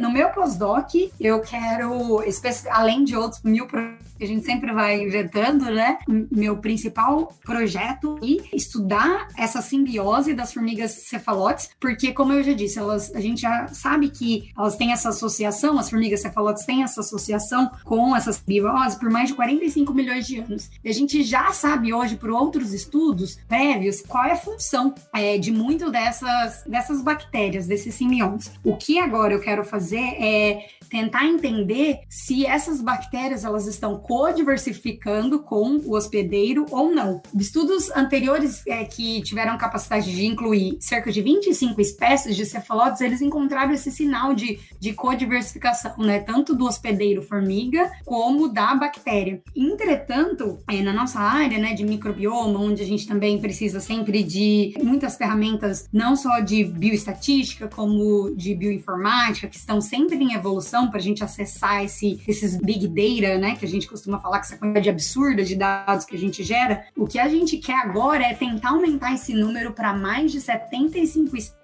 no 0.00 0.10
meu 0.10 0.30
postdoc, 0.30 1.12
eu 1.20 1.40
quero, 1.40 2.22
além 2.70 3.04
de 3.04 3.16
outros 3.16 3.42
mil 3.42 3.66
projetos 3.66 4.10
que 4.20 4.24
a 4.24 4.28
gente 4.28 4.44
sempre 4.44 4.70
vai 4.72 5.02
inventando, 5.02 5.64
né? 5.64 5.98
Meu 6.30 6.58
principal 6.58 7.32
projeto 7.42 8.18
é 8.22 8.54
estudar 8.54 9.28
essa 9.34 9.62
simbiose 9.62 10.34
das 10.34 10.52
formigas 10.52 10.90
cefalotes, 10.90 11.70
porque, 11.80 12.12
como 12.12 12.34
eu 12.34 12.42
já 12.42 12.52
disse, 12.52 12.78
elas, 12.78 13.10
a 13.14 13.20
gente 13.20 13.40
já 13.40 13.68
sabe 13.68 14.10
que 14.10 14.50
elas 14.56 14.76
têm 14.76 14.92
essa 14.92 15.08
associação, 15.08 15.78
as 15.78 15.88
formigas 15.88 16.20
cefalotes 16.20 16.66
têm 16.66 16.82
essa 16.82 17.00
associação 17.00 17.70
com 17.82 18.14
essa 18.14 18.30
simbiose 18.30 18.89
por 18.94 19.10
mais 19.10 19.28
de 19.28 19.34
45 19.34 19.92
milhões 19.92 20.26
de 20.26 20.38
anos. 20.38 20.70
E 20.82 20.88
a 20.88 20.92
gente 20.92 21.22
já 21.22 21.52
sabe 21.52 21.92
hoje, 21.92 22.16
por 22.16 22.30
outros 22.30 22.72
estudos 22.72 23.38
prévios, 23.48 24.02
qual 24.02 24.24
é 24.24 24.32
a 24.32 24.36
função 24.36 24.94
é, 25.14 25.38
de 25.38 25.52
muito 25.52 25.90
dessas, 25.90 26.64
dessas 26.66 27.02
bactérias, 27.02 27.66
desses 27.66 27.94
simbiontes. 27.94 28.52
O 28.64 28.76
que 28.76 28.98
agora 28.98 29.32
eu 29.32 29.40
quero 29.40 29.64
fazer 29.64 29.98
é 29.98 30.66
tentar 30.90 31.24
entender 31.24 32.00
se 32.08 32.44
essas 32.44 32.80
bactérias 32.80 33.44
elas 33.44 33.66
estão 33.66 33.96
codiversificando 33.96 35.38
com 35.38 35.76
o 35.76 35.94
hospedeiro 35.94 36.66
ou 36.70 36.92
não. 36.92 37.22
Estudos 37.34 37.90
anteriores 37.92 38.66
é, 38.66 38.84
que 38.84 39.22
tiveram 39.22 39.56
capacidade 39.56 40.12
de 40.12 40.26
incluir 40.26 40.76
cerca 40.80 41.12
de 41.12 41.22
25 41.22 41.80
espécies 41.80 42.34
de 42.34 42.44
cefalópodes, 42.44 43.00
eles 43.00 43.22
encontraram 43.22 43.72
esse 43.72 43.90
sinal 43.90 44.34
de, 44.34 44.58
de 44.78 44.92
codiversificação, 44.92 45.94
né? 45.98 46.18
Tanto 46.20 46.54
do 46.54 46.66
hospedeiro 46.66 47.22
formiga 47.22 47.90
como 48.04 48.48
da 48.48 48.74
bactéria. 48.80 49.42
Entretanto, 49.54 50.58
é, 50.68 50.82
na 50.82 50.92
nossa 50.92 51.20
área 51.20 51.58
né, 51.58 51.74
de 51.74 51.84
microbioma, 51.84 52.58
onde 52.58 52.82
a 52.82 52.86
gente 52.86 53.06
também 53.06 53.38
precisa 53.38 53.78
sempre 53.78 54.22
de 54.22 54.74
muitas 54.82 55.16
ferramentas, 55.16 55.88
não 55.92 56.16
só 56.16 56.40
de 56.40 56.64
bioestatística, 56.64 57.68
como 57.68 58.34
de 58.34 58.54
bioinformática, 58.54 59.46
que 59.46 59.56
estão 59.56 59.80
sempre 59.80 60.16
em 60.16 60.34
evolução 60.34 60.88
para 60.88 60.98
a 60.98 61.02
gente 61.02 61.22
acessar 61.22 61.84
esse, 61.84 62.20
esses 62.26 62.56
big 62.56 62.88
data, 62.88 63.38
né? 63.38 63.56
Que 63.56 63.64
a 63.64 63.68
gente 63.68 63.86
costuma 63.86 64.18
falar 64.18 64.40
que 64.40 64.46
essa 64.46 64.56
quantidade 64.56 64.88
absurda 64.88 65.44
de 65.44 65.54
dados 65.54 66.04
que 66.04 66.16
a 66.16 66.18
gente 66.18 66.42
gera. 66.42 66.84
O 66.96 67.06
que 67.06 67.18
a 67.18 67.28
gente 67.28 67.58
quer 67.58 67.78
agora 67.78 68.24
é 68.24 68.34
tentar 68.34 68.70
aumentar 68.70 69.14
esse 69.14 69.34
número 69.34 69.72
para 69.72 69.92
mais 69.92 70.32
de 70.32 70.40
75 70.40 71.36
espécies 71.36 71.59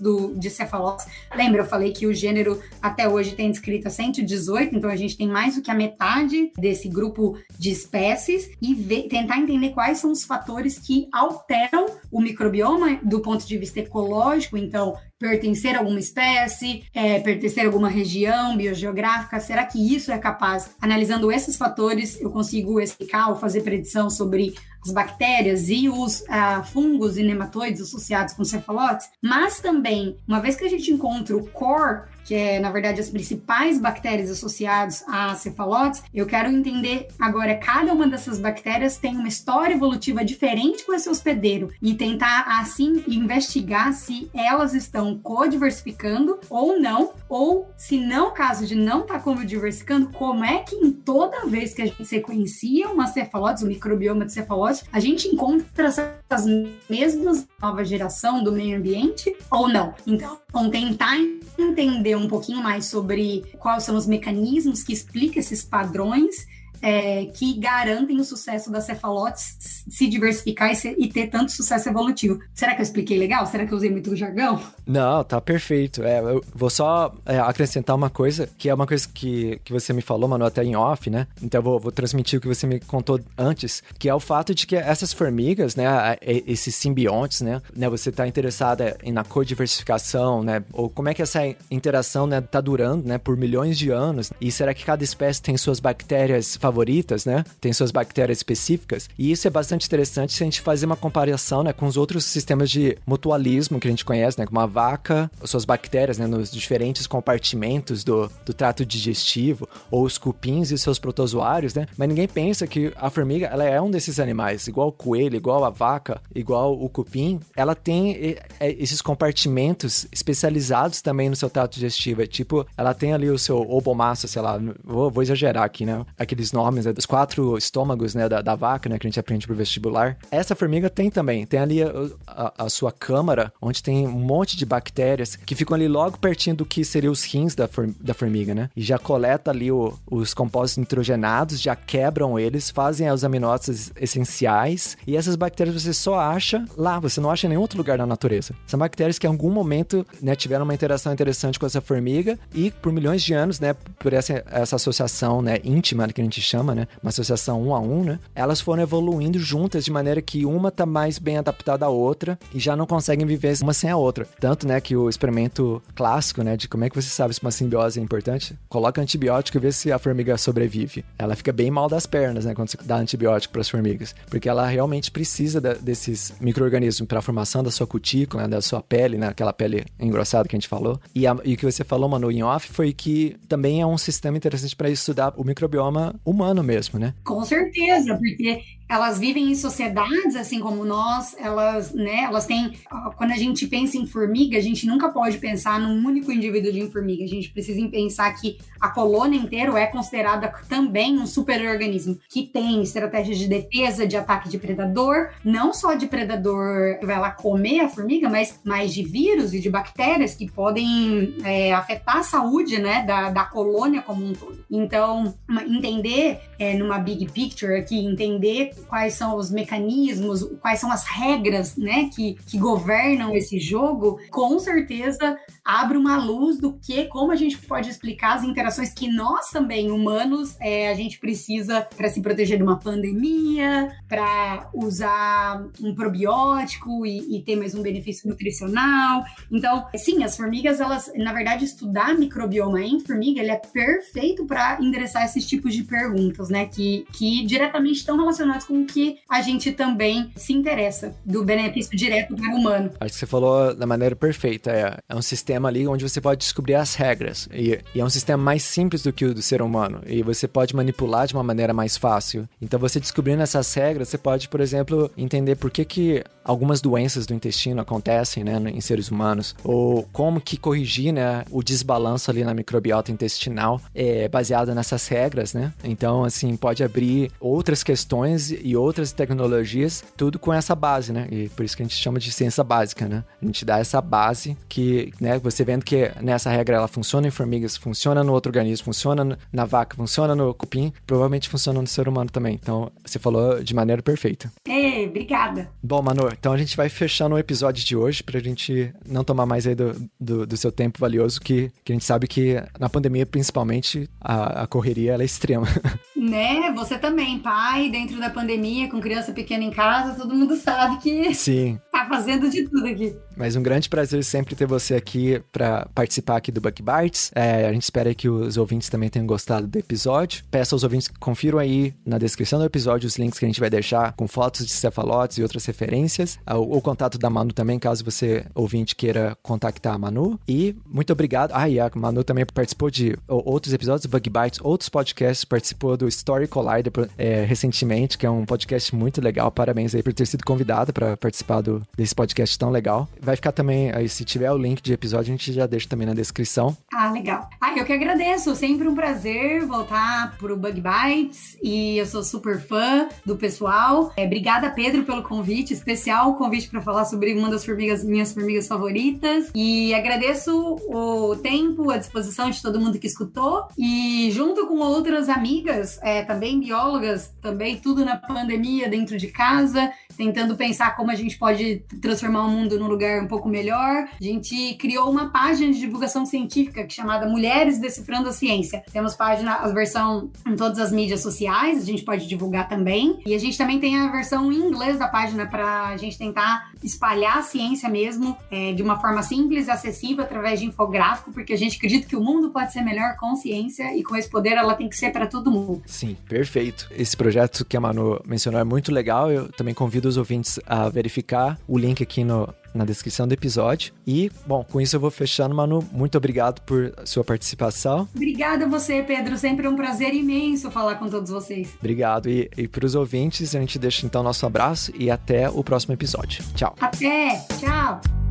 do, 0.00 0.34
de 0.34 0.48
cefalópodes. 0.50 1.06
Lembra, 1.34 1.62
eu 1.62 1.66
falei 1.66 1.92
que 1.92 2.06
o 2.06 2.14
gênero 2.14 2.60
até 2.80 3.08
hoje 3.08 3.32
tem 3.32 3.50
descrita 3.50 3.90
118, 3.90 4.76
então 4.76 4.88
a 4.88 4.96
gente 4.96 5.16
tem 5.16 5.28
mais 5.28 5.56
do 5.56 5.62
que 5.62 5.70
a 5.70 5.74
metade 5.74 6.52
desse 6.56 6.88
grupo 6.88 7.38
de 7.58 7.70
espécies 7.70 8.50
e 8.60 8.74
ver, 8.74 9.08
tentar 9.08 9.38
entender 9.38 9.70
quais 9.70 9.98
são 9.98 10.12
os 10.12 10.24
fatores 10.24 10.78
que 10.78 11.08
alteram 11.12 11.86
o 12.10 12.20
microbioma 12.20 12.98
do 13.02 13.20
ponto 13.20 13.46
de 13.46 13.58
vista 13.58 13.80
ecológico. 13.80 14.56
Então, 14.56 14.96
pertencer 15.18 15.76
a 15.76 15.80
alguma 15.80 16.00
espécie, 16.00 16.82
é, 16.94 17.20
pertencer 17.20 17.64
a 17.64 17.66
alguma 17.66 17.88
região 17.88 18.56
biogeográfica? 18.56 19.38
Será 19.38 19.66
que 19.66 19.78
isso 19.94 20.10
é 20.10 20.18
capaz, 20.18 20.70
analisando 20.80 21.30
esses 21.30 21.56
fatores, 21.56 22.18
eu 22.20 22.30
consigo 22.30 22.80
explicar 22.80 23.28
ou 23.28 23.36
fazer 23.36 23.60
predição 23.60 24.08
sobre 24.08 24.54
as 24.84 24.92
bactérias 24.92 25.68
e 25.68 25.88
os 25.88 26.20
uh, 26.22 26.64
fungos 26.64 27.18
e 27.18 27.22
nematóides 27.22 27.80
associados 27.80 28.34
com 28.34 28.44
cefalotes? 28.44 29.08
Mas 29.22 29.60
também, 29.60 30.16
uma 30.26 30.40
vez 30.40 30.56
que 30.56 30.64
a 30.64 30.70
gente 30.70 30.90
encontra 30.90 31.36
o 31.36 31.46
core 31.48 32.02
que 32.24 32.34
é, 32.34 32.60
na 32.60 32.70
verdade, 32.70 33.00
as 33.00 33.10
principais 33.10 33.80
bactérias 33.80 34.30
associadas 34.30 35.04
a 35.08 35.34
cefalotes, 35.34 36.02
eu 36.12 36.26
quero 36.26 36.48
entender 36.48 37.08
agora 37.18 37.54
cada 37.54 37.92
uma 37.92 38.06
dessas 38.06 38.38
bactérias 38.38 38.96
tem 38.96 39.16
uma 39.16 39.28
história 39.28 39.74
evolutiva 39.74 40.24
diferente 40.24 40.84
com 40.84 40.92
esse 40.94 41.08
hospedeiro 41.08 41.70
e 41.80 41.94
tentar, 41.94 42.46
assim, 42.60 43.04
investigar 43.08 43.92
se 43.92 44.30
elas 44.34 44.74
estão 44.74 45.18
codiversificando 45.18 46.38
ou 46.48 46.78
não, 46.78 47.12
ou 47.28 47.70
se 47.76 47.98
não, 47.98 48.32
caso 48.32 48.66
de 48.66 48.74
não 48.74 49.00
estar 49.02 49.14
tá 49.14 49.20
codiversificando, 49.20 50.10
como 50.10 50.44
é 50.44 50.58
que 50.58 50.76
em 50.76 50.92
toda 50.92 51.46
vez 51.46 51.74
que 51.74 51.82
a 51.82 51.86
gente 51.86 52.04
sequencia 52.04 52.88
uma 52.88 53.06
cefalotes, 53.06 53.62
o 53.62 53.66
um 53.66 53.68
microbioma 53.68 54.24
de 54.24 54.32
cefalotes, 54.32 54.84
a 54.92 55.00
gente 55.00 55.28
encontra 55.28 55.86
essas 55.86 56.44
mesmas 56.88 57.46
nova 57.60 57.84
geração 57.84 58.42
do 58.42 58.52
meio 58.52 58.78
ambiente 58.78 59.36
ou 59.50 59.68
não? 59.68 59.94
Então, 60.06 60.38
tentar 60.70 61.16
entender 61.58 62.09
um 62.16 62.28
pouquinho 62.28 62.62
mais 62.62 62.86
sobre 62.86 63.44
quais 63.58 63.84
são 63.84 63.96
os 63.96 64.06
mecanismos 64.06 64.82
que 64.82 64.92
explicam 64.92 65.40
esses 65.40 65.62
padrões 65.62 66.46
é, 66.82 67.26
que 67.26 67.58
garantem 67.58 68.18
o 68.18 68.24
sucesso 68.24 68.70
da 68.70 68.80
cefalotes 68.80 69.84
se 69.88 70.06
diversificar 70.08 70.70
e, 70.70 70.76
ser, 70.76 70.94
e, 70.98 71.08
ter 71.08 71.28
tanto 71.28 71.52
sucesso 71.52 71.88
evolutivo. 71.88 72.40
Será 72.54 72.74
que 72.74 72.80
eu 72.80 72.84
expliquei 72.84 73.18
legal? 73.18 73.46
Será 73.46 73.66
que 73.66 73.72
eu 73.72 73.76
usei 73.76 73.90
muito 73.90 74.14
jargão? 74.16 74.60
Não, 74.86 75.22
tá 75.22 75.40
perfeito. 75.40 76.02
É, 76.02 76.20
eu 76.20 76.42
vou 76.54 76.70
só 76.70 77.14
é, 77.26 77.38
acrescentar 77.38 77.94
uma 77.94 78.10
coisa, 78.10 78.48
que 78.58 78.68
é 78.68 78.74
uma 78.74 78.86
coisa 78.86 79.08
que, 79.12 79.60
que 79.64 79.72
você 79.72 79.92
me 79.92 80.02
falou, 80.02 80.28
mano, 80.28 80.44
até 80.44 80.64
em 80.64 80.74
off, 80.74 81.10
né? 81.10 81.26
Então 81.42 81.58
eu 81.58 81.62
vou, 81.62 81.80
vou 81.80 81.92
transmitir 81.92 82.38
o 82.38 82.42
que 82.42 82.48
você 82.48 82.66
me 82.66 82.80
contou 82.80 83.20
antes, 83.36 83.82
que 83.98 84.08
é 84.08 84.14
o 84.14 84.20
fato 84.20 84.54
de 84.54 84.66
que 84.66 84.76
essas 84.76 85.12
formigas, 85.12 85.76
né, 85.76 85.86
esses 86.22 86.74
simbiontes, 86.74 87.40
né, 87.40 87.60
né 87.74 87.88
você 87.88 88.10
tá 88.10 88.26
interessada 88.26 88.96
na 89.06 89.24
codiversificação, 89.24 90.42
né, 90.42 90.62
ou 90.72 90.88
como 90.88 91.08
é 91.08 91.14
que 91.14 91.22
essa 91.22 91.40
interação, 91.70 92.26
né, 92.26 92.40
tá 92.40 92.60
durando, 92.60 93.06
né, 93.06 93.18
por 93.18 93.36
milhões 93.36 93.78
de 93.78 93.90
anos, 93.90 94.32
e 94.40 94.50
será 94.50 94.72
que 94.72 94.84
cada 94.84 95.04
espécie 95.04 95.42
tem 95.42 95.56
suas 95.56 95.80
bactérias 95.80 96.56
favoritas 96.56 96.69
favoritas, 96.70 97.24
né? 97.24 97.44
Tem 97.60 97.72
suas 97.72 97.90
bactérias 97.90 98.38
específicas. 98.38 99.08
E 99.18 99.30
isso 99.30 99.46
é 99.46 99.50
bastante 99.50 99.86
interessante 99.86 100.32
se 100.32 100.42
a 100.42 100.46
gente 100.46 100.60
fazer 100.60 100.86
uma 100.86 100.96
comparação, 100.96 101.62
né, 101.62 101.72
com 101.72 101.86
os 101.86 101.96
outros 101.96 102.24
sistemas 102.24 102.70
de 102.70 102.96
mutualismo 103.06 103.80
que 103.80 103.88
a 103.88 103.90
gente 103.90 104.04
conhece, 104.04 104.38
né? 104.38 104.46
Como 104.46 104.60
a 104.60 104.66
vaca, 104.66 105.30
suas 105.44 105.64
bactérias, 105.64 106.18
né, 106.18 106.26
nos 106.26 106.50
diferentes 106.50 107.06
compartimentos 107.06 108.04
do, 108.04 108.30
do 108.46 108.54
trato 108.54 108.86
digestivo, 108.86 109.68
ou 109.90 110.04
os 110.04 110.16
cupins 110.16 110.70
e 110.70 110.78
seus 110.78 110.98
protozoários, 110.98 111.74
né? 111.74 111.86
Mas 111.96 112.08
ninguém 112.08 112.28
pensa 112.28 112.66
que 112.66 112.92
a 112.96 113.10
formiga, 113.10 113.46
ela 113.46 113.64
é 113.64 113.80
um 113.80 113.90
desses 113.90 114.20
animais, 114.20 114.66
igual 114.68 114.88
o 114.88 114.92
coelho, 114.92 115.36
igual 115.36 115.64
a 115.64 115.70
vaca, 115.70 116.20
igual 116.34 116.72
o 116.72 116.88
cupim. 116.88 117.40
Ela 117.56 117.74
tem 117.74 118.36
esses 118.60 119.02
compartimentos 119.02 120.06
especializados 120.12 121.02
também 121.02 121.28
no 121.28 121.36
seu 121.36 121.50
trato 121.50 121.74
digestivo. 121.74 122.22
É 122.22 122.26
tipo, 122.26 122.66
ela 122.76 122.94
tem 122.94 123.12
ali 123.12 123.28
o 123.28 123.38
seu 123.38 123.58
obomassa, 123.58 124.28
sei 124.28 124.40
lá, 124.40 124.60
vou, 124.84 125.10
vou 125.10 125.22
exagerar 125.22 125.64
aqui, 125.64 125.84
né? 125.84 126.04
Aqueles 126.18 126.52
nomes, 126.60 126.84
né, 126.84 126.92
dos 126.92 127.06
quatro 127.06 127.56
estômagos, 127.56 128.14
né, 128.14 128.28
da, 128.28 128.42
da, 128.42 128.54
vaca, 128.54 128.88
né, 128.88 128.98
que 128.98 129.06
a 129.06 129.10
gente 129.10 129.18
aprende 129.18 129.46
pro 129.46 129.56
vestibular. 129.56 130.18
Essa 130.30 130.54
formiga 130.54 130.90
tem 130.90 131.10
também, 131.10 131.46
tem 131.46 131.58
ali 131.58 131.82
a, 131.82 131.90
a, 132.26 132.64
a, 132.64 132.68
sua 132.68 132.92
câmara, 132.92 133.52
onde 133.60 133.82
tem 133.82 134.06
um 134.06 134.20
monte 134.20 134.56
de 134.56 134.66
bactérias 134.66 135.36
que 135.36 135.54
ficam 135.54 135.74
ali 135.74 135.88
logo 135.88 136.18
pertinho 136.18 136.56
do 136.56 136.66
que 136.66 136.84
seriam 136.84 137.12
os 137.12 137.24
rins 137.24 137.54
da, 137.54 137.66
for, 137.66 137.88
da 138.00 138.12
formiga, 138.12 138.54
né? 138.54 138.68
E 138.76 138.82
já 138.82 138.98
coleta 138.98 139.50
ali 139.50 139.72
o, 139.72 139.94
os 140.10 140.34
compostos 140.34 140.76
nitrogenados, 140.76 141.60
já 141.60 141.74
quebram 141.74 142.38
eles, 142.38 142.70
fazem 142.70 143.10
os 143.10 143.24
aminoácidos 143.24 143.90
essenciais, 143.96 144.96
e 145.06 145.16
essas 145.16 145.36
bactérias 145.36 145.82
você 145.82 145.94
só 145.94 146.18
acha 146.18 146.64
lá, 146.76 147.00
você 147.00 147.20
não 147.20 147.30
acha 147.30 147.46
em 147.46 147.50
nenhum 147.50 147.62
outro 147.62 147.78
lugar 147.78 147.96
na 147.96 148.06
natureza. 148.06 148.54
São 148.66 148.78
bactérias 148.78 149.18
que 149.18 149.26
em 149.26 149.30
algum 149.30 149.50
momento, 149.50 150.06
né, 150.20 150.34
tiveram 150.34 150.64
uma 150.64 150.74
interação 150.74 151.12
interessante 151.12 151.58
com 151.58 151.66
essa 151.66 151.80
formiga, 151.80 152.38
e 152.54 152.70
por 152.70 152.92
milhões 152.92 153.22
de 153.22 153.32
anos, 153.32 153.58
né, 153.60 153.74
por 153.98 154.12
essa, 154.12 154.44
essa 154.50 154.76
associação, 154.76 155.40
né, 155.40 155.58
íntima 155.64 156.00
que 156.12 156.20
a 156.20 156.24
gente 156.24 156.40
chama, 156.50 156.74
né? 156.74 156.86
Uma 157.02 157.10
associação 157.10 157.62
um 157.62 157.74
a 157.74 157.80
um, 157.80 158.04
né? 158.04 158.18
Elas 158.34 158.60
foram 158.60 158.82
evoluindo 158.82 159.38
juntas 159.38 159.84
de 159.84 159.90
maneira 159.90 160.20
que 160.20 160.44
uma 160.44 160.70
tá 160.70 160.84
mais 160.84 161.18
bem 161.18 161.38
adaptada 161.38 161.86
à 161.86 161.88
outra 161.88 162.38
e 162.52 162.58
já 162.58 162.74
não 162.74 162.86
conseguem 162.86 163.26
viver 163.26 163.56
uma 163.62 163.72
sem 163.72 163.90
a 163.90 163.96
outra. 163.96 164.26
Tanto, 164.38 164.66
né, 164.66 164.80
que 164.80 164.96
o 164.96 165.08
experimento 165.08 165.82
clássico, 165.94 166.42
né, 166.42 166.56
de 166.56 166.68
como 166.68 166.84
é 166.84 166.90
que 166.90 167.00
você 167.00 167.08
sabe 167.08 167.34
se 167.34 167.42
uma 167.42 167.50
simbiose 167.50 167.98
é 167.98 168.02
importante, 168.02 168.56
coloca 168.68 169.00
antibiótico 169.00 169.58
e 169.58 169.60
vê 169.60 169.72
se 169.72 169.92
a 169.92 169.98
formiga 169.98 170.36
sobrevive. 170.36 171.04
Ela 171.18 171.34
fica 171.36 171.52
bem 171.52 171.70
mal 171.70 171.88
das 171.88 172.06
pernas, 172.06 172.44
né, 172.44 172.54
quando 172.54 172.68
você 172.68 172.78
dá 172.84 172.96
antibiótico 172.96 173.52
para 173.52 173.60
as 173.60 173.68
formigas, 173.68 174.14
porque 174.28 174.48
ela 174.48 174.66
realmente 174.66 175.10
precisa 175.10 175.60
da, 175.60 175.74
desses 175.74 176.32
micro-organismos 176.40 177.08
para 177.08 177.18
a 177.18 177.22
formação 177.22 177.62
da 177.62 177.70
sua 177.70 177.86
cutícula, 177.86 178.44
né, 178.44 178.48
da 178.48 178.60
sua 178.60 178.82
pele, 178.82 179.18
né, 179.18 179.28
aquela 179.28 179.52
pele 179.52 179.84
engrossada 179.98 180.48
que 180.48 180.54
a 180.54 180.58
gente 180.58 180.68
falou. 180.68 181.00
E, 181.14 181.26
a, 181.26 181.36
e 181.44 181.54
o 181.54 181.56
que 181.56 181.64
você 181.64 181.84
falou, 181.84 182.08
Manu, 182.08 182.30
em 182.30 182.42
off, 182.42 182.68
foi 182.72 182.92
que 182.92 183.36
também 183.48 183.80
é 183.80 183.86
um 183.86 183.98
sistema 183.98 184.36
interessante 184.36 184.76
para 184.76 184.88
estudar 184.88 185.32
o 185.36 185.44
microbioma 185.44 186.14
humano 186.24 186.39
mesmo, 186.62 186.98
né? 186.98 187.14
Com 187.24 187.44
certeza, 187.44 188.16
porque 188.16 188.60
elas 188.90 189.20
vivem 189.20 189.52
em 189.52 189.54
sociedades 189.54 190.34
assim 190.34 190.58
como 190.58 190.84
nós, 190.84 191.36
elas, 191.38 191.94
né, 191.94 192.24
elas 192.24 192.44
têm, 192.44 192.72
quando 193.16 193.30
a 193.30 193.36
gente 193.36 193.68
pensa 193.68 193.96
em 193.96 194.04
formiga, 194.04 194.58
a 194.58 194.60
gente 194.60 194.84
nunca 194.84 195.08
pode 195.10 195.38
pensar 195.38 195.78
num 195.78 196.04
único 196.04 196.32
indivíduo 196.32 196.72
de 196.72 196.90
formiga, 196.90 197.22
a 197.22 197.28
gente 197.28 197.50
precisa 197.50 197.80
pensar 197.88 198.32
que 198.32 198.58
a 198.80 198.88
colônia 198.88 199.38
inteira 199.38 199.78
é 199.78 199.86
considerada 199.86 200.52
também 200.68 201.20
um 201.20 201.26
superorganismo, 201.26 202.18
que 202.28 202.42
tem 202.42 202.82
estratégias 202.82 203.38
de 203.38 203.46
defesa, 203.46 204.06
de 204.06 204.16
ataque 204.16 204.48
de 204.48 204.58
predador, 204.58 205.30
não 205.44 205.72
só 205.72 205.94
de 205.94 206.06
predador 206.06 206.98
que 206.98 207.06
vai 207.06 207.20
lá 207.20 207.30
comer 207.30 207.80
a 207.80 207.88
formiga, 207.88 208.28
mas 208.28 208.58
mais 208.64 208.92
de 208.92 209.04
vírus 209.04 209.54
e 209.54 209.60
de 209.60 209.70
bactérias 209.70 210.34
que 210.34 210.50
podem 210.50 211.36
é, 211.44 211.72
afetar 211.72 212.16
a 212.16 212.22
saúde, 212.24 212.78
né, 212.78 213.04
da, 213.06 213.30
da 213.30 213.44
colônia 213.44 214.02
como 214.02 214.24
um 214.24 214.32
todo. 214.32 214.64
Então, 214.68 215.32
entender 215.68 216.40
é, 216.58 216.74
numa 216.74 216.98
big 216.98 217.30
picture 217.30 217.76
aqui, 217.76 218.04
entender 218.04 218.72
quais 218.88 219.14
são 219.14 219.36
os 219.36 219.50
mecanismos, 219.50 220.44
quais 220.60 220.80
são 220.80 220.90
as 220.90 221.04
regras, 221.04 221.76
né, 221.76 222.10
que, 222.14 222.34
que 222.46 222.58
governam 222.58 223.34
esse 223.34 223.58
jogo, 223.58 224.18
com 224.30 224.58
certeza 224.58 225.38
abre 225.70 225.96
uma 225.96 226.16
luz 226.16 226.58
do 226.58 226.72
que, 226.72 227.04
como 227.04 227.30
a 227.30 227.36
gente 227.36 227.56
pode 227.58 227.88
explicar 227.88 228.36
as 228.36 228.42
interações 228.42 228.92
que 228.92 229.08
nós 229.08 229.50
também, 229.50 229.90
humanos, 229.90 230.56
é, 230.60 230.90
a 230.90 230.94
gente 230.94 231.18
precisa 231.20 231.86
para 231.96 232.08
se 232.08 232.20
proteger 232.20 232.56
de 232.56 232.62
uma 232.62 232.78
pandemia, 232.78 233.88
para 234.08 234.68
usar 234.74 235.64
um 235.80 235.94
probiótico 235.94 237.06
e, 237.06 237.36
e, 237.36 237.42
ter 237.42 237.54
mais 237.54 237.74
um 237.74 237.82
benefício 237.82 238.28
nutricional. 238.28 239.22
Então, 239.50 239.86
sim, 239.94 240.24
as 240.24 240.36
formigas, 240.36 240.80
elas, 240.80 241.10
na 241.16 241.32
verdade, 241.32 241.64
estudar 241.64 242.18
microbioma 242.18 242.82
em 242.82 242.98
formiga, 242.98 243.40
ele 243.40 243.50
é 243.50 243.56
perfeito 243.56 244.44
para 244.46 244.78
endereçar 244.80 245.24
esses 245.24 245.46
tipos 245.46 245.72
de 245.72 245.84
perguntas, 245.84 246.48
né, 246.48 246.66
que, 246.66 247.06
que 247.12 247.46
diretamente 247.46 247.98
estão 247.98 248.16
relacionados 248.16 248.66
com 248.66 248.82
o 248.82 248.86
que 248.86 249.18
a 249.28 249.40
gente 249.40 249.70
também 249.70 250.32
se 250.34 250.52
interessa 250.52 251.14
do 251.24 251.44
benefício 251.44 251.96
direto 251.96 252.34
para 252.34 252.50
o 252.50 252.56
humano. 252.56 252.90
Acho 252.98 253.12
que 253.12 253.18
você 253.20 253.26
falou 253.26 253.74
da 253.74 253.86
maneira 253.86 254.16
perfeita. 254.16 254.70
É, 254.70 254.98
é 255.08 255.14
um 255.14 255.22
sistema 255.22 255.59
ali 255.66 255.86
onde 255.86 256.08
você 256.08 256.20
pode 256.20 256.40
descobrir 256.40 256.74
as 256.74 256.94
regras. 256.94 257.48
E, 257.52 257.78
e, 257.94 258.00
é 258.00 258.04
um 258.04 258.10
sistema 258.10 258.42
mais 258.42 258.62
simples 258.62 259.02
do 259.02 259.12
que 259.12 259.24
o 259.24 259.34
do 259.34 259.42
ser 259.42 259.62
humano. 259.62 260.00
E 260.06 260.22
você 260.22 260.46
pode 260.46 260.74
manipular 260.74 261.26
de 261.26 261.34
uma 261.34 261.42
maneira 261.42 261.72
mais 261.72 261.96
fácil. 261.96 262.48
Então, 262.60 262.78
você 262.78 263.00
descobrindo 263.00 263.42
essas 263.42 263.72
regras, 263.74 264.08
você 264.08 264.18
pode, 264.18 264.48
por 264.48 264.60
exemplo, 264.60 265.10
entender 265.16 265.56
por 265.56 265.70
que, 265.70 265.84
que 265.84 266.24
algumas 266.50 266.80
doenças 266.80 267.26
do 267.26 267.32
intestino 267.32 267.80
acontecem 267.80 268.42
né, 268.42 268.60
em 268.74 268.80
seres 268.80 269.10
humanos. 269.10 269.54
Ou 269.62 270.02
como 270.12 270.40
que 270.40 270.56
corrigir 270.56 271.12
né, 271.12 271.44
o 271.50 271.62
desbalanço 271.62 272.30
ali 272.30 272.42
na 272.42 272.52
microbiota 272.52 273.12
intestinal 273.12 273.80
é 273.94 274.28
baseado 274.28 274.74
nessas 274.74 275.06
regras, 275.06 275.54
né? 275.54 275.72
Então, 275.84 276.24
assim, 276.24 276.56
pode 276.56 276.82
abrir 276.82 277.30
outras 277.38 277.82
questões 277.82 278.50
e 278.50 278.76
outras 278.76 279.12
tecnologias, 279.12 280.02
tudo 280.16 280.38
com 280.38 280.52
essa 280.52 280.74
base, 280.74 281.12
né? 281.12 281.28
E 281.30 281.48
por 281.50 281.64
isso 281.64 281.76
que 281.76 281.82
a 281.82 281.86
gente 281.86 281.96
chama 281.96 282.18
de 282.18 282.32
ciência 282.32 282.64
básica, 282.64 283.06
né? 283.06 283.24
A 283.40 283.44
gente 283.44 283.64
dá 283.64 283.78
essa 283.78 284.00
base 284.00 284.56
que, 284.68 285.12
né, 285.20 285.38
você 285.38 285.64
vendo 285.64 285.84
que 285.84 286.10
nessa 286.20 286.50
regra 286.50 286.76
ela 286.76 286.88
funciona 286.88 287.28
em 287.28 287.30
formigas, 287.30 287.76
funciona 287.76 288.24
no 288.24 288.32
outro 288.32 288.50
organismo, 288.50 288.86
funciona 288.86 289.38
na 289.52 289.64
vaca, 289.64 289.96
funciona 289.96 290.34
no 290.34 290.52
cupim, 290.52 290.92
provavelmente 291.06 291.48
funciona 291.48 291.80
no 291.80 291.86
ser 291.86 292.08
humano 292.08 292.30
também. 292.30 292.58
Então, 292.60 292.90
você 293.04 293.18
falou 293.18 293.62
de 293.62 293.74
maneira 293.74 294.02
perfeita. 294.02 294.52
Ei, 294.66 295.06
obrigada. 295.06 295.70
Bom, 295.82 296.02
Manu, 296.02 296.28
então 296.40 296.54
a 296.54 296.56
gente 296.56 296.74
vai 296.74 296.88
fechando 296.88 297.34
o 297.34 297.38
episódio 297.38 297.84
de 297.84 297.94
hoje 297.94 298.22
pra 298.22 298.40
gente 298.40 298.94
não 299.06 299.22
tomar 299.22 299.44
mais 299.44 299.66
aí 299.66 299.74
do, 299.74 300.10
do, 300.18 300.46
do 300.46 300.56
seu 300.56 300.72
tempo 300.72 300.98
valioso, 300.98 301.38
que, 301.38 301.70
que 301.84 301.92
a 301.92 301.94
gente 301.94 302.04
sabe 302.04 302.26
que 302.26 302.56
na 302.78 302.88
pandemia, 302.88 303.26
principalmente, 303.26 304.08
a, 304.18 304.62
a 304.62 304.66
correria 304.66 305.16
é 305.20 305.24
extrema. 305.24 305.66
Né? 306.20 306.70
Você 306.76 306.98
também, 306.98 307.38
pai, 307.38 307.88
dentro 307.88 308.20
da 308.20 308.28
pandemia, 308.28 308.90
com 308.90 309.00
criança 309.00 309.32
pequena 309.32 309.64
em 309.64 309.70
casa, 309.70 310.14
todo 310.14 310.34
mundo 310.34 310.54
sabe 310.54 310.98
que 310.98 311.34
Sim. 311.34 311.80
tá 311.90 312.04
fazendo 312.06 312.50
de 312.50 312.68
tudo 312.68 312.86
aqui. 312.86 313.16
Mas 313.34 313.56
um 313.56 313.62
grande 313.62 313.88
prazer 313.88 314.22
sempre 314.22 314.54
ter 314.54 314.66
você 314.66 314.94
aqui 314.94 315.42
para 315.50 315.88
participar 315.94 316.36
aqui 316.36 316.52
do 316.52 316.60
Buck 316.60 316.82
Bites. 316.82 317.30
É, 317.34 317.66
a 317.66 317.72
gente 317.72 317.84
espera 317.84 318.14
que 318.14 318.28
os 318.28 318.58
ouvintes 318.58 318.90
também 318.90 319.08
tenham 319.08 319.26
gostado 319.26 319.66
do 319.66 319.78
episódio. 319.78 320.44
Peço 320.50 320.74
aos 320.74 320.82
ouvintes 320.82 321.08
que 321.08 321.18
confiram 321.18 321.58
aí 321.58 321.94
na 322.04 322.18
descrição 322.18 322.58
do 322.58 322.66
episódio 322.66 323.06
os 323.06 323.16
links 323.16 323.38
que 323.38 323.46
a 323.46 323.48
gente 323.48 323.58
vai 323.58 323.70
deixar 323.70 324.12
com 324.12 324.28
fotos 324.28 324.66
de 324.66 324.72
cefalotes 324.72 325.38
e 325.38 325.42
outras 325.42 325.64
referências. 325.64 326.38
O, 326.46 326.76
o 326.76 326.80
contato 326.82 327.16
da 327.16 327.30
Manu 327.30 327.50
também, 327.54 327.78
caso 327.78 328.04
você, 328.04 328.44
ouvinte, 328.54 328.94
queira 328.94 329.34
contactar 329.42 329.94
a 329.94 329.98
Manu. 329.98 330.38
E 330.46 330.76
muito 330.84 331.10
obrigado. 331.10 331.52
Ah, 331.54 331.66
e 331.66 331.80
a 331.80 331.90
Manu 331.94 332.22
também 332.22 332.44
participou 332.44 332.90
de 332.90 333.16
outros 333.26 333.72
episódios 333.72 334.02
do 334.02 334.10
Bug 334.10 334.28
Bites, 334.28 334.60
outros 334.62 334.90
podcasts, 334.90 335.46
participou 335.46 335.96
do 335.96 336.09
Story 336.10 336.46
Collider 336.46 336.92
é, 337.16 337.44
recentemente, 337.44 338.18
que 338.18 338.26
é 338.26 338.30
um 338.30 338.44
podcast 338.44 338.94
muito 338.94 339.20
legal. 339.20 339.50
Parabéns 339.50 339.94
aí 339.94 340.02
por 340.02 340.12
ter 340.12 340.26
sido 340.26 340.44
convidada 340.44 340.92
para 340.92 341.16
participar 341.16 341.60
do, 341.60 341.82
desse 341.96 342.14
podcast 342.14 342.58
tão 342.58 342.70
legal. 342.70 343.08
Vai 343.20 343.36
ficar 343.36 343.52
também, 343.52 343.90
aí, 343.92 344.08
se 344.08 344.24
tiver 344.24 344.50
o 344.50 344.58
link 344.58 344.82
de 344.82 344.92
episódio, 344.92 345.32
a 345.32 345.36
gente 345.36 345.52
já 345.52 345.66
deixa 345.66 345.88
também 345.88 346.06
na 346.06 346.14
descrição. 346.14 346.76
Ah, 346.92 347.10
legal. 347.10 347.48
Ah, 347.60 347.76
eu 347.76 347.84
que 347.84 347.92
agradeço. 347.92 348.54
Sempre 348.54 348.88
um 348.88 348.94
prazer 348.94 349.64
voltar 349.66 350.36
pro 350.38 350.56
Bug 350.56 350.82
Bites 350.82 351.56
e 351.62 351.98
eu 351.98 352.06
sou 352.06 352.22
super 352.22 352.60
fã 352.60 353.08
do 353.24 353.36
pessoal. 353.36 354.12
É, 354.16 354.24
obrigada, 354.24 354.70
Pedro, 354.70 355.04
pelo 355.04 355.22
convite, 355.22 355.72
especial 355.72 356.34
convite 356.34 356.68
para 356.68 356.80
falar 356.80 357.04
sobre 357.04 357.34
uma 357.34 357.50
das 357.50 357.64
formigas, 357.64 358.02
minhas 358.02 358.32
formigas 358.32 358.66
favoritas. 358.66 359.50
E 359.54 359.94
agradeço 359.94 360.76
o 360.88 361.36
tempo, 361.36 361.90
a 361.90 361.98
disposição 361.98 362.50
de 362.50 362.60
todo 362.62 362.80
mundo 362.80 362.98
que 362.98 363.06
escutou. 363.06 363.68
E 363.78 364.30
junto 364.32 364.66
com 364.66 364.78
outras 364.78 365.28
amigas, 365.28 365.99
é, 366.02 366.22
também 366.22 366.60
biólogas, 366.60 367.34
também 367.40 367.76
tudo 367.76 368.04
na 368.04 368.16
pandemia, 368.16 368.88
dentro 368.88 369.16
de 369.16 369.28
casa, 369.28 369.92
tentando 370.16 370.56
pensar 370.56 370.96
como 370.96 371.10
a 371.10 371.14
gente 371.14 371.38
pode 371.38 371.84
transformar 372.00 372.44
o 372.44 372.50
mundo 372.50 372.78
num 372.78 372.88
lugar 372.88 373.22
um 373.22 373.26
pouco 373.26 373.48
melhor. 373.48 374.08
A 374.20 374.24
gente 374.24 374.74
criou 374.74 375.10
uma 375.10 375.30
página 375.30 375.72
de 375.72 375.80
divulgação 375.80 376.26
científica 376.26 376.80
é 376.80 376.88
chamada 376.88 377.28
Mulheres 377.28 377.78
Decifrando 377.78 378.28
a 378.28 378.32
Ciência. 378.32 378.82
Temos 378.92 379.14
página, 379.14 379.56
a 379.56 379.68
versão 379.68 380.30
em 380.46 380.56
todas 380.56 380.78
as 380.78 380.92
mídias 380.92 381.20
sociais, 381.20 381.82
a 381.82 381.86
gente 381.86 382.02
pode 382.02 382.26
divulgar 382.26 382.68
também. 382.68 383.20
E 383.26 383.34
a 383.34 383.38
gente 383.38 383.56
também 383.56 383.78
tem 383.78 383.96
a 383.96 384.10
versão 384.10 384.50
em 384.52 384.56
inglês 384.56 384.98
da 384.98 385.08
página 385.08 385.46
para 385.46 385.88
a 385.88 385.96
gente 385.96 386.18
tentar 386.18 386.69
espalhar 386.82 387.38
a 387.38 387.42
ciência 387.42 387.88
mesmo 387.88 388.36
é, 388.50 388.72
de 388.72 388.82
uma 388.82 389.00
forma 389.00 389.22
simples 389.22 389.66
e 389.66 389.70
acessível 389.70 390.24
através 390.24 390.60
de 390.60 390.66
infográfico, 390.66 391.32
porque 391.32 391.52
a 391.52 391.56
gente 391.56 391.76
acredita 391.76 392.06
que 392.06 392.16
o 392.16 392.20
mundo 392.20 392.50
pode 392.50 392.72
ser 392.72 392.82
melhor 392.82 393.16
com 393.16 393.34
ciência 393.36 393.94
e 393.96 394.02
com 394.02 394.16
esse 394.16 394.28
poder 394.28 394.52
ela 394.52 394.74
tem 394.74 394.88
que 394.88 394.96
ser 394.96 395.10
para 395.10 395.26
todo 395.26 395.50
mundo. 395.50 395.82
Sim, 395.86 396.16
perfeito. 396.28 396.88
Esse 396.90 397.16
projeto 397.16 397.64
que 397.64 397.76
a 397.76 397.80
Manu 397.80 398.20
mencionou 398.24 398.60
é 398.60 398.64
muito 398.64 398.92
legal. 398.92 399.30
Eu 399.30 399.50
também 399.52 399.74
convido 399.74 400.08
os 400.08 400.16
ouvintes 400.16 400.58
a 400.66 400.88
verificar 400.88 401.58
o 401.66 401.78
link 401.78 402.02
aqui 402.02 402.24
no, 402.24 402.52
na 402.74 402.84
descrição 402.84 403.26
do 403.26 403.32
episódio. 403.32 403.92
E, 404.06 404.30
bom, 404.46 404.64
com 404.64 404.80
isso 404.80 404.96
eu 404.96 405.00
vou 405.00 405.10
fechando, 405.10 405.54
Manu. 405.54 405.86
Muito 405.92 406.16
obrigado 406.16 406.60
por 406.62 406.92
sua 407.04 407.24
participação. 407.24 408.08
Obrigada 408.14 408.64
a 408.64 408.68
você, 408.68 409.02
Pedro. 409.02 409.36
Sempre 409.36 409.68
um 409.68 409.76
prazer 409.76 410.14
imenso 410.14 410.70
falar 410.70 410.96
com 410.96 411.08
todos 411.08 411.30
vocês. 411.30 411.68
Obrigado. 411.78 412.28
E, 412.28 412.50
e 412.56 412.68
para 412.68 412.86
os 412.86 412.94
ouvintes, 412.94 413.54
a 413.54 413.60
gente 413.60 413.78
deixa 413.78 414.06
então 414.06 414.22
nosso 414.22 414.46
abraço 414.46 414.92
e 414.96 415.10
até 415.10 415.48
o 415.48 415.62
próximo 415.62 415.94
episódio. 415.94 416.44
Tchau. 416.54 416.74
Até. 416.80 417.44
Tchau. 417.58 418.29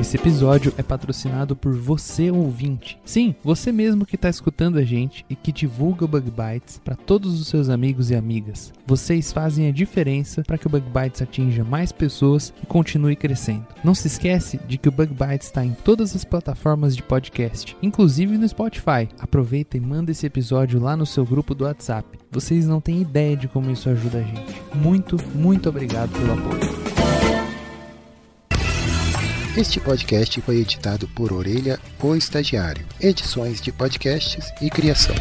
Esse 0.00 0.16
episódio 0.16 0.72
é 0.78 0.82
patrocinado 0.82 1.54
por 1.54 1.74
você 1.74 2.30
ouvinte. 2.30 2.98
Sim, 3.04 3.34
você 3.44 3.70
mesmo 3.70 4.06
que 4.06 4.14
está 4.14 4.30
escutando 4.30 4.78
a 4.78 4.82
gente 4.82 5.26
e 5.28 5.36
que 5.36 5.52
divulga 5.52 6.06
o 6.06 6.08
Bug 6.08 6.30
Bites 6.30 6.80
para 6.82 6.96
todos 6.96 7.38
os 7.38 7.48
seus 7.48 7.68
amigos 7.68 8.10
e 8.10 8.14
amigas. 8.14 8.72
Vocês 8.86 9.30
fazem 9.30 9.68
a 9.68 9.70
diferença 9.70 10.42
para 10.42 10.56
que 10.56 10.66
o 10.66 10.70
Bug 10.70 10.86
Bites 10.88 11.20
atinja 11.20 11.62
mais 11.64 11.92
pessoas 11.92 12.50
e 12.62 12.66
continue 12.66 13.14
crescendo. 13.14 13.66
Não 13.84 13.94
se 13.94 14.06
esquece 14.06 14.58
de 14.66 14.78
que 14.78 14.88
o 14.88 14.92
Bug 14.92 15.12
Bites 15.12 15.48
está 15.48 15.62
em 15.62 15.76
todas 15.84 16.16
as 16.16 16.24
plataformas 16.24 16.96
de 16.96 17.02
podcast, 17.02 17.76
inclusive 17.82 18.38
no 18.38 18.48
Spotify. 18.48 19.06
Aproveita 19.18 19.76
e 19.76 19.80
manda 19.80 20.12
esse 20.12 20.24
episódio 20.24 20.80
lá 20.80 20.96
no 20.96 21.04
seu 21.04 21.26
grupo 21.26 21.54
do 21.54 21.64
WhatsApp. 21.64 22.18
Vocês 22.30 22.66
não 22.66 22.80
têm 22.80 23.02
ideia 23.02 23.36
de 23.36 23.48
como 23.48 23.70
isso 23.70 23.90
ajuda 23.90 24.20
a 24.20 24.22
gente. 24.22 24.62
Muito, 24.74 25.18
muito 25.34 25.68
obrigado 25.68 26.10
pelo 26.12 26.32
apoio. 26.32 26.89
Este 29.56 29.80
podcast 29.80 30.40
foi 30.42 30.58
editado 30.58 31.08
por 31.08 31.32
Orelha, 31.32 31.80
o 32.00 32.14
Estagiário. 32.14 32.86
Edições 33.00 33.60
de 33.60 33.72
podcasts 33.72 34.52
e 34.62 34.70
criação. 34.70 35.14